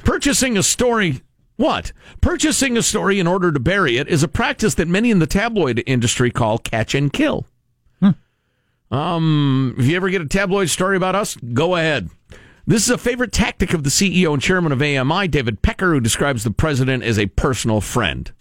Purchasing 0.00 0.58
a 0.58 0.62
story. 0.62 1.22
What? 1.56 1.92
Purchasing 2.20 2.76
a 2.76 2.82
story 2.82 3.18
in 3.18 3.26
order 3.26 3.50
to 3.50 3.60
bury 3.60 3.96
it 3.96 4.08
is 4.08 4.22
a 4.22 4.28
practice 4.28 4.74
that 4.74 4.88
many 4.88 5.10
in 5.10 5.20
the 5.20 5.26
tabloid 5.26 5.82
industry 5.86 6.30
call 6.30 6.58
catch 6.58 6.94
and 6.94 7.10
kill. 7.10 7.46
Um, 8.90 9.74
if 9.78 9.86
you 9.86 9.96
ever 9.96 10.10
get 10.10 10.22
a 10.22 10.26
tabloid 10.26 10.68
story 10.68 10.96
about 10.96 11.14
us, 11.14 11.36
go 11.36 11.76
ahead. 11.76 12.10
This 12.66 12.84
is 12.84 12.90
a 12.90 12.98
favorite 12.98 13.32
tactic 13.32 13.72
of 13.72 13.84
the 13.84 13.90
CEO 13.90 14.32
and 14.32 14.42
chairman 14.42 14.72
of 14.72 14.82
AMI, 14.82 15.28
David 15.28 15.62
Pecker, 15.62 15.92
who 15.92 16.00
describes 16.00 16.44
the 16.44 16.50
president 16.50 17.02
as 17.02 17.18
a 17.18 17.26
personal 17.26 17.80
friend. 17.80 18.32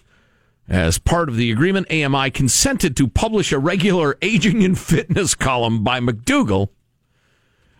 As 0.67 0.99
part 0.99 1.29
of 1.29 1.35
the 1.35 1.51
agreement, 1.51 1.91
AMI 1.91 2.29
consented 2.29 2.95
to 2.97 3.07
publish 3.07 3.51
a 3.51 3.57
regular 3.57 4.17
aging 4.21 4.63
and 4.63 4.77
fitness 4.77 5.33
column 5.33 5.83
by 5.83 5.99
McDougal. 5.99 6.69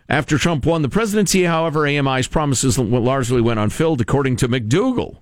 After 0.08 0.38
Trump 0.38 0.66
won 0.66 0.82
the 0.82 0.88
presidency, 0.88 1.44
however, 1.44 1.86
AMI's 1.86 2.26
promises 2.26 2.76
largely 2.78 3.40
went 3.40 3.60
unfilled, 3.60 4.00
according 4.00 4.36
to 4.36 4.48
McDougal. 4.48 5.18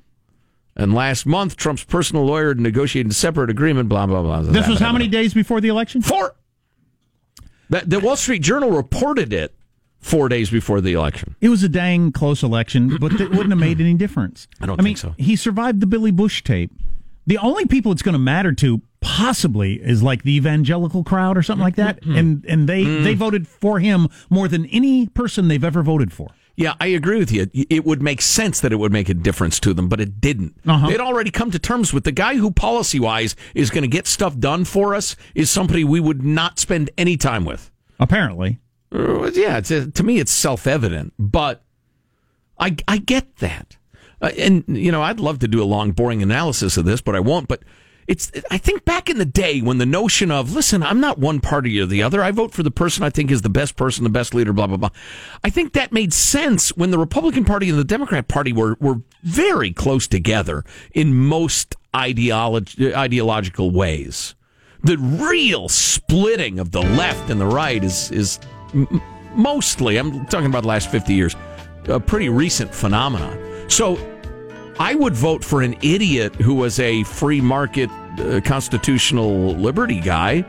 And 0.75 0.95
last 0.95 1.27
month, 1.27 1.57
Trump's 1.57 1.85
personal 1.85 2.25
lawyer 2.25 2.55
negotiated 2.55 3.13
a 3.13 3.15
separate 3.15 3.51
agreement, 3.51 3.91
blah, 3.91 4.07
blah, 4.07 4.23
blah. 4.23 4.41
This 4.43 4.67
was 4.69 4.79
how 4.79 4.93
many 4.93 5.09
days 5.09 5.35
before 5.35 5.61
the 5.61 5.69
election? 5.69 6.01
Four. 6.01 6.37
The, 7.71 7.83
the 7.87 8.01
Wall 8.01 8.17
Street 8.17 8.43
Journal 8.43 8.71
reported 8.71 9.33
it 9.33 9.55
four 10.01 10.29
days 10.29 10.49
before 10.51 10.81
the 10.81 10.93
election. 10.93 11.37
It 11.41 11.49
was 11.49 11.63
a 11.63 11.69
dang 11.69 12.13
close 12.13 12.43
election, 12.43 12.97
but 12.99 13.13
it 13.21 13.31
wouldn't 13.31 13.51
have 13.51 13.59
made 13.59 13.81
any 13.81 13.95
difference. 13.95 14.47
I 14.61 14.67
don't 14.67 14.79
I 14.81 14.83
mean, 14.83 14.97
think 14.97 14.99
so. 14.99 15.15
He 15.23 15.37
survived 15.37 15.81
the 15.81 15.87
Billy 15.87 16.11
Bush 16.11 16.43
tape. 16.43 16.71
The 17.27 17.39
only 17.39 17.67
people 17.67 17.93
it's 17.93 18.01
going 18.03 18.15
to 18.15 18.19
matter 18.19 18.53
to 18.55 18.81
possibly 19.01 19.75
is 19.75 20.03
like 20.03 20.23
the 20.23 20.35
evangelical 20.37 21.05
crowd 21.05 21.37
or 21.37 21.43
something 21.43 21.63
like 21.63 21.77
that, 21.77 22.01
Mm-hmm. 22.01 22.17
and 22.17 22.45
and 22.47 22.69
they 22.69 22.85
they 22.85 23.15
voted 23.15 23.47
for 23.47 23.81
him 23.81 24.09
more 24.31 24.49
than 24.49 24.65
any 24.67 25.07
person 25.09 25.49
they've 25.49 25.63
ever 25.63 25.83
voted 25.83 26.11
for. 26.13 26.29
Yeah, 26.59 26.75
I 26.81 26.87
agree 26.89 27.19
with 27.19 27.31
you. 27.31 27.49
It 27.55 27.85
would 27.85 28.03
make 28.03 28.21
sense 28.21 28.59
that 28.63 28.73
it 28.73 28.77
would 28.77 28.93
make 28.93 29.09
a 29.09 29.15
difference 29.15 29.61
to 29.61 29.73
them, 29.73 29.89
but 29.89 30.01
it 30.01 30.21
didn't. 30.21 30.57
Uh-huh. 30.67 30.89
They'd 30.89 30.99
already 30.99 31.31
come 31.31 31.53
to 31.53 31.59
terms 31.61 31.93
with 31.93 32.03
the 32.03 32.11
guy 32.11 32.35
who, 32.35 32.51
policy 32.51 32.99
wise, 32.99 33.37
is 33.55 33.71
going 33.71 33.83
to 33.83 33.89
get 33.89 34.09
stuff 34.09 34.37
done 34.37 34.65
for 34.65 34.93
us 34.93 35.15
is 35.37 35.53
somebody 35.53 35.85
we 35.85 36.01
would 36.01 36.25
not 36.25 36.59
spend 36.59 36.91
any 36.99 37.17
time 37.17 37.45
with. 37.45 37.71
Apparently, 38.01 38.59
Uh, 38.93 39.31
yeah, 39.35 39.59
it's, 39.59 39.71
uh, 39.71 39.87
to 39.95 40.03
me, 40.03 40.19
it's 40.19 40.33
self 40.33 40.67
evident, 40.67 41.13
but 41.17 41.63
I, 42.59 42.75
I 42.89 42.99
get 42.99 43.37
that. 43.37 43.77
Uh, 44.21 44.33
and, 44.37 44.65
you 44.67 44.91
know, 44.91 45.01
I'd 45.03 45.21
love 45.21 45.39
to 45.39 45.49
do 45.49 45.63
a 45.63 45.65
long, 45.65 45.93
boring 45.93 46.25
analysis 46.25 46.77
of 46.77 46.85
this, 46.87 47.01
but 47.01 47.15
I 47.15 47.21
won't. 47.21 47.47
But 47.47 47.63
it's, 48.09 48.33
I 48.51 48.57
think 48.57 48.87
back 48.87 49.11
in 49.11 49.19
the 49.19 49.27
day 49.27 49.61
when 49.61 49.77
the 49.77 49.87
notion 49.87 50.31
of, 50.31 50.55
listen, 50.55 50.83
I'm 50.83 50.99
not 50.99 51.19
one 51.19 51.41
party 51.41 51.79
or 51.79 51.85
the 51.85 52.03
other. 52.03 52.23
I 52.23 52.31
vote 52.31 52.55
for 52.55 52.63
the 52.63 52.71
person 52.71 53.05
I 53.05 53.11
think 53.11 53.31
is 53.31 53.43
the 53.43 53.51
best 53.51 53.77
person, 53.77 54.03
the 54.03 54.11
best 54.11 54.35
leader, 54.35 54.55
blah, 54.55 54.67
blah, 54.67 54.79
blah. 54.79 54.89
I 55.45 55.51
think 55.51 55.75
that 55.75 55.93
made 55.93 56.15
sense 56.15 56.75
when 56.75 56.91
the 56.91 56.99
Republican 56.99 57.45
Party 57.45 57.69
and 57.69 57.79
the 57.79 57.85
Democrat 57.85 58.27
Party 58.27 58.51
were, 58.51 58.79
were 58.81 59.03
very 59.23 59.73
close 59.73 60.09
together 60.09 60.65
in 60.93 61.15
most 61.15 61.77
ideology, 61.95 62.95
ideological 62.95 63.71
ways. 63.71 64.35
The 64.83 64.97
real 64.97 65.69
splitting 65.69 66.59
of 66.59 66.71
the 66.73 66.81
left 66.81 67.29
and 67.29 67.39
the 67.39 67.47
right 67.47 67.85
is, 67.85 68.11
is 68.11 68.41
mostly, 69.35 69.99
I'm 69.99 70.25
talking 70.27 70.47
about 70.47 70.63
the 70.63 70.69
last 70.69 70.91
50 70.91 71.13
years, 71.13 71.37
a 71.89 72.01
pretty 72.01 72.31
recent 72.31 72.75
phenomenon. 72.75 73.39
So 73.69 73.99
I 74.81 74.95
would 74.95 75.15
vote 75.15 75.45
for 75.45 75.63
an 75.63 75.75
idiot 75.83 76.35
who 76.37 76.55
was 76.55 76.79
a 76.79 77.03
free 77.05 77.41
market 77.41 77.91
uh, 77.91 78.41
constitutional 78.45 79.55
liberty 79.55 80.01
guy 80.01 80.45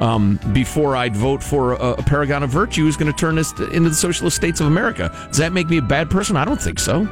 um, 0.00 0.38
before 0.52 0.96
I'd 0.96 1.14
vote 1.14 1.42
for 1.42 1.74
a, 1.74 1.92
a 1.92 2.02
paragon 2.02 2.42
of 2.42 2.50
virtue 2.50 2.84
who's 2.84 2.96
going 2.96 3.12
to 3.12 3.18
turn 3.18 3.38
us 3.38 3.52
into 3.58 3.90
the 3.90 3.94
socialist 3.94 4.36
states 4.36 4.60
of 4.60 4.66
America. 4.66 5.10
Does 5.28 5.36
that 5.38 5.52
make 5.52 5.68
me 5.68 5.76
a 5.78 5.82
bad 5.82 6.08
person? 6.10 6.36
I 6.36 6.44
don't 6.46 6.60
think 6.60 6.78
so. 6.78 7.04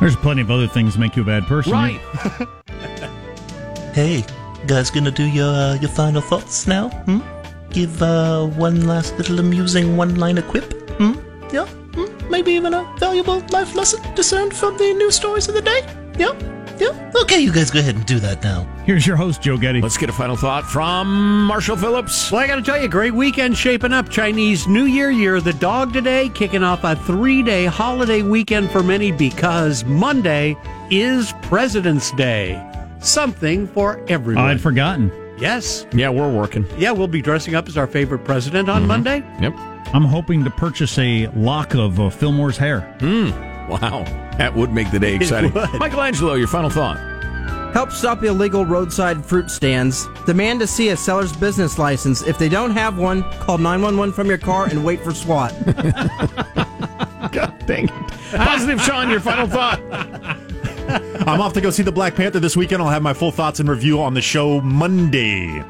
there's 0.00 0.16
plenty 0.16 0.40
of 0.42 0.50
other 0.50 0.66
things 0.66 0.94
that 0.94 1.00
make 1.00 1.14
you 1.16 1.22
a 1.22 1.26
bad 1.26 1.44
person. 1.44 1.72
Right. 1.72 2.00
Hey, 3.94 4.24
guys, 4.66 4.90
gonna 4.90 5.10
do 5.10 5.24
your 5.24 5.52
uh, 5.52 5.74
your 5.74 5.90
final 5.90 6.22
thoughts 6.22 6.66
now? 6.66 6.88
Hmm? 7.04 7.18
Give 7.68 8.02
uh, 8.02 8.46
one 8.46 8.86
last 8.86 9.18
little 9.18 9.38
amusing 9.38 9.98
one-liner 9.98 10.40
quip? 10.40 10.72
Hmm? 10.96 11.12
Yeah? 11.52 11.66
Maybe 12.42 12.54
even 12.56 12.74
a 12.74 12.82
valuable 12.98 13.38
life 13.52 13.72
lesson 13.76 14.00
discerned 14.16 14.52
from 14.52 14.76
the 14.76 14.92
news 14.94 15.14
stories 15.14 15.46
of 15.46 15.54
the 15.54 15.62
day? 15.62 15.82
Yeah? 16.18 16.32
Yeah, 16.76 17.12
okay, 17.22 17.38
you 17.38 17.52
guys 17.52 17.70
go 17.70 17.78
ahead 17.78 17.94
and 17.94 18.04
do 18.04 18.18
that 18.18 18.42
now. 18.42 18.64
Here's 18.84 19.06
your 19.06 19.14
host, 19.14 19.42
Joe 19.42 19.56
Getty. 19.56 19.80
Let's 19.80 19.96
get 19.96 20.08
a 20.10 20.12
final 20.12 20.34
thought 20.34 20.64
from 20.64 21.44
Marshall 21.46 21.76
Phillips. 21.76 22.32
Well, 22.32 22.40
I 22.40 22.48
got 22.48 22.56
to 22.56 22.62
tell 22.62 22.82
you, 22.82 22.88
great 22.88 23.14
weekend 23.14 23.56
shaping 23.56 23.92
up. 23.92 24.08
Chinese 24.08 24.66
New 24.66 24.86
Year 24.86 25.12
year, 25.12 25.40
the 25.40 25.52
dog 25.52 25.92
today, 25.92 26.30
kicking 26.30 26.64
off 26.64 26.82
a 26.82 26.96
three 26.96 27.44
day 27.44 27.66
holiday 27.66 28.22
weekend 28.22 28.72
for 28.72 28.82
many 28.82 29.12
because 29.12 29.84
Monday 29.84 30.56
is 30.90 31.32
President's 31.42 32.10
Day. 32.10 32.60
Something 32.98 33.68
for 33.68 34.04
everyone. 34.08 34.46
I'd 34.46 34.60
forgotten. 34.60 35.12
Yes. 35.38 35.86
Yeah, 35.92 36.08
we're 36.08 36.32
working. 36.32 36.66
Yeah, 36.76 36.90
we'll 36.90 37.06
be 37.06 37.22
dressing 37.22 37.54
up 37.54 37.68
as 37.68 37.76
our 37.78 37.86
favorite 37.86 38.24
president 38.24 38.68
on 38.68 38.82
Mhm. 38.82 38.86
Monday. 38.88 39.24
Yep. 39.40 39.54
I'm 39.94 40.04
hoping 40.04 40.42
to 40.44 40.50
purchase 40.50 40.98
a 40.98 41.26
lock 41.28 41.74
of 41.74 42.00
uh, 42.00 42.08
Fillmore's 42.10 42.56
hair. 42.56 42.80
Hmm. 43.00 43.30
Wow. 43.68 44.04
That 44.38 44.54
would 44.54 44.72
make 44.72 44.90
the 44.90 44.98
day 44.98 45.14
exciting. 45.20 45.52
Michael 45.78 46.00
Angelo, 46.00 46.34
your 46.34 46.48
final 46.48 46.70
thought. 46.70 46.98
Help 47.74 47.90
stop 47.90 48.22
illegal 48.22 48.66
roadside 48.66 49.24
fruit 49.24 49.50
stands. 49.50 50.06
Demand 50.26 50.60
to 50.60 50.66
see 50.66 50.90
a 50.90 50.96
seller's 50.96 51.34
business 51.34 51.78
license. 51.78 52.22
If 52.22 52.38
they 52.38 52.48
don't 52.50 52.72
have 52.72 52.98
one, 52.98 53.22
call 53.40 53.56
911 53.58 54.12
from 54.14 54.28
your 54.28 54.36
car 54.38 54.66
and 54.66 54.84
wait 54.84 55.00
for 55.02 55.12
SWAT. 55.14 55.52
God 57.32 57.54
dang 57.66 57.84
it. 57.88 57.90
Positive 58.34 58.80
Sean, 58.82 59.08
your 59.08 59.20
final 59.20 59.46
thought. 59.46 59.80
I'm 61.26 61.40
off 61.40 61.54
to 61.54 61.60
go 61.62 61.70
see 61.70 61.82
the 61.82 61.92
Black 61.92 62.14
Panther 62.14 62.40
this 62.40 62.56
weekend. 62.56 62.82
I'll 62.82 62.90
have 62.90 63.02
my 63.02 63.14
full 63.14 63.30
thoughts 63.30 63.58
and 63.60 63.68
review 63.68 64.02
on 64.02 64.12
the 64.12 64.20
show 64.20 64.60
Monday. 64.60 65.64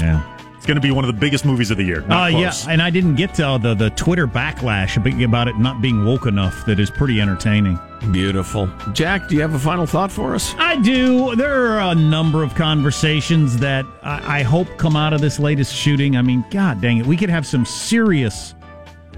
Yeah. 0.00 0.22
It's 0.64 0.68
going 0.70 0.76
to 0.76 0.80
be 0.80 0.92
one 0.92 1.04
of 1.04 1.14
the 1.14 1.20
biggest 1.20 1.44
movies 1.44 1.70
of 1.70 1.76
the 1.76 1.84
year. 1.84 2.00
Uh, 2.04 2.06
Not 2.06 2.32
yeah, 2.32 2.54
and 2.70 2.80
I 2.80 2.88
didn't 2.88 3.16
get 3.16 3.34
to 3.34 3.46
uh, 3.46 3.58
the 3.58 3.74
the 3.74 3.90
Twitter 3.90 4.26
backlash 4.26 4.96
about 5.22 5.46
it 5.46 5.58
not 5.58 5.82
being 5.82 6.06
woke 6.06 6.24
enough. 6.24 6.64
That 6.64 6.80
is 6.80 6.90
pretty 6.90 7.20
entertaining. 7.20 7.78
Beautiful. 8.12 8.70
Jack, 8.94 9.28
do 9.28 9.34
you 9.34 9.42
have 9.42 9.52
a 9.52 9.58
final 9.58 9.84
thought 9.84 10.10
for 10.10 10.34
us? 10.34 10.54
I 10.56 10.80
do. 10.80 11.36
There 11.36 11.66
are 11.66 11.92
a 11.92 11.94
number 11.94 12.42
of 12.42 12.54
conversations 12.54 13.58
that 13.58 13.84
I, 14.02 14.38
I 14.38 14.42
hope 14.42 14.78
come 14.78 14.96
out 14.96 15.12
of 15.12 15.20
this 15.20 15.38
latest 15.38 15.74
shooting. 15.74 16.16
I 16.16 16.22
mean, 16.22 16.42
God 16.50 16.80
dang 16.80 16.96
it, 16.96 17.04
we 17.04 17.18
could 17.18 17.28
have 17.28 17.46
some 17.46 17.66
serious 17.66 18.54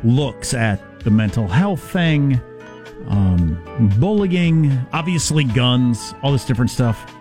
looks 0.03 0.53
at 0.53 0.81
the 1.05 1.13
mental 1.13 1.47
health 1.47 1.93
thing, 1.93 2.41
um, 3.07 3.93
bullying, 4.01 4.85
obviously 4.93 5.45
guns, 5.45 6.13
all 6.25 6.33
this 6.33 6.45
different 6.45 6.73
stuff. 6.73 7.15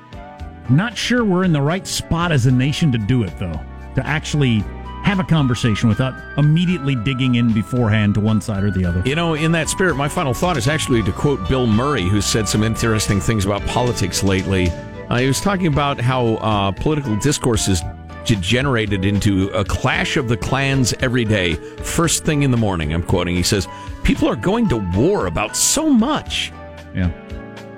Not 0.67 0.97
sure 0.97 1.23
we're 1.23 1.43
in 1.43 1.53
the 1.53 1.61
right 1.61 1.85
spot 1.85 2.31
as 2.31 2.47
a 2.47 2.51
nation 2.51 2.91
to 2.91 2.97
do 2.97 3.21
it, 3.21 3.37
though, 3.37 3.61
to 3.95 4.05
actually 4.05 4.63
have 5.03 5.19
a 5.19 5.23
conversation 5.23 5.87
without 5.87 6.15
immediately 6.37 6.95
digging 6.95 7.35
in 7.35 7.53
beforehand 7.53 8.15
to 8.15 8.19
one 8.19 8.41
side 8.41 8.63
or 8.63 8.71
the 8.71 8.83
other. 8.83 9.03
You 9.05 9.15
know, 9.15 9.35
in 9.35 9.51
that 9.51 9.69
spirit, 9.69 9.95
my 9.95 10.07
final 10.07 10.33
thought 10.33 10.57
is 10.57 10.67
actually 10.67 11.03
to 11.03 11.11
quote 11.11 11.47
Bill 11.47 11.67
Murray, 11.67 12.03
who 12.03 12.21
said 12.21 12.47
some 12.49 12.63
interesting 12.63 13.19
things 13.19 13.45
about 13.45 13.63
politics 13.67 14.23
lately. 14.23 14.69
Uh, 15.09 15.19
he 15.19 15.27
was 15.27 15.39
talking 15.39 15.67
about 15.67 15.99
how 15.99 16.35
uh, 16.37 16.71
political 16.71 17.15
discourse 17.17 17.67
is 17.67 17.83
degenerated 18.25 19.05
into 19.05 19.49
a 19.49 19.63
clash 19.63 20.17
of 20.17 20.27
the 20.27 20.37
clans 20.37 20.93
every 20.99 21.23
day, 21.23 21.53
first 21.53 22.25
thing 22.25 22.41
in 22.41 22.49
the 22.49 22.57
morning. 22.57 22.91
I'm 22.91 23.03
quoting. 23.03 23.35
He 23.35 23.43
says, 23.43 23.67
People 24.03 24.27
are 24.27 24.35
going 24.35 24.67
to 24.69 24.77
war 24.95 25.27
about 25.27 25.55
so 25.55 25.89
much. 25.89 26.51
Yeah. 26.95 27.11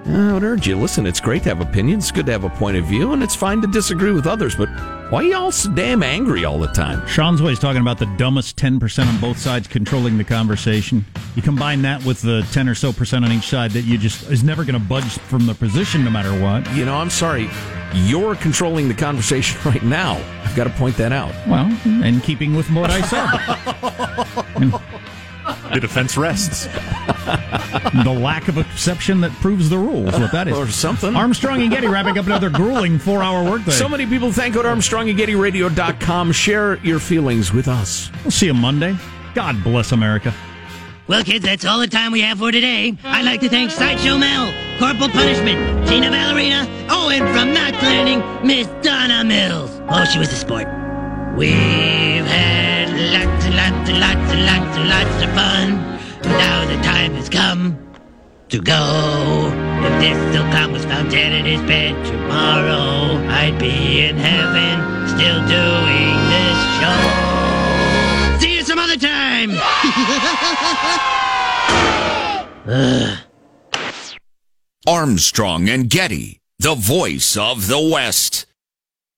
I 0.10 0.32
would 0.34 0.44
urge 0.44 0.68
you, 0.68 0.78
listen, 0.78 1.06
it's 1.06 1.20
great 1.20 1.44
to 1.44 1.50
have 1.50 1.60
opinions, 1.60 2.06
it's 2.06 2.12
good 2.12 2.28
to 2.28 2.32
have 2.32 2.46
a 2.46 2.50
point 2.50 2.78
of 2.78 2.86
view, 2.86 3.12
and 3.12 3.22
it's 3.22 3.36
fine 3.36 3.60
to 3.62 3.68
disagree 3.68 4.12
with 4.12 4.26
others, 4.26 4.56
but 4.56 4.70
why 5.10 5.20
are 5.20 5.24
you 5.24 5.36
all 5.36 5.52
so 5.52 5.70
damn 5.72 6.02
angry 6.02 6.46
all 6.46 6.58
the 6.60 6.68
time? 6.68 7.06
Sean's 7.08 7.42
always 7.42 7.60
talking 7.60 7.82
about 7.82 7.98
the 7.98 8.06
dumbest 8.18 8.56
10% 8.56 9.06
on 9.06 9.20
both 9.20 9.38
sides 9.38 9.68
controlling 9.68 10.18
the 10.18 10.24
conversation. 10.24 11.06
You 11.36 11.42
combine 11.42 11.82
that 11.82 12.04
with 12.06 12.22
the 12.22 12.48
10 12.52 12.70
or 12.70 12.76
so 12.76 12.94
percent 12.94 13.26
on 13.26 13.32
each 13.34 13.48
side 13.48 13.72
that 13.72 13.82
you 13.82 13.98
just 13.98 14.30
is 14.32 14.44
never 14.44 14.64
going 14.64 14.80
to 14.80 14.88
budge 14.88 15.04
from 15.04 15.46
the 15.46 15.54
position 15.54 16.06
no 16.06 16.10
matter 16.10 16.32
what. 16.42 16.70
You 16.74 16.86
know, 16.86 16.96
I'm 16.96 17.10
sorry, 17.10 17.50
you're 17.94 18.36
controlling 18.36 18.88
the 18.88 18.94
conversation 18.94 19.60
right 19.66 19.84
now. 19.84 20.16
I've 20.44 20.56
got 20.56 20.66
to 20.66 20.70
point 20.72 20.96
that 20.98 21.12
out. 21.12 21.34
Well, 21.48 21.68
in 21.86 22.22
keeping 22.22 22.56
with 22.56 22.70
what 22.72 22.90
I 22.92 23.02
said. 23.02 24.88
the 25.72 25.80
defense 25.80 26.18
rests. 26.18 26.66
the 26.66 28.18
lack 28.18 28.48
of 28.48 28.58
exception 28.58 29.22
that 29.22 29.32
proves 29.34 29.70
the 29.70 29.78
rules, 29.78 30.12
what 30.20 30.32
that 30.32 30.48
is. 30.48 30.58
Or 30.58 30.68
something. 30.68 31.16
Armstrong 31.16 31.62
and 31.62 31.72
Getty 31.72 31.88
wrapping 31.88 32.18
up 32.18 32.26
another 32.26 32.50
grueling 32.50 33.00
four 33.00 33.22
hour 33.22 33.44
workday. 33.50 33.72
So 33.72 33.90
many 33.90 34.06
people 34.06 34.32
thank 34.32 34.56
go 34.56 34.62
to 34.64 34.70
ArmstrongandGettyRadio.com. 34.70 36.32
Share 36.32 36.78
your 36.78 37.00
feelings 37.00 37.54
with 37.54 37.68
us. 37.68 38.10
We'll 38.24 38.32
see 38.32 38.48
you 38.48 38.54
Monday. 38.54 38.96
God 39.34 39.64
bless 39.64 39.92
America. 39.92 40.34
Well, 41.08 41.24
kids, 41.24 41.46
that's 41.46 41.64
all 41.64 41.80
the 41.80 41.88
time 41.88 42.12
we 42.12 42.22
have 42.22 42.40
for 42.40 42.52
today. 42.52 42.98
I'd 43.04 43.24
like 43.24 43.40
to 43.40 43.50
thank 43.50 43.72
Sideshow 43.72 44.18
Mel, 44.18 44.52
Corporal 44.78 45.10
Punishment, 45.10 45.88
Tina 45.88 46.10
Ballerina, 46.10 46.68
oh, 46.90 47.10
and 47.10 47.24
from 47.30 47.54
Knots 47.54 47.82
Landing, 47.82 48.46
Miss 48.46 48.68
Donna 48.86 49.24
Mills. 49.24 49.72
Oh, 49.90 50.04
she 50.04 50.20
was 50.20 50.32
a 50.34 50.36
sport. 50.36 50.68
We've 51.38 52.26
had 52.26 52.77
lots 53.12 53.46
and 53.46 53.56
lots 53.56 53.90
and 53.90 54.00
lots 54.00 54.32
and 54.34 54.46
lots 54.46 54.78
and 54.78 54.90
lots 54.90 55.24
of 55.24 55.30
fun. 55.34 55.68
Now 56.24 56.66
the 56.66 56.82
time 56.84 57.14
has 57.14 57.30
come 57.30 57.78
to 58.50 58.60
go. 58.62 59.52
If 59.84 60.00
this 60.00 60.38
cock 60.52 60.72
was 60.72 60.86
found 60.86 61.12
dead 61.12 61.34
in 61.34 61.46
his 61.46 61.62
bed 61.62 61.94
tomorrow, 62.06 63.18
I'd 63.30 63.58
be 63.60 64.02
in 64.02 64.18
heaven 64.18 65.08
still 65.08 65.40
doing 65.48 66.16
this 66.34 66.60
show. 66.80 67.02
See 68.40 68.56
you 68.56 68.64
some 68.64 68.80
other 68.80 68.98
time. 68.98 69.52
Armstrong 74.88 75.70
and 75.70 75.90
Getty, 75.90 76.40
the 76.60 76.76
voice 76.76 77.36
of 77.38 77.68
the 77.68 77.80
West. 77.80 78.46